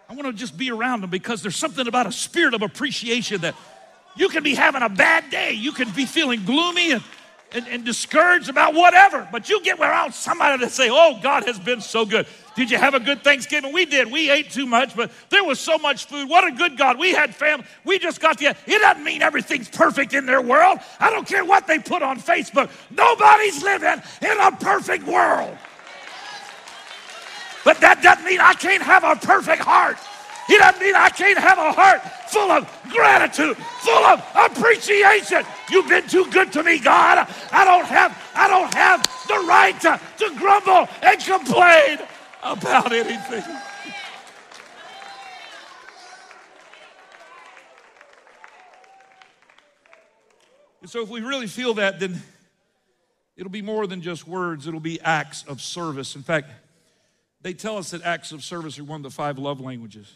I 0.08 0.14
want 0.14 0.26
to 0.26 0.32
just 0.32 0.56
be 0.56 0.70
around 0.70 1.02
them 1.02 1.10
because 1.10 1.42
there's 1.42 1.56
something 1.56 1.86
about 1.86 2.06
a 2.06 2.12
spirit 2.12 2.54
of 2.54 2.62
appreciation 2.62 3.42
that 3.42 3.54
you 4.16 4.30
can 4.30 4.42
be 4.42 4.54
having 4.54 4.80
a 4.80 4.88
bad 4.88 5.28
day. 5.28 5.52
You 5.52 5.72
can 5.72 5.90
be 5.90 6.06
feeling 6.06 6.42
gloomy 6.46 6.92
and, 6.92 7.02
and, 7.52 7.66
and 7.68 7.84
discouraged 7.84 8.48
about 8.48 8.74
whatever, 8.74 9.26
but 9.30 9.48
you 9.48 9.62
get 9.62 9.78
around 9.78 10.12
somebody 10.12 10.62
to 10.64 10.70
say, 10.70 10.88
Oh, 10.90 11.18
God 11.22 11.44
has 11.44 11.58
been 11.58 11.80
so 11.80 12.04
good. 12.04 12.26
Did 12.56 12.70
you 12.70 12.78
have 12.78 12.94
a 12.94 13.00
good 13.00 13.22
Thanksgiving? 13.22 13.72
We 13.72 13.84
did. 13.84 14.10
We 14.10 14.30
ate 14.30 14.50
too 14.50 14.66
much, 14.66 14.96
but 14.96 15.10
there 15.28 15.44
was 15.44 15.60
so 15.60 15.76
much 15.76 16.06
food. 16.06 16.28
What 16.28 16.46
a 16.46 16.50
good 16.50 16.78
God. 16.78 16.98
We 16.98 17.12
had 17.12 17.34
family. 17.34 17.66
We 17.84 17.98
just 17.98 18.20
got 18.20 18.38
the. 18.38 18.56
It 18.66 18.78
doesn't 18.80 19.04
mean 19.04 19.20
everything's 19.20 19.68
perfect 19.68 20.14
in 20.14 20.24
their 20.24 20.40
world. 20.40 20.78
I 20.98 21.10
don't 21.10 21.28
care 21.28 21.44
what 21.44 21.66
they 21.66 21.78
put 21.78 22.02
on 22.02 22.18
Facebook. 22.18 22.70
Nobody's 22.90 23.62
living 23.62 24.02
in 24.22 24.40
a 24.40 24.52
perfect 24.52 25.06
world. 25.06 25.56
But 27.64 27.80
that 27.80 28.02
doesn't 28.02 28.24
mean 28.24 28.40
I 28.40 28.54
can't 28.54 28.82
have 28.82 29.04
a 29.04 29.16
perfect 29.16 29.60
heart. 29.62 29.98
It 30.48 30.58
doesn't 30.58 30.80
mean 30.80 30.94
I 30.94 31.08
can't 31.08 31.38
have 31.38 31.58
a 31.58 31.72
heart 31.72 32.02
full 32.30 32.50
of 32.50 32.68
gratitude, 32.90 33.56
full 33.56 34.04
of 34.04 34.22
appreciation. 34.34 35.42
You've 35.70 35.88
been 35.88 36.06
too 36.08 36.30
good 36.30 36.52
to 36.52 36.62
me, 36.62 36.78
God. 36.78 37.28
I 37.50 37.64
don't 37.64 37.86
have, 37.86 38.16
I 38.34 38.48
don't 38.48 38.72
have 38.74 39.02
the 39.26 39.46
right 39.46 39.80
to, 39.80 40.00
to 40.18 40.34
grumble 40.36 40.88
and 41.02 41.20
complain 41.20 41.98
about 42.42 42.92
anything. 42.92 43.42
And 50.82 50.90
so 50.90 51.02
if 51.02 51.08
we 51.08 51.20
really 51.20 51.48
feel 51.48 51.74
that, 51.74 51.98
then 51.98 52.22
it'll 53.36 53.50
be 53.50 53.62
more 53.62 53.88
than 53.88 54.02
just 54.02 54.28
words, 54.28 54.68
it'll 54.68 54.78
be 54.78 55.00
acts 55.00 55.44
of 55.48 55.60
service. 55.60 56.14
In 56.14 56.22
fact, 56.22 56.48
they 57.42 57.54
tell 57.54 57.76
us 57.76 57.90
that 57.90 58.02
acts 58.02 58.30
of 58.30 58.44
service 58.44 58.78
are 58.78 58.84
one 58.84 59.00
of 59.00 59.02
the 59.02 59.10
five 59.10 59.38
love 59.38 59.60
languages. 59.60 60.14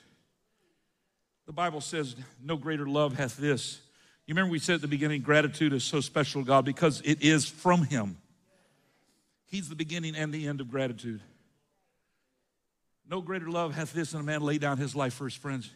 The 1.51 1.55
Bible 1.55 1.81
says, 1.81 2.15
No 2.41 2.57
greater 2.57 2.87
love 2.87 3.17
hath 3.17 3.37
this. 3.37 3.81
You 4.25 4.35
remember 4.35 4.53
we 4.53 4.61
said 4.61 4.77
at 4.77 4.83
the 4.83 4.87
beginning, 4.87 5.23
gratitude 5.23 5.73
is 5.73 5.83
so 5.83 6.01
special 6.01 6.45
God 6.45 6.65
because 6.65 7.01
it 7.01 7.23
is 7.23 7.45
from 7.45 7.83
Him. 7.83 8.19
He's 9.47 9.69
the 9.69 9.75
beginning 9.75 10.15
and 10.15 10.33
the 10.33 10.47
end 10.47 10.61
of 10.61 10.71
gratitude. 10.71 11.21
No 13.05 13.21
greater 13.21 13.51
love 13.51 13.75
hath 13.75 13.93
this 13.93 14.13
than 14.13 14.21
a 14.21 14.23
man 14.23 14.43
lay 14.43 14.59
down 14.59 14.79
his 14.79 14.95
life 14.95 15.13
for 15.13 15.25
his 15.25 15.35
friends. 15.35 15.69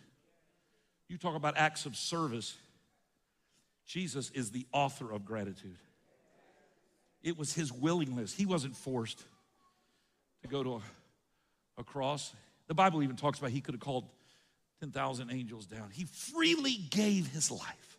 You 1.08 1.18
talk 1.18 1.34
about 1.34 1.56
acts 1.56 1.86
of 1.86 1.96
service. 1.96 2.56
Jesus 3.84 4.30
is 4.30 4.52
the 4.52 4.68
author 4.72 5.10
of 5.10 5.24
gratitude. 5.24 5.78
It 7.20 7.36
was 7.36 7.52
his 7.52 7.72
willingness. 7.72 8.32
He 8.32 8.46
wasn't 8.46 8.76
forced 8.76 9.24
to 10.42 10.48
go 10.48 10.62
to 10.62 10.82
a 11.76 11.82
cross. 11.82 12.32
The 12.68 12.74
Bible 12.74 13.02
even 13.02 13.16
talks 13.16 13.40
about 13.40 13.50
he 13.50 13.60
could 13.60 13.74
have 13.74 13.80
called 13.80 14.04
10,000 14.84 15.30
angels 15.30 15.64
down. 15.64 15.88
He 15.90 16.04
freely 16.04 16.74
gave 16.90 17.28
his 17.28 17.50
life. 17.50 17.98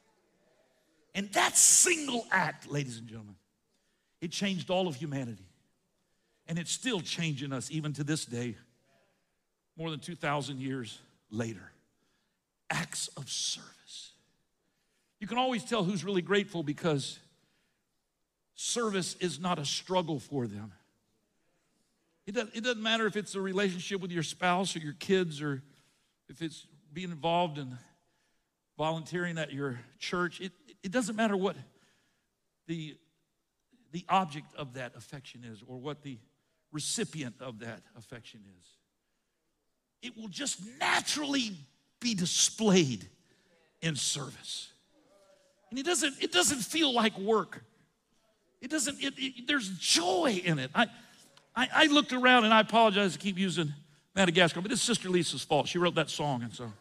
And 1.15 1.31
that 1.33 1.57
single 1.57 2.27
act, 2.29 2.69
ladies 2.69 2.99
and 2.99 3.07
gentlemen, 3.07 3.35
it 4.21 4.31
changed 4.31 4.69
all 4.69 4.87
of 4.87 4.95
humanity. 4.95 5.49
And 6.47 6.59
it's 6.59 6.71
still 6.71 7.01
changing 7.01 7.53
us 7.53 7.71
even 7.71 7.93
to 7.93 8.03
this 8.03 8.25
day, 8.25 8.55
more 9.75 9.89
than 9.89 9.99
2,000 9.99 10.59
years 10.59 10.99
later. 11.31 11.71
Acts 12.69 13.07
of 13.17 13.27
service. 13.31 14.11
You 15.19 15.25
can 15.25 15.39
always 15.39 15.63
tell 15.63 15.83
who's 15.83 16.03
really 16.03 16.21
grateful 16.21 16.61
because 16.61 17.17
service 18.53 19.15
is 19.19 19.39
not 19.39 19.57
a 19.57 19.65
struggle 19.65 20.19
for 20.19 20.45
them. 20.45 20.71
It 22.27 22.35
doesn't, 22.35 22.55
it 22.55 22.63
doesn't 22.63 22.83
matter 22.83 23.07
if 23.07 23.15
it's 23.15 23.33
a 23.33 23.41
relationship 23.41 24.01
with 24.01 24.11
your 24.11 24.23
spouse 24.23 24.75
or 24.75 24.79
your 24.79 24.93
kids 24.93 25.41
or 25.41 25.63
if 26.29 26.43
it's 26.43 26.67
being 26.95 27.11
involved 27.11 27.57
in 27.57 27.77
volunteering 28.77 29.37
at 29.37 29.51
your 29.51 29.79
church. 29.99 30.39
It, 30.39 30.53
it 30.81 30.91
doesn't 30.91 31.15
matter 31.15 31.35
what 31.35 31.57
the, 32.67 32.95
the 33.91 34.05
object 34.09 34.47
of 34.57 34.73
that 34.73 34.93
affection 34.95 35.43
is 35.43 35.61
or 35.67 35.77
what 35.77 36.01
the 36.01 36.17
recipient 36.71 37.35
of 37.41 37.59
that 37.59 37.81
affection 37.97 38.39
is. 38.59 38.67
It 40.01 40.17
will 40.17 40.29
just 40.29 40.59
naturally 40.79 41.51
be 41.99 42.15
displayed 42.15 43.07
in 43.81 43.95
service. 43.95 44.71
And 45.69 45.79
it 45.79 45.85
doesn't, 45.85 46.23
it 46.23 46.31
doesn't 46.31 46.59
feel 46.59 46.93
like 46.93 47.17
work. 47.19 47.63
It 48.61 48.69
doesn't, 48.71 49.03
it, 49.03 49.13
it, 49.17 49.47
there's 49.47 49.69
joy 49.77 50.41
in 50.43 50.59
it. 50.59 50.71
I, 50.73 50.87
I, 51.55 51.67
I 51.73 51.85
looked 51.87 52.13
around 52.13 52.45
and 52.45 52.53
I 52.53 52.61
apologize 52.61 53.13
to 53.13 53.19
keep 53.19 53.37
using 53.37 53.73
Madagascar, 54.15 54.61
but 54.61 54.71
it's 54.71 54.81
Sister 54.81 55.09
Lisa's 55.09 55.43
fault. 55.43 55.67
She 55.67 55.77
wrote 55.77 55.95
that 55.95 56.09
song, 56.09 56.41
and 56.41 56.53
so. 56.53 56.71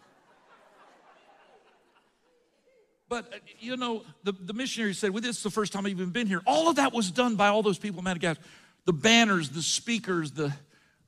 But, 3.14 3.32
uh, 3.32 3.36
you 3.60 3.76
know, 3.76 4.02
the, 4.24 4.32
the 4.32 4.52
missionary 4.52 4.92
said, 4.92 5.10
well, 5.10 5.20
this 5.20 5.36
is 5.36 5.42
the 5.44 5.50
first 5.50 5.72
time 5.72 5.86
I've 5.86 5.92
even 5.92 6.10
been 6.10 6.26
here. 6.26 6.42
All 6.48 6.68
of 6.68 6.74
that 6.76 6.92
was 6.92 7.12
done 7.12 7.36
by 7.36 7.46
all 7.46 7.62
those 7.62 7.78
people 7.78 8.00
in 8.00 8.04
Madagascar. 8.04 8.42
The 8.86 8.92
banners, 8.92 9.50
the 9.50 9.62
speakers, 9.62 10.32
the, 10.32 10.52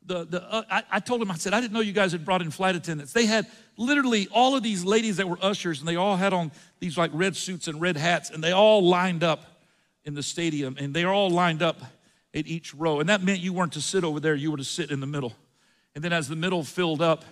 the, 0.05 0.25
the 0.25 0.41
uh, 0.49 0.63
I, 0.71 0.85
I, 0.89 1.01
told 1.01 1.21
him, 1.21 1.33
I 1.33 1.35
said, 1.35 1.53
I 1.53 1.61
didn't 1.61 1.73
know 1.73 1.81
you 1.81 1.93
guys 1.93 2.13
had 2.13 2.25
brought 2.25 2.43
in 2.43 2.53
flight 2.53 2.77
attendants. 2.77 3.13
They 3.13 3.27
had 3.27 3.49
literally 3.77 4.29
all 4.31 4.55
of 4.55 4.63
these 4.63 4.85
ladies 4.85 5.17
that 5.17 5.29
were 5.29 5.39
ushers, 5.43 5.81
and 5.81 5.89
they 5.89 5.97
all 5.97 6.15
had 6.15 6.33
on 6.33 6.53
these 6.79 6.97
like 6.97 7.11
red 7.13 7.35
suits 7.35 7.67
and 7.67 7.81
red 7.81 7.97
hats, 7.97 8.31
and 8.31 8.41
they 8.41 8.53
all 8.53 8.89
lined 8.89 9.25
up 9.25 9.45
in 10.05 10.15
the 10.15 10.23
stadium, 10.23 10.77
and 10.79 10.95
they 10.95 11.03
are 11.03 11.13
all 11.13 11.31
lined 11.31 11.61
up 11.61 11.83
at 12.33 12.47
each 12.47 12.73
row. 12.73 13.01
And 13.01 13.09
that 13.09 13.25
meant 13.25 13.41
you 13.41 13.53
weren't 13.53 13.73
to 13.73 13.83
sit 13.83 14.05
over 14.05 14.21
there, 14.21 14.37
you 14.37 14.53
were 14.53 14.59
to 14.59 14.65
sit 14.65 14.93
in 14.93 15.01
the 15.01 15.09
middle. 15.09 15.33
And 15.97 16.05
then 16.05 16.13
as 16.13 16.29
the 16.29 16.37
middle 16.37 16.63
filled 16.63 17.03
up, 17.03 17.25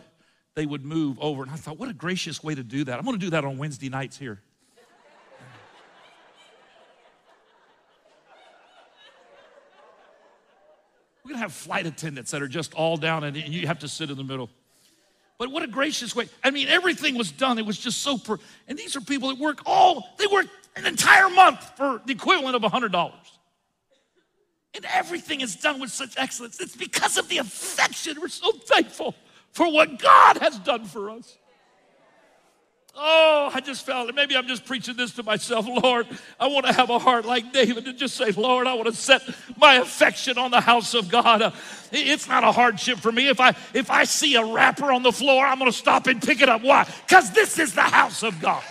they 0.57 0.67
would 0.67 0.85
move 0.85 1.17
over. 1.21 1.45
And 1.45 1.53
I 1.53 1.55
thought, 1.55 1.79
what 1.79 1.89
a 1.89 1.95
gracious 1.95 2.43
way 2.43 2.57
to 2.57 2.65
do 2.65 2.83
that. 2.83 2.99
I'm 2.99 3.05
going 3.05 3.17
to 3.17 3.25
do 3.25 3.31
that 3.31 3.45
on 3.45 3.57
Wednesday 3.57 3.89
nights 3.89 4.19
here. 4.19 4.41
We're 11.25 11.31
going 11.31 11.39
to 11.39 11.43
have 11.43 11.55
flight 11.55 11.87
attendants 11.87 12.33
that 12.33 12.43
are 12.43 12.49
just 12.49 12.75
all 12.75 12.99
down 12.99 13.25
and 13.25 13.35
you 13.35 13.67
have 13.67 13.79
to 13.79 13.89
sit 13.89 14.11
in 14.11 14.17
the 14.19 14.25
middle. 14.25 14.51
But 15.39 15.51
what 15.51 15.63
a 15.63 15.67
gracious 15.67 16.15
way. 16.15 16.29
I 16.43 16.51
mean, 16.51 16.69
everything 16.69 17.17
was 17.17 17.33
done. 17.33 17.59
It 17.59 17.65
was 17.65 17.79
just 17.79 18.03
so, 18.03 18.19
per- 18.19 18.39
and 18.69 18.79
these 18.79 18.95
are 18.95 19.01
people 19.01 19.31
that 19.31 19.39
work 19.39 19.63
all, 19.65 20.07
they 20.19 20.27
work 20.27 20.47
an 20.77 20.87
entire 20.87 21.31
month 21.31 21.77
for 21.77 22.03
the 22.05 22.13
equivalent 22.13 22.57
of 22.57 22.63
$100. 22.63 23.13
And 24.75 24.85
everything 24.93 25.41
is 25.41 25.57
done 25.57 25.81
with 25.81 25.91
such 25.91 26.15
excellence. 26.19 26.61
It's 26.61 26.77
because 26.77 27.17
of 27.17 27.29
the 27.29 27.39
affection. 27.39 28.21
We're 28.21 28.29
so 28.29 28.53
thankful 28.53 29.15
for 29.53 29.73
what 29.73 29.99
God 29.99 30.39
has 30.39 30.59
done 30.59 30.85
for 30.85 31.11
us. 31.11 31.39
Oh, 32.97 33.51
I 33.53 33.61
just 33.61 33.85
felt 33.85 34.09
it. 34.09 34.15
Maybe 34.15 34.37
I'm 34.37 34.47
just 34.47 34.65
preaching 34.65 34.97
this 34.97 35.13
to 35.15 35.25
myself. 35.25 35.67
Lord, 35.83 36.07
I 36.39 36.47
want 36.47 36.67
to 36.67 36.73
have 36.73 36.91
a 36.91 36.99
heart 36.99 37.25
like 37.25 37.53
David 37.53 37.89
and 37.89 37.99
just 37.99 38.17
say, 38.17 38.31
Lord, 38.31 38.69
I 38.69 38.75
want 38.75 38.87
to 38.87 38.93
set 38.95 39.23
my 39.57 39.77
affection 39.77 40.39
on 40.39 40.53
the 40.53 40.61
house 40.61 40.95
of 40.95 41.09
God. 41.09 41.53
It's 41.91 42.29
not 42.29 42.45
a 42.45 42.53
hardship 42.53 42.99
for 42.99 43.11
me. 43.11 43.29
If 43.29 43.41
I 43.41 43.57
if 43.73 43.91
I 43.91 44.05
see 44.05 44.37
a 44.37 44.45
wrapper 44.45 44.93
on 44.93 45.03
the 45.03 45.13
floor, 45.13 45.45
I'm 45.45 45.59
going 45.59 45.71
to 45.71 45.77
stop 45.77 46.07
and 46.07 46.23
pick 46.23 46.41
it 46.41 46.49
up. 46.49 46.63
Why? 46.63 46.89
Because 47.07 47.33
this 47.33 47.59
is 47.59 47.75
the 47.75 47.83
house 47.83 48.23
of 48.23 48.41
God. 48.41 48.63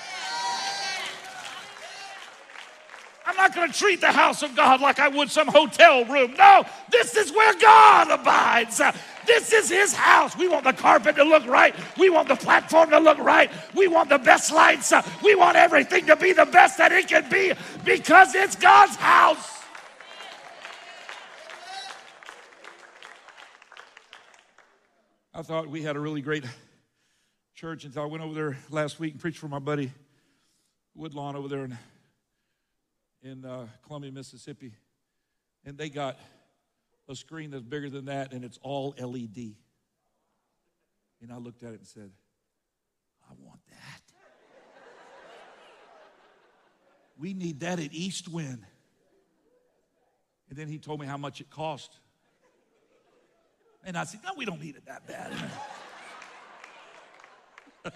I'm 3.25 3.35
not 3.37 3.55
going 3.55 3.71
to 3.71 3.77
treat 3.77 4.01
the 4.01 4.11
house 4.11 4.43
of 4.43 4.55
God 4.55 4.81
like 4.81 4.99
I 4.99 5.07
would 5.07 5.31
some 5.31 5.47
hotel 5.47 6.05
room. 6.05 6.33
No, 6.37 6.65
this 6.91 7.15
is 7.15 7.31
where 7.31 7.53
God 7.57 8.11
abides. 8.11 8.81
This 9.25 9.53
is 9.53 9.69
his 9.69 9.93
house. 9.93 10.35
We 10.37 10.47
want 10.47 10.63
the 10.63 10.73
carpet 10.73 11.15
to 11.15 11.23
look 11.23 11.45
right. 11.45 11.75
We 11.97 12.09
want 12.09 12.27
the 12.27 12.35
platform 12.35 12.89
to 12.91 12.99
look 12.99 13.17
right. 13.17 13.51
We 13.75 13.87
want 13.87 14.09
the 14.09 14.17
best 14.17 14.51
lights. 14.51 14.93
We 15.23 15.35
want 15.35 15.55
everything 15.55 16.05
to 16.07 16.15
be 16.15 16.33
the 16.33 16.45
best 16.45 16.77
that 16.77 16.91
it 16.91 17.07
can 17.07 17.29
be 17.29 17.53
because 17.83 18.35
it's 18.35 18.55
God's 18.55 18.95
house. 18.95 19.49
I 25.35 25.41
thought 25.41 25.67
we 25.67 25.81
had 25.81 25.95
a 25.95 25.99
really 25.99 26.21
great 26.21 26.45
church 27.55 27.85
until 27.85 28.03
I 28.03 28.05
went 28.05 28.23
over 28.23 28.33
there 28.33 28.57
last 28.69 28.99
week 28.99 29.13
and 29.13 29.21
preached 29.21 29.39
for 29.39 29.47
my 29.47 29.57
buddy 29.57 29.91
Woodlawn 30.95 31.35
over 31.35 31.47
there 31.47 31.63
in, 31.63 31.77
in 33.23 33.45
uh, 33.45 33.65
Columbia, 33.85 34.11
Mississippi. 34.11 34.73
And 35.65 35.75
they 35.75 35.89
got 35.89 36.19
a 37.09 37.15
screen 37.15 37.51
that's 37.51 37.63
bigger 37.63 37.89
than 37.89 38.05
that 38.05 38.33
and 38.33 38.43
it's 38.45 38.57
all 38.61 38.95
LED. 38.99 39.55
And 41.21 41.31
I 41.31 41.37
looked 41.37 41.63
at 41.63 41.73
it 41.73 41.79
and 41.79 41.87
said, 41.87 42.11
I 43.29 43.33
want 43.39 43.59
that. 43.69 44.01
we 47.17 47.33
need 47.33 47.61
that 47.61 47.79
at 47.79 47.93
East 47.93 48.27
Wind. 48.27 48.65
And 50.49 50.57
then 50.57 50.67
he 50.67 50.77
told 50.77 50.99
me 50.99 51.07
how 51.07 51.17
much 51.17 51.39
it 51.41 51.49
cost. 51.49 51.97
And 53.85 53.97
I 53.97 54.03
said, 54.03 54.19
No, 54.23 54.31
we 54.37 54.45
don't 54.45 54.61
need 54.61 54.75
it 54.75 54.85
that 54.85 55.07
bad. 55.07 55.33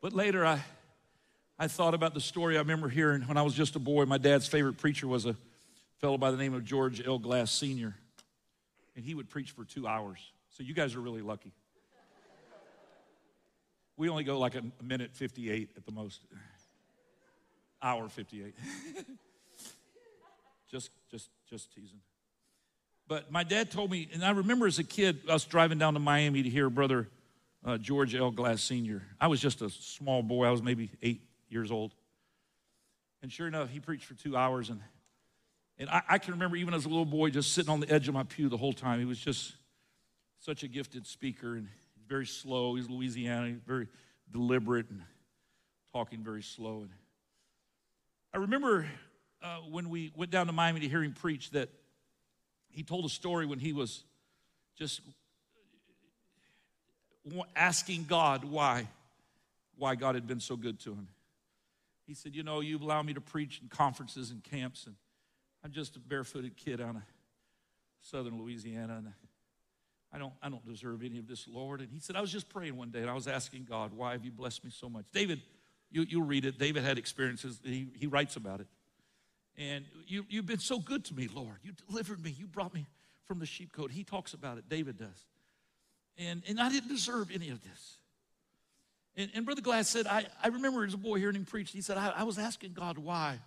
but 0.00 0.12
later 0.12 0.44
I, 0.44 0.62
I 1.58 1.68
thought 1.68 1.94
about 1.94 2.14
the 2.14 2.20
story 2.20 2.56
I 2.56 2.60
remember 2.60 2.88
hearing 2.88 3.22
when 3.22 3.36
I 3.36 3.42
was 3.42 3.54
just 3.54 3.74
a 3.76 3.80
boy. 3.80 4.04
My 4.04 4.18
dad's 4.18 4.46
favorite 4.46 4.76
preacher 4.76 5.08
was 5.08 5.26
a 5.26 5.36
fellow 5.98 6.18
by 6.18 6.30
the 6.30 6.36
name 6.36 6.54
of 6.54 6.64
George 6.64 7.04
L. 7.06 7.18
Glass 7.18 7.50
Sr., 7.50 7.94
and 8.96 9.04
he 9.04 9.14
would 9.14 9.28
preach 9.28 9.50
for 9.50 9.64
two 9.64 9.86
hours. 9.86 10.18
So 10.50 10.62
you 10.62 10.74
guys 10.74 10.94
are 10.94 11.00
really 11.00 11.22
lucky. 11.22 11.52
We 13.96 14.08
only 14.08 14.24
go 14.24 14.38
like 14.38 14.54
a 14.56 14.62
minute 14.82 15.12
58 15.14 15.70
at 15.76 15.86
the 15.86 15.92
most. 15.92 16.20
Hour 17.82 18.08
58. 18.08 18.54
just, 20.70 20.90
just, 21.10 21.30
just 21.48 21.72
teasing. 21.74 22.00
But 23.06 23.30
my 23.30 23.44
dad 23.44 23.70
told 23.70 23.90
me, 23.90 24.08
and 24.12 24.24
I 24.24 24.30
remember 24.30 24.66
as 24.66 24.78
a 24.78 24.84
kid, 24.84 25.20
us 25.28 25.44
driving 25.44 25.78
down 25.78 25.94
to 25.94 26.00
Miami 26.00 26.42
to 26.42 26.48
hear 26.48 26.70
Brother 26.70 27.08
uh, 27.64 27.78
George 27.78 28.14
L. 28.14 28.30
Glass 28.30 28.62
Sr. 28.62 29.02
I 29.20 29.26
was 29.26 29.40
just 29.40 29.62
a 29.62 29.70
small 29.70 30.22
boy. 30.22 30.46
I 30.46 30.50
was 30.50 30.62
maybe 30.62 30.90
eight 31.02 31.22
years 31.48 31.70
old. 31.70 31.94
And 33.22 33.32
sure 33.32 33.46
enough, 33.46 33.70
he 33.70 33.80
preached 33.80 34.04
for 34.04 34.14
two 34.14 34.36
hours, 34.36 34.70
and 34.70 34.80
and 35.78 35.88
I, 35.88 36.02
I, 36.08 36.18
can 36.18 36.34
remember 36.34 36.56
even 36.56 36.74
as 36.74 36.84
a 36.84 36.88
little 36.88 37.04
boy 37.04 37.30
just 37.30 37.52
sitting 37.52 37.70
on 37.70 37.80
the 37.80 37.90
edge 37.90 38.08
of 38.08 38.14
my 38.14 38.22
pew 38.22 38.48
the 38.48 38.56
whole 38.56 38.72
time. 38.72 39.00
He 39.00 39.04
was 39.04 39.18
just 39.18 39.52
such 40.40 40.62
a 40.62 40.68
gifted 40.68 41.06
speaker 41.06 41.56
and 41.56 41.68
very 42.08 42.26
slow. 42.26 42.74
He's 42.74 42.88
Louisiana, 42.88 43.48
he's 43.48 43.60
very 43.66 43.88
deliberate 44.30 44.90
and 44.90 45.02
talking 45.92 46.22
very 46.22 46.42
slow. 46.42 46.82
And 46.82 46.90
I 48.32 48.38
remember 48.38 48.86
uh, 49.42 49.58
when 49.70 49.90
we 49.90 50.12
went 50.16 50.30
down 50.30 50.46
to 50.46 50.52
Miami 50.52 50.80
to 50.80 50.88
hear 50.88 51.02
him 51.02 51.12
preach 51.12 51.50
that 51.50 51.68
he 52.68 52.82
told 52.82 53.04
a 53.04 53.08
story 53.08 53.46
when 53.46 53.58
he 53.58 53.72
was 53.72 54.02
just 54.76 55.00
asking 57.56 58.04
God 58.04 58.44
why, 58.44 58.88
why 59.76 59.94
God 59.94 60.14
had 60.14 60.26
been 60.26 60.40
so 60.40 60.56
good 60.56 60.80
to 60.80 60.90
him. 60.90 61.08
He 62.06 62.14
said, 62.14 62.34
You 62.34 62.42
know, 62.42 62.60
you've 62.60 62.82
allowed 62.82 63.06
me 63.06 63.14
to 63.14 63.20
preach 63.20 63.60
in 63.62 63.68
conferences 63.68 64.30
and 64.30 64.42
camps, 64.42 64.86
and 64.86 64.94
I'm 65.64 65.72
just 65.72 65.96
a 65.96 65.98
barefooted 65.98 66.56
kid 66.56 66.80
out 66.80 66.96
of 66.96 67.02
southern 68.02 68.38
Louisiana, 68.38 68.96
and 68.98 69.12
I 70.12 70.18
don't, 70.18 70.32
I 70.42 70.50
don't 70.50 70.64
deserve 70.66 71.02
any 71.02 71.18
of 71.18 71.26
this, 71.26 71.48
Lord. 71.48 71.80
And 71.80 71.90
he 71.90 72.00
said, 72.00 72.16
I 72.16 72.20
was 72.20 72.30
just 72.30 72.50
praying 72.50 72.76
one 72.76 72.90
day, 72.90 73.00
and 73.00 73.08
I 73.08 73.14
was 73.14 73.26
asking 73.26 73.66
God, 73.68 73.92
why 73.94 74.12
have 74.12 74.24
you 74.24 74.30
blessed 74.30 74.62
me 74.62 74.70
so 74.70 74.90
much? 74.90 75.06
David, 75.12 75.40
you, 75.90 76.04
you'll 76.06 76.26
read 76.26 76.44
it. 76.44 76.58
David 76.58 76.84
had 76.84 76.98
experiences. 76.98 77.58
He, 77.64 77.88
he 77.98 78.06
writes 78.06 78.36
about 78.36 78.60
it. 78.60 78.66
And 79.56 79.86
you, 80.06 80.26
you've 80.28 80.46
been 80.46 80.58
so 80.58 80.78
good 80.78 81.04
to 81.06 81.14
me, 81.14 81.28
Lord. 81.32 81.56
You 81.62 81.72
delivered 81.88 82.22
me. 82.22 82.34
You 82.36 82.46
brought 82.46 82.74
me 82.74 82.86
from 83.24 83.38
the 83.38 83.46
sheepcote. 83.46 83.90
He 83.90 84.04
talks 84.04 84.34
about 84.34 84.58
it. 84.58 84.68
David 84.68 84.98
does. 84.98 85.26
And, 86.18 86.42
and 86.46 86.60
I 86.60 86.68
didn't 86.68 86.90
deserve 86.90 87.30
any 87.32 87.48
of 87.48 87.62
this. 87.62 87.98
And, 89.16 89.30
and 89.34 89.46
Brother 89.46 89.62
Glass 89.62 89.88
said, 89.88 90.06
I, 90.06 90.26
I 90.42 90.48
remember 90.48 90.84
as 90.84 90.92
a 90.92 90.98
boy 90.98 91.18
hearing 91.18 91.36
him 91.36 91.44
preach, 91.46 91.70
he 91.70 91.80
said, 91.80 91.96
I, 91.96 92.12
I 92.16 92.22
was 92.24 92.38
asking 92.38 92.74
God 92.74 92.98
why. 92.98 93.38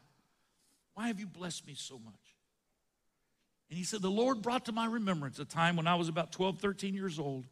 Why 0.97 1.09
have 1.09 1.19
you 1.19 1.27
blessed 1.27 1.67
me 1.67 1.75
so 1.75 1.99
much? 2.03 2.15
And 3.69 3.77
he 3.77 3.83
said, 3.83 4.01
The 4.01 4.09
Lord 4.09 4.41
brought 4.41 4.65
to 4.65 4.71
my 4.71 4.87
remembrance 4.87 5.37
a 5.37 5.45
time 5.45 5.75
when 5.75 5.85
I 5.85 5.93
was 5.93 6.09
about 6.09 6.31
12, 6.31 6.57
13 6.57 6.95
years 6.95 7.19
old. 7.19 7.45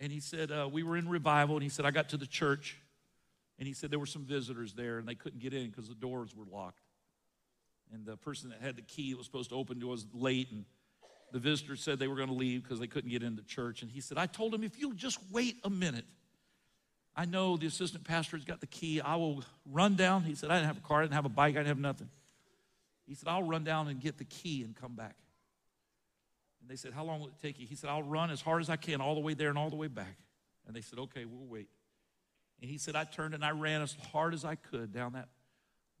And 0.00 0.10
he 0.10 0.18
said, 0.18 0.50
uh, 0.50 0.66
We 0.72 0.82
were 0.82 0.96
in 0.96 1.10
revival. 1.10 1.56
And 1.56 1.62
he 1.62 1.68
said, 1.68 1.84
I 1.84 1.90
got 1.90 2.08
to 2.08 2.16
the 2.16 2.26
church. 2.26 2.78
And 3.58 3.68
he 3.68 3.74
said, 3.74 3.90
There 3.90 3.98
were 3.98 4.06
some 4.06 4.24
visitors 4.24 4.72
there 4.72 4.96
and 4.98 5.06
they 5.06 5.14
couldn't 5.14 5.42
get 5.42 5.52
in 5.52 5.68
because 5.68 5.90
the 5.90 5.94
doors 5.94 6.34
were 6.34 6.46
locked. 6.50 6.80
And 7.92 8.06
the 8.06 8.16
person 8.16 8.48
that 8.48 8.62
had 8.62 8.76
the 8.76 8.82
key 8.82 9.10
that 9.10 9.18
was 9.18 9.26
supposed 9.26 9.50
to 9.50 9.56
open 9.56 9.86
was 9.86 10.06
late. 10.14 10.50
And 10.52 10.64
the 11.32 11.38
visitors 11.38 11.82
said 11.82 11.98
they 11.98 12.08
were 12.08 12.16
going 12.16 12.28
to 12.28 12.34
leave 12.34 12.62
because 12.62 12.80
they 12.80 12.86
couldn't 12.86 13.10
get 13.10 13.22
into 13.22 13.42
church. 13.42 13.82
And 13.82 13.90
he 13.90 14.00
said, 14.00 14.16
I 14.16 14.24
told 14.24 14.54
him, 14.54 14.64
if 14.64 14.78
you'll 14.78 14.94
just 14.94 15.18
wait 15.30 15.56
a 15.64 15.70
minute, 15.70 16.06
I 17.14 17.26
know 17.26 17.58
the 17.58 17.66
assistant 17.66 18.04
pastor 18.04 18.38
has 18.38 18.46
got 18.46 18.62
the 18.62 18.66
key. 18.66 19.02
I 19.02 19.16
will 19.16 19.44
run 19.70 19.96
down. 19.96 20.22
He 20.22 20.34
said, 20.34 20.50
I 20.50 20.54
didn't 20.54 20.68
have 20.68 20.78
a 20.78 20.88
car, 20.88 21.00
I 21.00 21.02
didn't 21.02 21.12
have 21.12 21.26
a 21.26 21.28
bike, 21.28 21.56
I 21.56 21.58
didn't 21.58 21.66
have 21.66 21.78
nothing. 21.78 22.08
He 23.06 23.14
said, 23.14 23.28
I'll 23.28 23.42
run 23.42 23.64
down 23.64 23.88
and 23.88 24.00
get 24.00 24.18
the 24.18 24.24
key 24.24 24.62
and 24.62 24.74
come 24.74 24.94
back. 24.94 25.16
And 26.60 26.70
they 26.70 26.76
said, 26.76 26.92
How 26.92 27.04
long 27.04 27.20
will 27.20 27.28
it 27.28 27.38
take 27.42 27.58
you? 27.58 27.66
He 27.66 27.74
said, 27.74 27.90
I'll 27.90 28.02
run 28.02 28.30
as 28.30 28.40
hard 28.40 28.62
as 28.62 28.70
I 28.70 28.76
can 28.76 29.00
all 29.00 29.14
the 29.14 29.20
way 29.20 29.34
there 29.34 29.48
and 29.48 29.58
all 29.58 29.70
the 29.70 29.76
way 29.76 29.88
back. 29.88 30.16
And 30.66 30.74
they 30.74 30.80
said, 30.80 30.98
Okay, 30.98 31.24
we'll 31.24 31.46
wait. 31.46 31.68
And 32.60 32.70
he 32.70 32.78
said, 32.78 32.94
I 32.94 33.04
turned 33.04 33.34
and 33.34 33.44
I 33.44 33.50
ran 33.50 33.82
as 33.82 33.96
hard 34.12 34.34
as 34.34 34.44
I 34.44 34.54
could 34.54 34.92
down 34.92 35.14
that 35.14 35.28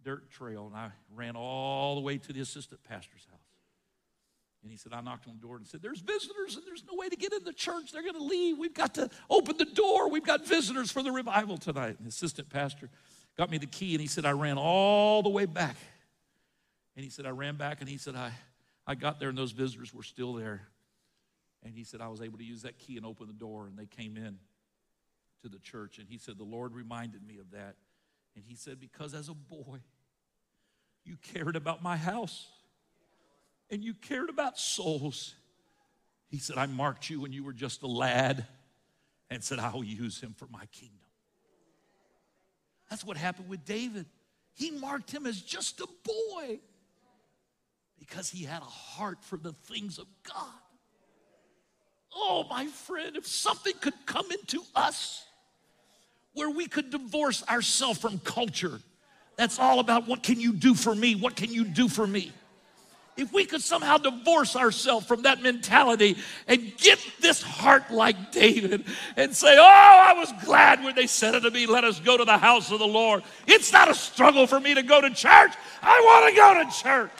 dirt 0.04 0.30
trail 0.30 0.66
and 0.66 0.76
I 0.76 0.90
ran 1.14 1.36
all 1.36 1.96
the 1.96 2.00
way 2.00 2.18
to 2.18 2.32
the 2.32 2.40
assistant 2.40 2.82
pastor's 2.84 3.26
house. 3.30 3.40
And 4.62 4.70
he 4.70 4.76
said, 4.76 4.92
I 4.92 5.00
knocked 5.00 5.26
on 5.26 5.34
the 5.34 5.44
door 5.44 5.56
and 5.56 5.66
said, 5.66 5.82
There's 5.82 6.00
visitors 6.00 6.54
and 6.54 6.64
there's 6.64 6.84
no 6.88 6.96
way 6.96 7.08
to 7.08 7.16
get 7.16 7.32
in 7.32 7.42
the 7.42 7.52
church. 7.52 7.90
They're 7.92 8.02
going 8.02 8.14
to 8.14 8.22
leave. 8.22 8.58
We've 8.58 8.72
got 8.72 8.94
to 8.94 9.10
open 9.28 9.56
the 9.56 9.64
door. 9.64 10.08
We've 10.08 10.24
got 10.24 10.46
visitors 10.46 10.92
for 10.92 11.02
the 11.02 11.10
revival 11.10 11.58
tonight. 11.58 11.96
And 11.98 12.04
the 12.04 12.10
assistant 12.10 12.48
pastor 12.48 12.88
got 13.36 13.50
me 13.50 13.58
the 13.58 13.66
key 13.66 13.94
and 13.94 14.00
he 14.00 14.06
said, 14.06 14.24
I 14.24 14.30
ran 14.30 14.58
all 14.58 15.22
the 15.22 15.30
way 15.30 15.46
back 15.46 15.76
and 16.96 17.04
he 17.04 17.10
said, 17.10 17.26
I 17.26 17.30
ran 17.30 17.56
back 17.56 17.80
and 17.80 17.88
he 17.88 17.96
said, 17.96 18.14
I, 18.14 18.32
I 18.86 18.94
got 18.94 19.18
there 19.18 19.28
and 19.28 19.38
those 19.38 19.52
visitors 19.52 19.94
were 19.94 20.02
still 20.02 20.34
there. 20.34 20.68
And 21.64 21.74
he 21.74 21.84
said, 21.84 22.00
I 22.00 22.08
was 22.08 22.20
able 22.20 22.38
to 22.38 22.44
use 22.44 22.62
that 22.62 22.78
key 22.78 22.96
and 22.96 23.06
open 23.06 23.28
the 23.28 23.32
door 23.32 23.66
and 23.66 23.78
they 23.78 23.86
came 23.86 24.16
in 24.16 24.38
to 25.42 25.48
the 25.48 25.58
church. 25.58 25.98
And 25.98 26.08
he 26.08 26.18
said, 26.18 26.38
The 26.38 26.44
Lord 26.44 26.74
reminded 26.74 27.26
me 27.26 27.38
of 27.38 27.50
that. 27.52 27.76
And 28.34 28.44
he 28.44 28.56
said, 28.56 28.80
Because 28.80 29.14
as 29.14 29.28
a 29.28 29.34
boy, 29.34 29.78
you 31.04 31.16
cared 31.34 31.56
about 31.56 31.82
my 31.82 31.96
house 31.96 32.48
and 33.70 33.82
you 33.82 33.94
cared 33.94 34.28
about 34.28 34.58
souls. 34.58 35.34
He 36.28 36.38
said, 36.38 36.58
I 36.58 36.66
marked 36.66 37.08
you 37.10 37.20
when 37.20 37.32
you 37.32 37.44
were 37.44 37.52
just 37.52 37.82
a 37.82 37.86
lad 37.86 38.46
and 39.30 39.42
said, 39.42 39.58
I'll 39.58 39.84
use 39.84 40.20
him 40.20 40.34
for 40.36 40.46
my 40.50 40.66
kingdom. 40.66 40.98
That's 42.90 43.04
what 43.04 43.16
happened 43.16 43.48
with 43.48 43.64
David. 43.64 44.06
He 44.54 44.70
marked 44.70 45.10
him 45.10 45.26
as 45.26 45.40
just 45.40 45.80
a 45.80 45.86
boy 46.04 46.60
because 48.08 48.28
he 48.28 48.42
had 48.44 48.62
a 48.62 48.64
heart 48.64 49.18
for 49.20 49.36
the 49.36 49.52
things 49.52 49.98
of 50.00 50.06
God. 50.28 50.44
Oh, 52.12 52.44
my 52.50 52.66
friend, 52.66 53.16
if 53.16 53.24
something 53.28 53.74
could 53.80 53.94
come 54.06 54.26
into 54.32 54.60
us 54.74 55.24
where 56.34 56.50
we 56.50 56.66
could 56.66 56.90
divorce 56.90 57.44
ourselves 57.48 58.00
from 58.00 58.18
culture, 58.18 58.80
that's 59.36 59.60
all 59.60 59.78
about 59.78 60.08
what 60.08 60.24
can 60.24 60.40
you 60.40 60.52
do 60.52 60.74
for 60.74 60.92
me? 60.92 61.14
What 61.14 61.36
can 61.36 61.52
you 61.52 61.64
do 61.64 61.88
for 61.88 62.04
me? 62.04 62.32
If 63.16 63.32
we 63.32 63.44
could 63.44 63.62
somehow 63.62 63.98
divorce 63.98 64.56
ourselves 64.56 65.06
from 65.06 65.22
that 65.22 65.40
mentality 65.40 66.16
and 66.48 66.76
get 66.78 66.98
this 67.20 67.40
heart 67.40 67.92
like 67.92 68.32
David 68.32 68.84
and 69.16 69.32
say, 69.32 69.56
Oh, 69.56 69.62
I 69.62 70.14
was 70.14 70.32
glad 70.44 70.82
when 70.82 70.96
they 70.96 71.06
said 71.06 71.36
it 71.36 71.40
to 71.42 71.52
me, 71.52 71.66
Let 71.66 71.84
us 71.84 72.00
go 72.00 72.16
to 72.16 72.24
the 72.24 72.38
house 72.38 72.72
of 72.72 72.80
the 72.80 72.86
Lord. 72.86 73.22
It's 73.46 73.72
not 73.72 73.88
a 73.88 73.94
struggle 73.94 74.48
for 74.48 74.58
me 74.58 74.74
to 74.74 74.82
go 74.82 75.00
to 75.00 75.10
church. 75.10 75.52
I 75.82 76.00
want 76.00 76.30
to 76.30 76.36
go 76.36 76.64
to 76.64 76.82
church. 76.82 77.10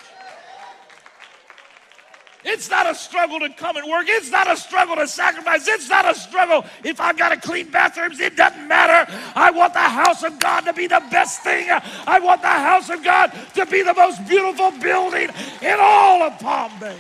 It's 2.45 2.69
not 2.69 2.91
a 2.91 2.95
struggle 2.95 3.39
to 3.41 3.51
come 3.51 3.77
and 3.77 3.89
work. 3.89 4.07
It's 4.09 4.31
not 4.31 4.51
a 4.51 4.57
struggle 4.57 4.97
to 4.97 5.07
sacrifice. 5.07 5.69
It's 5.69 5.89
not 5.89 6.11
a 6.11 6.15
struggle 6.15 6.65
if 6.85 7.01
I've 7.01 7.17
got 7.17 7.29
to 7.29 7.37
clean 7.37 7.71
bathrooms. 7.71 8.19
It 8.19 8.37
doesn't 8.37 8.67
matter. 8.67 9.11
I 9.37 9.51
want 9.51 9.75
the 9.75 9.81
house 9.81 10.23
of 10.25 10.39
God 10.41 10.63
to 10.63 10.73
be 10.73 10.87
the 10.87 11.03
best 11.11 11.43
thing. 11.43 11.69
I 11.71 12.19
want 12.19 12.43
the 12.43 12.49
house 12.49 12.91
of 12.91 13.05
God 13.05 13.33
to 13.55 13.67
be 13.67 13.83
the 13.83 13.95
most 13.95 14.27
beautiful 14.27 14.73
building 14.73 15.31
in 15.61 15.77
all 15.79 16.23
of 16.23 16.39
Palm 16.41 16.73
Bay. 16.81 16.97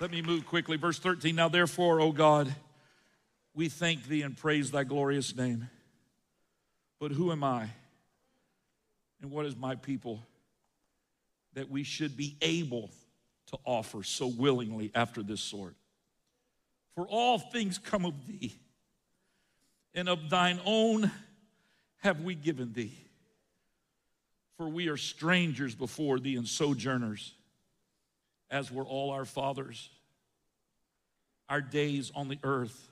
Let 0.00 0.10
me 0.10 0.20
move 0.20 0.46
quickly. 0.46 0.76
Verse 0.76 0.98
13. 0.98 1.34
Now, 1.36 1.48
therefore, 1.48 2.00
O 2.00 2.10
God, 2.12 2.52
we 3.54 3.68
thank 3.68 4.08
thee 4.08 4.22
and 4.22 4.36
praise 4.36 4.70
thy 4.70 4.84
glorious 4.84 5.34
name. 5.34 5.70
But 6.98 7.12
who 7.12 7.30
am 7.30 7.44
I? 7.44 7.68
And 9.22 9.30
what 9.30 9.46
is 9.46 9.56
my 9.56 9.76
people 9.76 10.20
that 11.54 11.70
we 11.70 11.84
should 11.84 12.16
be 12.16 12.36
able 12.42 12.90
to 13.46 13.58
offer 13.64 14.02
so 14.02 14.26
willingly 14.26 14.90
after 14.94 15.22
this 15.22 15.40
sort? 15.40 15.76
For 16.96 17.06
all 17.06 17.38
things 17.38 17.78
come 17.78 18.04
of 18.04 18.26
thee, 18.26 18.52
and 19.94 20.08
of 20.08 20.28
thine 20.28 20.60
own 20.66 21.10
have 21.98 22.20
we 22.22 22.34
given 22.34 22.72
thee. 22.72 22.98
For 24.56 24.68
we 24.68 24.88
are 24.88 24.96
strangers 24.96 25.74
before 25.74 26.18
thee 26.18 26.36
and 26.36 26.46
sojourners, 26.46 27.32
as 28.50 28.72
were 28.72 28.84
all 28.84 29.10
our 29.10 29.24
fathers. 29.24 29.88
Our 31.48 31.60
days 31.60 32.10
on 32.14 32.28
the 32.28 32.38
earth 32.42 32.90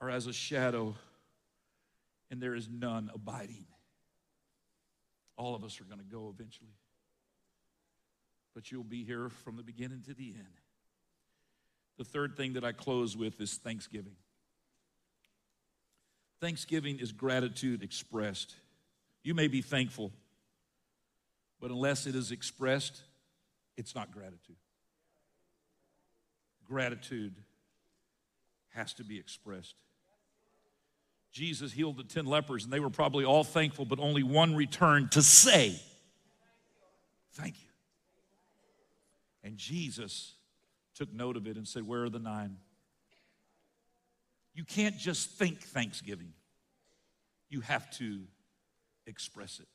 are 0.00 0.10
as 0.10 0.26
a 0.26 0.32
shadow, 0.32 0.94
and 2.30 2.40
there 2.40 2.54
is 2.54 2.68
none 2.68 3.10
abiding. 3.14 3.66
All 5.36 5.54
of 5.54 5.64
us 5.64 5.80
are 5.80 5.84
going 5.84 5.98
to 5.98 6.04
go 6.04 6.32
eventually. 6.34 6.74
But 8.54 8.72
you'll 8.72 8.84
be 8.84 9.04
here 9.04 9.28
from 9.28 9.56
the 9.56 9.62
beginning 9.62 10.02
to 10.06 10.14
the 10.14 10.34
end. 10.34 10.60
The 11.98 12.04
third 12.04 12.36
thing 12.36 12.54
that 12.54 12.64
I 12.64 12.72
close 12.72 13.16
with 13.16 13.40
is 13.40 13.54
thanksgiving. 13.54 14.16
Thanksgiving 16.40 16.98
is 16.98 17.12
gratitude 17.12 17.82
expressed. 17.82 18.54
You 19.22 19.34
may 19.34 19.48
be 19.48 19.62
thankful, 19.62 20.12
but 21.60 21.70
unless 21.70 22.06
it 22.06 22.14
is 22.14 22.30
expressed, 22.30 23.00
it's 23.76 23.94
not 23.94 24.12
gratitude. 24.12 24.56
Gratitude 26.66 27.34
has 28.74 28.92
to 28.94 29.04
be 29.04 29.18
expressed. 29.18 29.74
Jesus 31.36 31.70
healed 31.70 31.98
the 31.98 32.02
10 32.02 32.24
lepers, 32.24 32.64
and 32.64 32.72
they 32.72 32.80
were 32.80 32.88
probably 32.88 33.26
all 33.26 33.44
thankful, 33.44 33.84
but 33.84 33.98
only 33.98 34.22
one 34.22 34.56
returned 34.56 35.12
to 35.12 35.22
say, 35.22 35.78
Thank 37.32 37.60
you. 37.60 37.68
And 39.44 39.58
Jesus 39.58 40.32
took 40.94 41.12
note 41.12 41.36
of 41.36 41.46
it 41.46 41.58
and 41.58 41.68
said, 41.68 41.86
Where 41.86 42.04
are 42.04 42.08
the 42.08 42.18
nine? 42.18 42.56
You 44.54 44.64
can't 44.64 44.96
just 44.96 45.28
think 45.28 45.60
thanksgiving, 45.60 46.32
you 47.50 47.60
have 47.60 47.90
to 47.98 48.20
express 49.06 49.60
it. 49.60 49.68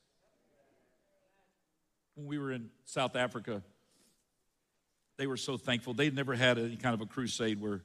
When 2.16 2.26
we 2.26 2.38
were 2.38 2.50
in 2.50 2.70
South 2.86 3.14
Africa, 3.14 3.62
they 5.16 5.28
were 5.28 5.36
so 5.36 5.56
thankful. 5.56 5.94
They'd 5.94 6.12
never 6.12 6.34
had 6.34 6.58
any 6.58 6.76
kind 6.76 6.94
of 6.94 7.02
a 7.02 7.06
crusade 7.06 7.60
where 7.60 7.82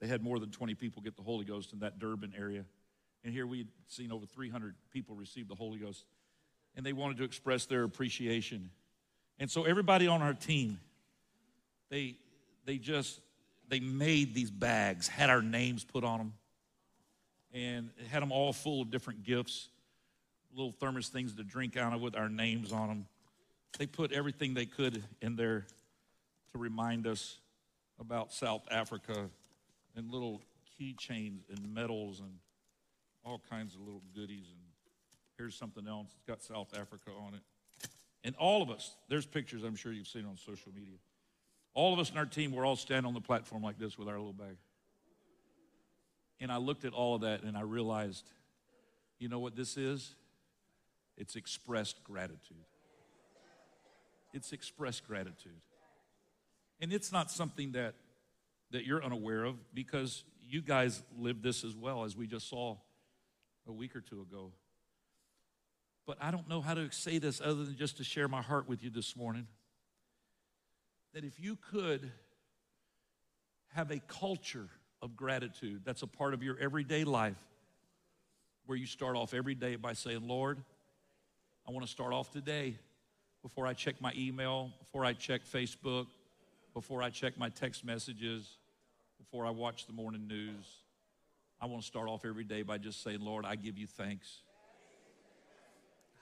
they 0.00 0.06
had 0.06 0.22
more 0.22 0.38
than 0.38 0.52
20 0.52 0.76
people 0.76 1.02
get 1.02 1.16
the 1.16 1.24
Holy 1.24 1.44
Ghost 1.44 1.72
in 1.72 1.80
that 1.80 1.98
Durban 1.98 2.32
area. 2.38 2.64
And 3.24 3.32
here 3.32 3.46
we'd 3.46 3.68
seen 3.88 4.12
over 4.12 4.26
300 4.26 4.74
people 4.92 5.14
receive 5.14 5.48
the 5.48 5.54
Holy 5.54 5.78
Ghost. 5.78 6.04
And 6.76 6.84
they 6.84 6.92
wanted 6.92 7.16
to 7.18 7.24
express 7.24 7.66
their 7.66 7.84
appreciation. 7.84 8.70
And 9.38 9.50
so 9.50 9.64
everybody 9.64 10.06
on 10.06 10.22
our 10.22 10.34
team, 10.34 10.78
they, 11.90 12.16
they 12.64 12.78
just, 12.78 13.20
they 13.68 13.80
made 13.80 14.34
these 14.34 14.50
bags, 14.50 15.08
had 15.08 15.30
our 15.30 15.42
names 15.42 15.84
put 15.84 16.04
on 16.04 16.18
them, 16.18 16.32
and 17.52 17.90
had 18.10 18.22
them 18.22 18.32
all 18.32 18.52
full 18.52 18.82
of 18.82 18.90
different 18.90 19.24
gifts, 19.24 19.68
little 20.54 20.72
thermos 20.72 21.08
things 21.08 21.34
to 21.34 21.42
drink 21.42 21.76
out 21.76 21.92
of 21.92 22.00
with 22.00 22.16
our 22.16 22.28
names 22.28 22.72
on 22.72 22.88
them. 22.88 23.06
They 23.78 23.86
put 23.86 24.12
everything 24.12 24.54
they 24.54 24.66
could 24.66 25.02
in 25.20 25.36
there 25.36 25.66
to 26.52 26.58
remind 26.58 27.06
us 27.06 27.38
about 28.00 28.32
South 28.32 28.62
Africa 28.70 29.28
and 29.96 30.10
little 30.10 30.42
keychains 30.80 31.40
and 31.50 31.74
medals 31.74 32.20
and 32.20 32.30
all 33.24 33.42
kinds 33.50 33.74
of 33.74 33.80
little 33.80 34.02
goodies. 34.14 34.46
And 34.48 34.60
here's 35.36 35.54
something 35.54 35.86
else. 35.86 36.08
It's 36.14 36.24
got 36.26 36.42
South 36.42 36.74
Africa 36.78 37.10
on 37.26 37.34
it. 37.34 37.40
And 38.24 38.34
all 38.36 38.62
of 38.62 38.70
us, 38.70 38.94
there's 39.08 39.26
pictures 39.26 39.62
I'm 39.62 39.76
sure 39.76 39.92
you've 39.92 40.08
seen 40.08 40.26
on 40.26 40.36
social 40.36 40.72
media. 40.74 40.96
All 41.74 41.92
of 41.92 41.98
us 41.98 42.10
in 42.10 42.18
our 42.18 42.26
team, 42.26 42.52
we're 42.52 42.66
all 42.66 42.76
standing 42.76 43.06
on 43.06 43.14
the 43.14 43.20
platform 43.20 43.62
like 43.62 43.78
this 43.78 43.96
with 43.96 44.08
our 44.08 44.16
little 44.16 44.32
bag. 44.32 44.56
And 46.40 46.50
I 46.50 46.56
looked 46.56 46.84
at 46.84 46.92
all 46.92 47.14
of 47.16 47.20
that 47.22 47.42
and 47.42 47.56
I 47.56 47.62
realized, 47.62 48.28
you 49.18 49.28
know 49.28 49.38
what 49.38 49.56
this 49.56 49.76
is? 49.76 50.14
It's 51.16 51.36
expressed 51.36 52.02
gratitude. 52.04 52.64
It's 54.32 54.52
expressed 54.52 55.06
gratitude. 55.06 55.60
And 56.80 56.92
it's 56.92 57.10
not 57.10 57.30
something 57.30 57.72
that, 57.72 57.94
that 58.70 58.84
you're 58.84 59.02
unaware 59.02 59.44
of 59.44 59.56
because 59.74 60.22
you 60.48 60.62
guys 60.62 61.02
live 61.18 61.42
this 61.42 61.64
as 61.64 61.74
well 61.74 62.04
as 62.04 62.16
we 62.16 62.26
just 62.26 62.48
saw 62.48 62.76
a 63.68 63.72
week 63.72 63.94
or 63.94 64.00
two 64.00 64.20
ago. 64.20 64.52
But 66.06 66.16
I 66.20 66.30
don't 66.30 66.48
know 66.48 66.60
how 66.60 66.74
to 66.74 66.90
say 66.90 67.18
this 67.18 67.40
other 67.40 67.64
than 67.64 67.76
just 67.76 67.98
to 67.98 68.04
share 68.04 68.28
my 68.28 68.40
heart 68.40 68.68
with 68.68 68.82
you 68.82 68.90
this 68.90 69.14
morning. 69.14 69.46
That 71.12 71.24
if 71.24 71.38
you 71.38 71.58
could 71.70 72.10
have 73.74 73.90
a 73.90 73.98
culture 74.00 74.68
of 75.02 75.16
gratitude 75.16 75.82
that's 75.84 76.02
a 76.02 76.06
part 76.06 76.34
of 76.34 76.42
your 76.42 76.58
everyday 76.58 77.04
life, 77.04 77.36
where 78.66 78.76
you 78.76 78.86
start 78.86 79.16
off 79.16 79.32
every 79.32 79.54
day 79.54 79.76
by 79.76 79.92
saying, 79.92 80.26
Lord, 80.26 80.58
I 81.66 81.70
want 81.70 81.86
to 81.86 81.90
start 81.90 82.12
off 82.12 82.30
today 82.30 82.76
before 83.42 83.66
I 83.66 83.72
check 83.72 84.00
my 84.00 84.12
email, 84.16 84.70
before 84.78 85.04
I 85.04 85.12
check 85.12 85.42
Facebook, 85.44 86.06
before 86.74 87.02
I 87.02 87.10
check 87.10 87.38
my 87.38 87.48
text 87.48 87.84
messages, 87.84 88.58
before 89.18 89.46
I 89.46 89.50
watch 89.50 89.86
the 89.86 89.92
morning 89.92 90.26
news. 90.26 90.66
I 91.60 91.66
want 91.66 91.82
to 91.82 91.86
start 91.86 92.08
off 92.08 92.24
every 92.24 92.44
day 92.44 92.62
by 92.62 92.78
just 92.78 93.02
saying, 93.02 93.20
Lord, 93.20 93.44
I 93.44 93.56
give 93.56 93.76
you 93.78 93.86
thanks. 93.86 94.42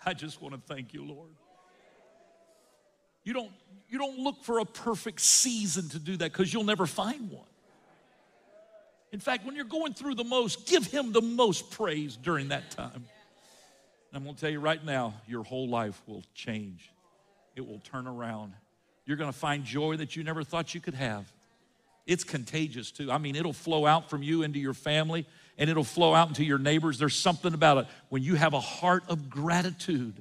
I 0.04 0.14
just 0.14 0.40
want 0.40 0.54
to 0.54 0.60
thank 0.74 0.94
you, 0.94 1.04
Lord. 1.04 1.30
You 3.24 3.32
don't, 3.32 3.50
you 3.88 3.98
don't 3.98 4.18
look 4.18 4.44
for 4.44 4.60
a 4.60 4.64
perfect 4.64 5.20
season 5.20 5.88
to 5.90 5.98
do 5.98 6.16
that 6.18 6.32
because 6.32 6.52
you'll 6.52 6.64
never 6.64 6.86
find 6.86 7.30
one. 7.30 7.44
In 9.12 9.20
fact, 9.20 9.44
when 9.44 9.56
you're 9.56 9.64
going 9.64 9.94
through 9.94 10.14
the 10.14 10.24
most, 10.24 10.66
give 10.66 10.86
him 10.86 11.12
the 11.12 11.22
most 11.22 11.70
praise 11.70 12.16
during 12.16 12.48
that 12.48 12.70
time. 12.70 12.92
And 12.94 13.04
I'm 14.14 14.22
going 14.22 14.34
to 14.34 14.40
tell 14.40 14.50
you 14.50 14.60
right 14.60 14.84
now, 14.84 15.14
your 15.26 15.42
whole 15.42 15.68
life 15.68 16.00
will 16.06 16.22
change. 16.34 16.90
It 17.56 17.66
will 17.66 17.80
turn 17.80 18.06
around. 18.06 18.52
You're 19.06 19.16
going 19.16 19.32
to 19.32 19.38
find 19.38 19.64
joy 19.64 19.96
that 19.96 20.16
you 20.16 20.24
never 20.24 20.44
thought 20.44 20.74
you 20.74 20.80
could 20.80 20.94
have. 20.94 21.32
It's 22.06 22.24
contagious 22.24 22.90
too. 22.90 23.10
I 23.10 23.18
mean, 23.18 23.36
it'll 23.36 23.52
flow 23.52 23.86
out 23.86 24.08
from 24.08 24.22
you 24.22 24.42
into 24.42 24.58
your 24.58 24.74
family 24.74 25.26
and 25.58 25.68
it'll 25.68 25.84
flow 25.84 26.14
out 26.14 26.28
into 26.28 26.44
your 26.44 26.58
neighbors. 26.58 26.98
There's 26.98 27.16
something 27.16 27.54
about 27.54 27.78
it 27.78 27.86
when 28.08 28.22
you 28.22 28.34
have 28.36 28.54
a 28.54 28.60
heart 28.60 29.04
of 29.08 29.28
gratitude 29.28 30.14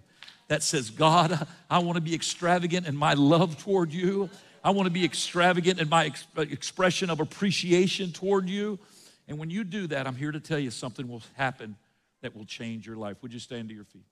that 0.47 0.63
says, 0.63 0.89
God, 0.89 1.47
I 1.69 1.79
want 1.79 1.95
to 1.95 2.01
be 2.01 2.15
extravagant 2.15 2.88
in 2.88 2.95
my 2.95 3.13
love 3.13 3.57
toward 3.57 3.91
you. 3.91 4.29
I 4.63 4.71
want 4.71 4.88
to 4.88 4.91
be 4.91 5.05
extravagant 5.05 5.79
in 5.79 5.89
my 5.89 6.05
ex- 6.05 6.27
expression 6.38 7.09
of 7.09 7.19
appreciation 7.19 8.11
toward 8.11 8.49
you. 8.49 8.79
And 9.27 9.38
when 9.38 9.49
you 9.49 9.63
do 9.63 9.88
that, 9.88 10.07
I'm 10.07 10.15
here 10.15 10.31
to 10.31 10.39
tell 10.39 10.59
you 10.59 10.71
something 10.71 11.07
will 11.07 11.23
happen 11.33 11.75
that 12.21 12.36
will 12.36 12.45
change 12.45 12.88
your 12.88 12.95
life. 12.95 13.17
Would 13.21 13.33
you 13.33 13.39
stand 13.39 13.69
to 13.69 13.75
your 13.75 13.83
feet? 13.83 14.05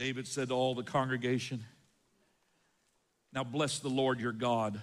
David 0.00 0.26
said 0.26 0.48
to 0.48 0.54
all 0.54 0.74
the 0.74 0.82
congregation, 0.82 1.62
Now 3.34 3.44
bless 3.44 3.80
the 3.80 3.90
Lord 3.90 4.18
your 4.18 4.32
God. 4.32 4.80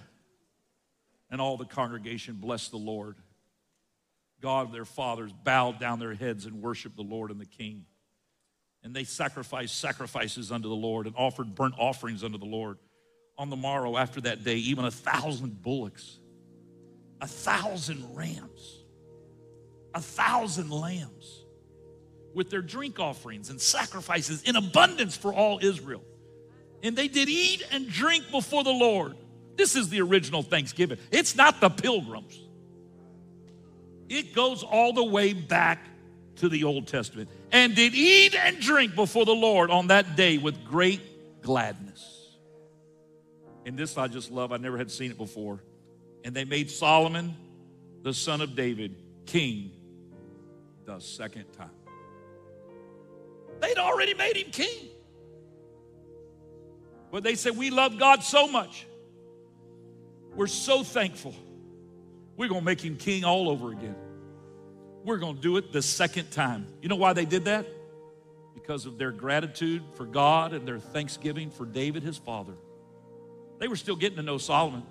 And 1.28 1.40
all 1.40 1.56
the 1.56 1.64
congregation 1.64 2.36
blessed 2.36 2.70
the 2.70 2.76
Lord. 2.76 3.16
God, 4.40 4.66
of 4.66 4.72
their 4.72 4.84
fathers, 4.84 5.32
bowed 5.32 5.80
down 5.80 5.98
their 5.98 6.14
heads 6.14 6.46
and 6.46 6.62
worshiped 6.62 6.94
the 6.94 7.02
Lord 7.02 7.32
and 7.32 7.40
the 7.40 7.46
King. 7.46 7.84
And 8.84 8.94
they 8.94 9.02
sacrificed 9.02 9.80
sacrifices 9.80 10.52
unto 10.52 10.68
the 10.68 10.76
Lord 10.76 11.08
and 11.08 11.16
offered 11.18 11.52
burnt 11.52 11.74
offerings 11.78 12.22
unto 12.22 12.38
the 12.38 12.46
Lord. 12.46 12.78
On 13.36 13.50
the 13.50 13.56
morrow, 13.56 13.96
after 13.96 14.20
that 14.20 14.44
day, 14.44 14.54
even 14.54 14.84
a 14.84 14.90
thousand 14.92 15.60
bullocks, 15.60 16.20
a 17.20 17.26
thousand 17.26 18.14
rams, 18.14 18.84
a 19.94 20.00
thousand 20.00 20.70
lambs 20.70 21.44
with 22.38 22.50
their 22.50 22.62
drink 22.62 23.00
offerings 23.00 23.50
and 23.50 23.60
sacrifices 23.60 24.44
in 24.44 24.54
abundance 24.54 25.16
for 25.16 25.34
all 25.34 25.58
Israel. 25.60 26.04
And 26.84 26.96
they 26.96 27.08
did 27.08 27.28
eat 27.28 27.66
and 27.72 27.88
drink 27.88 28.30
before 28.30 28.62
the 28.62 28.70
Lord. 28.70 29.16
This 29.56 29.74
is 29.74 29.88
the 29.88 30.00
original 30.02 30.44
Thanksgiving. 30.44 30.98
It's 31.10 31.34
not 31.34 31.60
the 31.60 31.68
pilgrims. 31.68 32.40
It 34.08 34.36
goes 34.36 34.62
all 34.62 34.92
the 34.92 35.02
way 35.02 35.32
back 35.32 35.84
to 36.36 36.48
the 36.48 36.62
Old 36.62 36.86
Testament. 36.86 37.28
And 37.50 37.74
did 37.74 37.92
eat 37.96 38.36
and 38.36 38.60
drink 38.60 38.94
before 38.94 39.24
the 39.24 39.34
Lord 39.34 39.72
on 39.72 39.88
that 39.88 40.14
day 40.14 40.38
with 40.38 40.64
great 40.64 41.42
gladness. 41.42 42.36
And 43.66 43.76
this 43.76 43.98
I 43.98 44.06
just 44.06 44.30
love. 44.30 44.52
I 44.52 44.58
never 44.58 44.78
had 44.78 44.92
seen 44.92 45.10
it 45.10 45.18
before. 45.18 45.64
And 46.22 46.36
they 46.36 46.44
made 46.44 46.70
Solomon, 46.70 47.34
the 48.04 48.14
son 48.14 48.40
of 48.40 48.54
David, 48.54 48.94
king 49.26 49.72
the 50.86 51.00
second 51.00 51.46
time. 51.52 51.70
They'd 53.60 53.78
already 53.78 54.14
made 54.14 54.36
him 54.36 54.50
king. 54.50 54.88
But 57.10 57.22
they 57.22 57.34
said, 57.34 57.56
We 57.56 57.70
love 57.70 57.98
God 57.98 58.22
so 58.22 58.48
much. 58.48 58.86
We're 60.34 60.46
so 60.46 60.82
thankful. 60.84 61.34
We're 62.36 62.48
going 62.48 62.60
to 62.60 62.64
make 62.64 62.80
him 62.80 62.96
king 62.96 63.24
all 63.24 63.48
over 63.48 63.72
again. 63.72 63.96
We're 65.04 65.18
going 65.18 65.36
to 65.36 65.42
do 65.42 65.56
it 65.56 65.72
the 65.72 65.82
second 65.82 66.30
time. 66.30 66.66
You 66.80 66.88
know 66.88 66.96
why 66.96 67.12
they 67.12 67.24
did 67.24 67.46
that? 67.46 67.66
Because 68.54 68.86
of 68.86 68.98
their 68.98 69.10
gratitude 69.10 69.82
for 69.96 70.04
God 70.04 70.52
and 70.52 70.68
their 70.68 70.78
thanksgiving 70.78 71.50
for 71.50 71.64
David, 71.64 72.02
his 72.02 72.18
father. 72.18 72.52
They 73.58 73.66
were 73.66 73.76
still 73.76 73.96
getting 73.96 74.16
to 74.16 74.22
know 74.22 74.38
Solomon. 74.38 74.84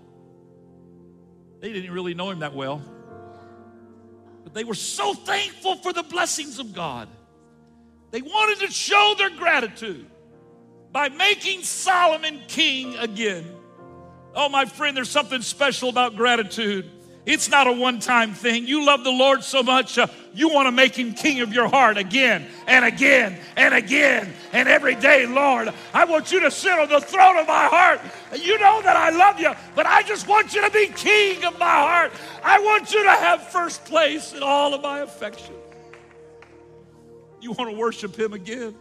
They 1.59 1.72
didn't 1.72 1.91
really 1.91 2.13
know 2.13 2.30
him 2.30 2.39
that 2.39 2.53
well. 2.53 2.82
But 4.43 4.53
they 4.53 4.63
were 4.63 4.76
so 4.76 5.13
thankful 5.13 5.76
for 5.78 5.93
the 5.93 6.03
blessings 6.03 6.59
of 6.59 6.74
God. 6.74 7.07
They 8.11 8.21
wanted 8.21 8.65
to 8.65 8.71
show 8.71 9.15
their 9.17 9.29
gratitude 9.29 10.05
by 10.91 11.09
making 11.09 11.63
Solomon 11.63 12.41
king 12.47 12.95
again. 12.97 13.45
Oh, 14.33 14.49
my 14.49 14.65
friend, 14.65 14.95
there's 14.95 15.09
something 15.09 15.41
special 15.41 15.89
about 15.89 16.15
gratitude. 16.15 16.89
It's 17.27 17.49
not 17.49 17.67
a 17.67 17.73
one 17.73 17.99
time 17.99 18.33
thing. 18.33 18.67
You 18.67 18.85
love 18.85 19.03
the 19.03 19.11
Lord 19.11 19.43
so 19.43 19.61
much, 19.61 19.97
uh, 19.97 20.07
you 20.33 20.47
want 20.47 20.67
to 20.67 20.71
make 20.71 20.95
him 20.95 21.13
king 21.13 21.41
of 21.41 21.51
your 21.51 21.67
heart 21.67 21.97
again 21.97 22.47
and 22.67 22.85
again 22.85 23.37
and 23.57 23.73
again 23.73 24.33
and 24.53 24.69
every 24.69 24.95
day, 24.95 25.25
Lord. 25.25 25.73
I 25.93 26.05
want 26.05 26.31
you 26.31 26.39
to 26.39 26.49
sit 26.49 26.71
on 26.71 26.87
the 26.87 27.01
throne 27.01 27.37
of 27.37 27.45
my 27.45 27.65
heart. 27.65 27.99
You 28.39 28.57
know 28.59 28.81
that 28.81 28.95
I 28.95 29.09
love 29.09 29.41
you, 29.41 29.51
but 29.75 29.85
I 29.85 30.03
just 30.03 30.25
want 30.25 30.55
you 30.55 30.61
to 30.61 30.71
be 30.71 30.87
king 30.87 31.43
of 31.43 31.59
my 31.59 31.65
heart. 31.65 32.13
I 32.45 32.59
want 32.59 32.93
you 32.93 33.03
to 33.03 33.09
have 33.09 33.45
first 33.49 33.83
place 33.83 34.31
in 34.31 34.41
all 34.41 34.73
of 34.73 34.81
my 34.81 34.99
affection. 34.99 35.55
You 37.41 37.51
want 37.51 37.71
to 37.71 37.77
worship 37.77 38.17
him 38.17 38.33
again. 38.33 38.75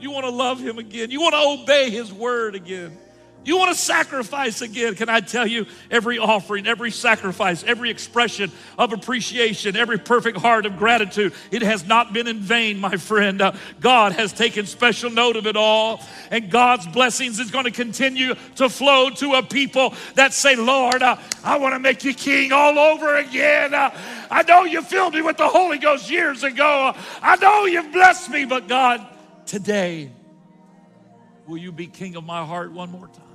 You 0.00 0.10
want 0.10 0.26
to 0.26 0.30
love 0.30 0.60
him 0.60 0.78
again. 0.78 1.10
You 1.10 1.20
want 1.20 1.34
to 1.34 1.62
obey 1.62 1.90
his 1.90 2.12
word 2.12 2.54
again. 2.54 2.96
You 3.44 3.56
want 3.56 3.74
to 3.74 3.80
sacrifice 3.80 4.60
again? 4.60 4.94
Can 4.94 5.08
I 5.08 5.20
tell 5.20 5.46
you, 5.46 5.66
every 5.90 6.18
offering, 6.18 6.66
every 6.66 6.90
sacrifice, 6.90 7.64
every 7.64 7.88
expression 7.88 8.52
of 8.76 8.92
appreciation, 8.92 9.74
every 9.74 9.96
perfect 9.96 10.38
heart 10.38 10.66
of 10.66 10.76
gratitude, 10.76 11.32
it 11.50 11.62
has 11.62 11.86
not 11.86 12.12
been 12.12 12.26
in 12.26 12.40
vain, 12.40 12.78
my 12.78 12.96
friend. 12.96 13.40
Uh, 13.40 13.52
God 13.80 14.12
has 14.12 14.32
taken 14.32 14.66
special 14.66 15.08
note 15.10 15.36
of 15.36 15.46
it 15.46 15.56
all, 15.56 16.04
and 16.30 16.50
God's 16.50 16.86
blessings 16.88 17.38
is 17.38 17.50
going 17.50 17.64
to 17.64 17.70
continue 17.70 18.34
to 18.56 18.68
flow 18.68 19.08
to 19.10 19.34
a 19.34 19.42
people 19.42 19.94
that 20.14 20.34
say, 20.34 20.54
Lord, 20.54 21.02
uh, 21.02 21.16
I 21.42 21.58
want 21.58 21.74
to 21.74 21.78
make 21.78 22.04
you 22.04 22.12
king 22.12 22.52
all 22.52 22.78
over 22.78 23.16
again. 23.16 23.72
Uh, 23.72 23.96
I 24.30 24.42
know 24.42 24.64
you 24.64 24.82
filled 24.82 25.14
me 25.14 25.22
with 25.22 25.38
the 25.38 25.48
Holy 25.48 25.78
Ghost 25.78 26.10
years 26.10 26.42
ago. 26.42 26.94
I 27.22 27.36
know 27.36 27.64
you've 27.64 27.92
blessed 27.92 28.30
me, 28.30 28.44
but 28.44 28.68
God, 28.68 29.06
today, 29.46 30.10
will 31.46 31.56
you 31.56 31.72
be 31.72 31.86
king 31.86 32.16
of 32.16 32.24
my 32.24 32.44
heart 32.44 32.72
one 32.72 32.90
more 32.90 33.06
time? 33.06 33.27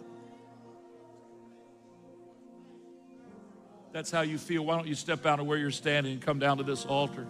That's 3.94 4.10
how 4.10 4.22
you 4.22 4.39
feel, 4.39 4.66
why 4.66 4.76
don't 4.76 4.88
you 4.88 4.96
step 4.96 5.26
out 5.28 5.39
of 5.39 5.46
where 5.46 5.58
you're 5.58 5.70
standing 5.70 6.14
and 6.14 6.22
come 6.22 6.39
down 6.39 6.58
to 6.58 6.64
this 6.64 6.84
altar? 6.84 7.28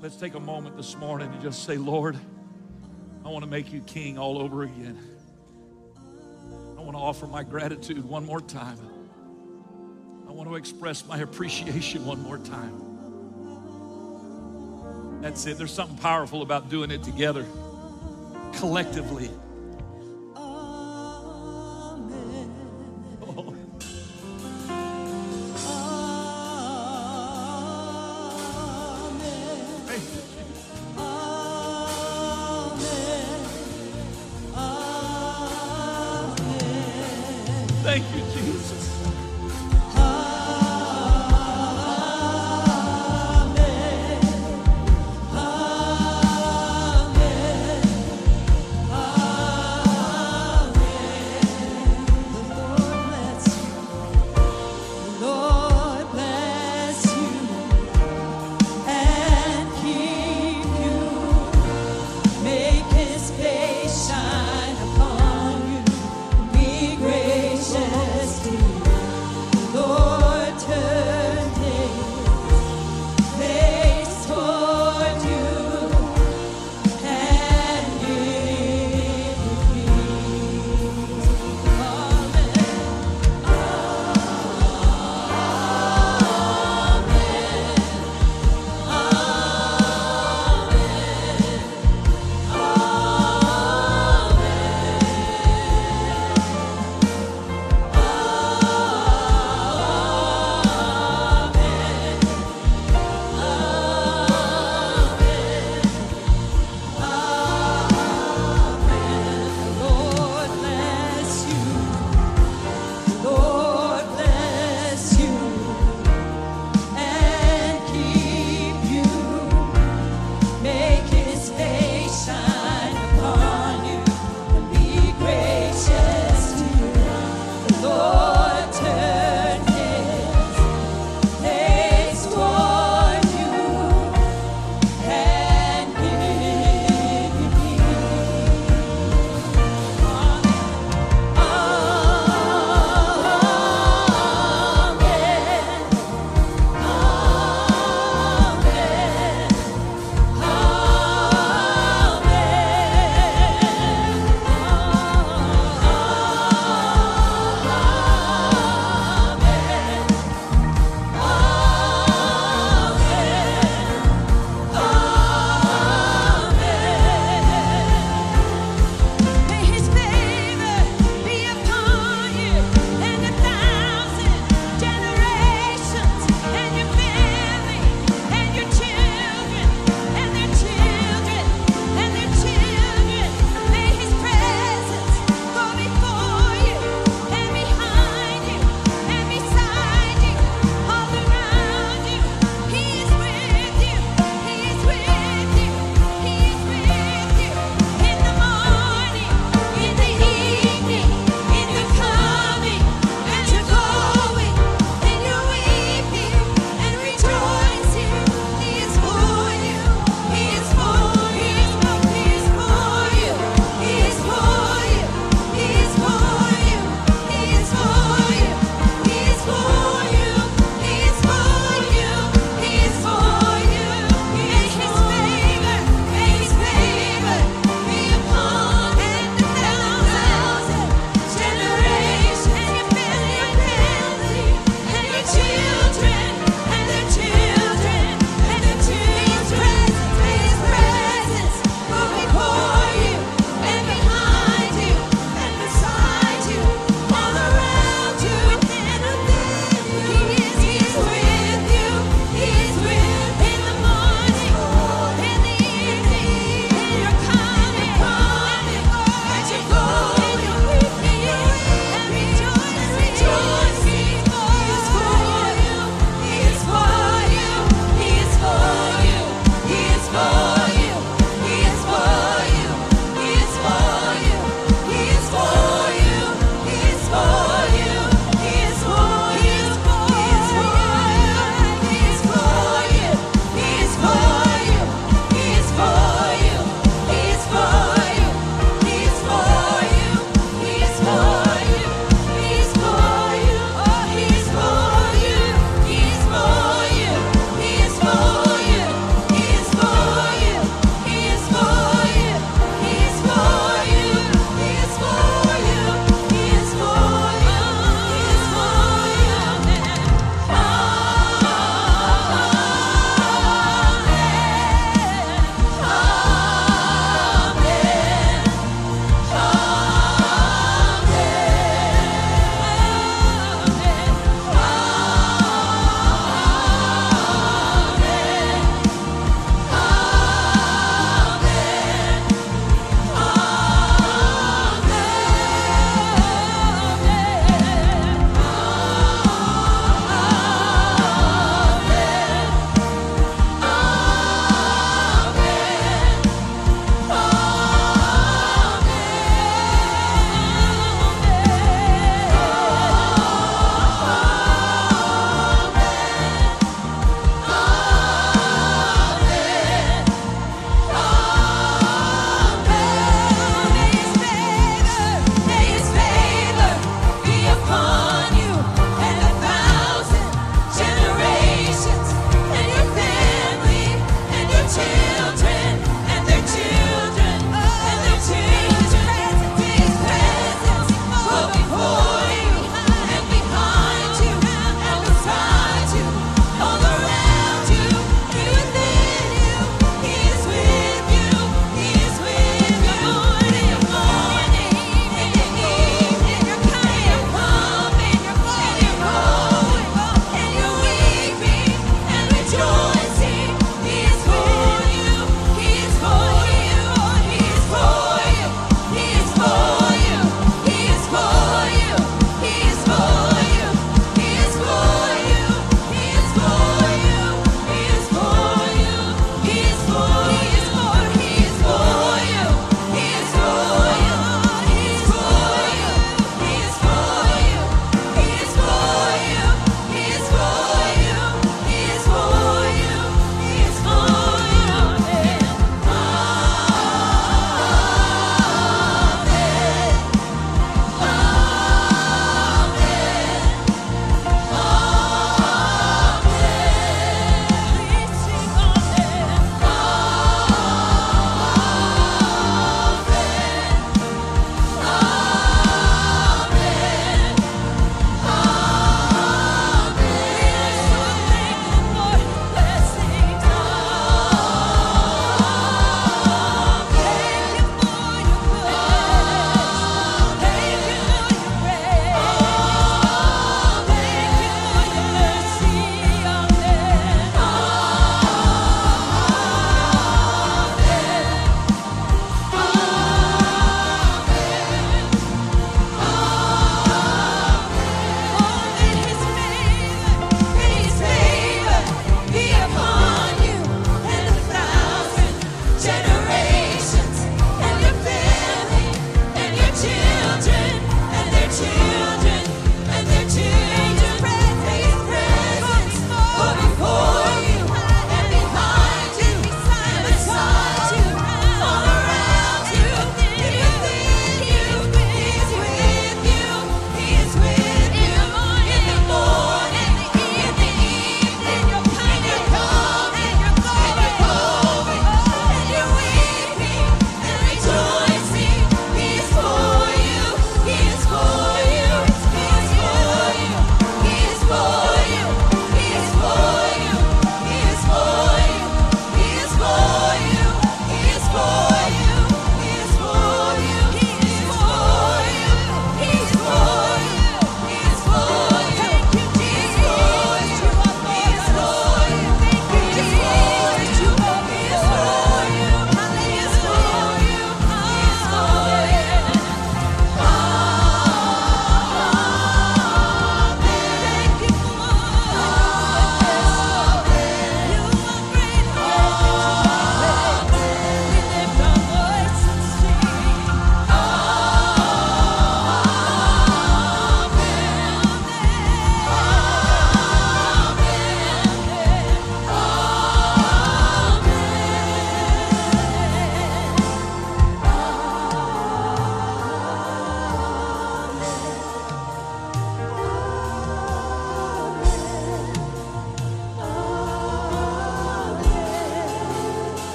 Let's 0.00 0.16
take 0.16 0.34
a 0.34 0.40
moment 0.40 0.76
this 0.76 0.96
morning 0.96 1.32
and 1.32 1.42
just 1.42 1.64
say, 1.64 1.76
Lord, 1.76 2.16
I 3.24 3.28
want 3.28 3.44
to 3.44 3.50
make 3.50 3.72
you 3.72 3.80
king 3.80 4.18
all 4.18 4.38
over 4.38 4.62
again. 4.62 4.98
I 6.78 6.80
want 6.80 6.96
to 6.96 7.02
offer 7.02 7.26
my 7.26 7.42
gratitude 7.42 8.04
one 8.04 8.24
more 8.24 8.40
time. 8.40 8.78
I 10.28 10.32
want 10.32 10.48
to 10.48 10.54
express 10.54 11.04
my 11.06 11.18
appreciation 11.18 12.06
one 12.06 12.20
more 12.22 12.38
time. 12.38 12.88
That's 15.22 15.44
it. 15.46 15.58
There's 15.58 15.74
something 15.74 15.98
powerful 15.98 16.42
about 16.42 16.68
doing 16.70 16.92
it 16.92 17.02
together, 17.02 17.44
collectively. 18.54 19.28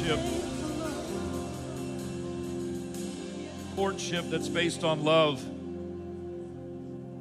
courtship. 0.00 0.20
Courtship 3.76 4.24
that's 4.30 4.48
based 4.48 4.84
on 4.84 5.04
love 5.04 5.44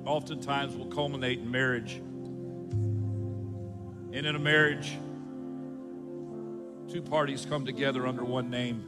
oftentimes 0.05 0.75
will 0.75 0.87
culminate 0.87 1.39
in 1.39 1.51
marriage. 1.51 1.95
And 4.11 4.25
in 4.25 4.35
a 4.35 4.39
marriage, 4.39 4.97
two 6.91 7.01
parties 7.01 7.45
come 7.45 7.65
together 7.65 8.07
under 8.07 8.23
one 8.23 8.49
name. 8.49 8.83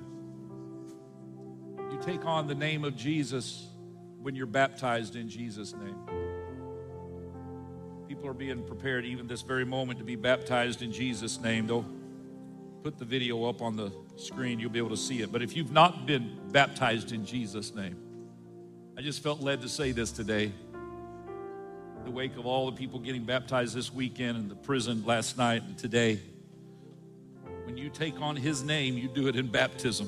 You 1.91 1.99
take 2.01 2.25
on 2.25 2.47
the 2.47 2.55
name 2.55 2.83
of 2.83 2.95
Jesus 2.95 3.67
when 4.21 4.35
you're 4.35 4.45
baptized 4.47 5.15
in 5.15 5.29
Jesus' 5.29 5.73
name. 5.73 5.97
People 8.07 8.27
are 8.27 8.33
being 8.33 8.63
prepared 8.63 9.05
even 9.05 9.27
this 9.27 9.41
very 9.41 9.65
moment 9.65 9.99
to 9.99 10.05
be 10.05 10.15
baptized 10.15 10.81
in 10.81 10.91
Jesus' 10.91 11.39
name, 11.39 11.67
though 11.67 11.85
put 12.83 12.97
the 12.97 13.05
video 13.05 13.45
up 13.45 13.61
on 13.61 13.75
the 13.75 13.91
screen, 14.15 14.59
you'll 14.59 14.71
be 14.71 14.79
able 14.79 14.89
to 14.89 14.97
see 14.97 15.21
it. 15.21 15.31
But 15.31 15.41
if 15.41 15.55
you've 15.55 15.71
not 15.71 16.05
been 16.05 16.39
baptized 16.51 17.11
in 17.11 17.25
Jesus' 17.25 17.75
name, 17.75 17.97
I 18.97 19.01
just 19.01 19.21
felt 19.21 19.39
led 19.39 19.61
to 19.61 19.69
say 19.69 19.91
this 19.91 20.11
today. 20.11 20.51
In 21.97 22.03
the 22.03 22.11
wake 22.11 22.37
of 22.37 22.45
all 22.45 22.71
the 22.71 22.75
people 22.75 22.99
getting 22.99 23.23
baptized 23.23 23.75
this 23.75 23.93
weekend 23.93 24.37
and 24.37 24.49
the 24.49 24.55
prison 24.55 25.03
last 25.05 25.37
night 25.37 25.61
and 25.63 25.77
today, 25.77 26.19
when 27.65 27.77
you 27.77 27.89
take 27.89 28.19
on 28.19 28.35
his 28.35 28.63
name, 28.63 28.97
you 28.97 29.07
do 29.07 29.27
it 29.27 29.35
in 29.35 29.47
baptism. 29.47 30.07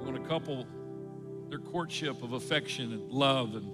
When 0.00 0.16
a 0.16 0.26
couple, 0.26 0.66
their 1.48 1.60
courtship 1.60 2.22
of 2.22 2.32
affection 2.32 2.92
and 2.92 3.10
love 3.10 3.54
and 3.54 3.70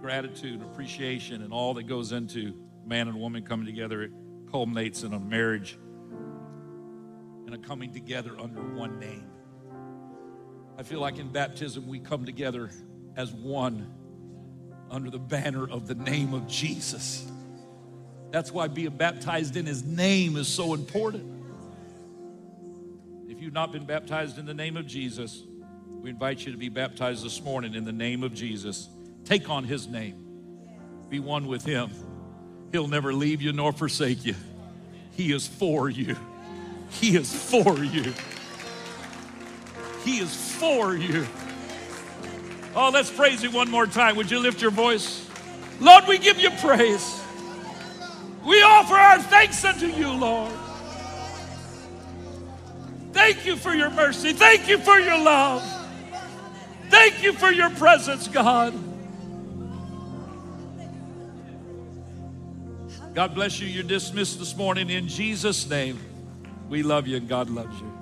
gratitude 0.00 0.60
and 0.60 0.62
appreciation 0.62 1.42
and 1.42 1.52
all 1.52 1.74
that 1.74 1.86
goes 1.86 2.12
into 2.12 2.54
man 2.86 3.08
and 3.08 3.18
woman 3.20 3.42
coming 3.42 3.66
together, 3.66 4.10
culminates 4.50 5.02
in 5.02 5.12
a 5.12 5.20
marriage 5.20 5.78
and 7.46 7.54
a 7.54 7.58
coming 7.58 7.92
together 7.92 8.38
under 8.38 8.60
one 8.60 8.98
name. 8.98 9.26
I 10.76 10.82
feel 10.82 11.00
like 11.00 11.18
in 11.18 11.28
baptism 11.28 11.88
we 11.88 11.98
come 11.98 12.24
together 12.24 12.70
as 13.16 13.32
one 13.32 13.92
under 14.90 15.10
the 15.10 15.18
banner 15.18 15.68
of 15.68 15.86
the 15.86 15.94
name 15.94 16.34
of 16.34 16.46
Jesus. 16.46 17.26
That's 18.30 18.52
why 18.52 18.68
being 18.68 18.96
baptized 18.96 19.56
in 19.56 19.66
his 19.66 19.82
name 19.82 20.36
is 20.36 20.46
so 20.46 20.74
important. 20.74 21.24
If 23.28 23.40
you've 23.40 23.52
not 23.52 23.72
been 23.72 23.86
baptized 23.86 24.38
in 24.38 24.46
the 24.46 24.54
name 24.54 24.76
of 24.76 24.86
Jesus, 24.86 25.42
we 25.88 26.10
invite 26.10 26.44
you 26.44 26.52
to 26.52 26.58
be 26.58 26.68
baptized 26.68 27.24
this 27.24 27.42
morning 27.42 27.74
in 27.74 27.84
the 27.84 27.92
name 27.92 28.22
of 28.22 28.34
Jesus. 28.34 28.88
Take 29.24 29.50
on 29.50 29.64
his 29.64 29.88
name, 29.88 30.14
be 31.08 31.18
one 31.18 31.46
with 31.46 31.64
him. 31.64 31.90
He'll 32.72 32.88
never 32.88 33.12
leave 33.12 33.40
you 33.40 33.52
nor 33.52 33.72
forsake 33.72 34.24
you. 34.24 34.34
He 35.12 35.32
is 35.32 35.46
for 35.46 35.88
you. 35.88 36.16
He 36.90 37.16
is 37.16 37.32
for 37.32 37.78
you. 37.78 38.12
He 40.04 40.18
is 40.18 40.52
for 40.52 40.94
you. 40.94 41.26
Oh, 42.74 42.90
let's 42.92 43.10
praise 43.10 43.42
Him 43.42 43.52
one 43.52 43.70
more 43.70 43.86
time. 43.86 44.16
Would 44.16 44.30
you 44.30 44.38
lift 44.38 44.62
your 44.62 44.70
voice? 44.70 45.28
Lord, 45.80 46.04
we 46.06 46.18
give 46.18 46.38
you 46.38 46.50
praise. 46.50 47.22
We 48.46 48.62
offer 48.62 48.94
our 48.94 49.18
thanks 49.20 49.64
unto 49.64 49.86
you, 49.86 50.10
Lord. 50.12 50.52
Thank 53.12 53.44
you 53.44 53.56
for 53.56 53.74
your 53.74 53.90
mercy. 53.90 54.32
Thank 54.32 54.68
you 54.68 54.78
for 54.78 54.98
your 54.98 55.18
love. 55.18 55.62
Thank 56.88 57.22
you 57.22 57.32
for 57.32 57.50
your 57.50 57.70
presence, 57.70 58.28
God. 58.28 58.72
God 63.18 63.34
bless 63.34 63.58
you. 63.58 63.66
You're 63.66 63.82
dismissed 63.82 64.38
this 64.38 64.56
morning 64.56 64.90
in 64.90 65.08
Jesus' 65.08 65.68
name. 65.68 65.98
We 66.68 66.84
love 66.84 67.08
you 67.08 67.16
and 67.16 67.28
God 67.28 67.50
loves 67.50 67.76
you. 67.80 67.97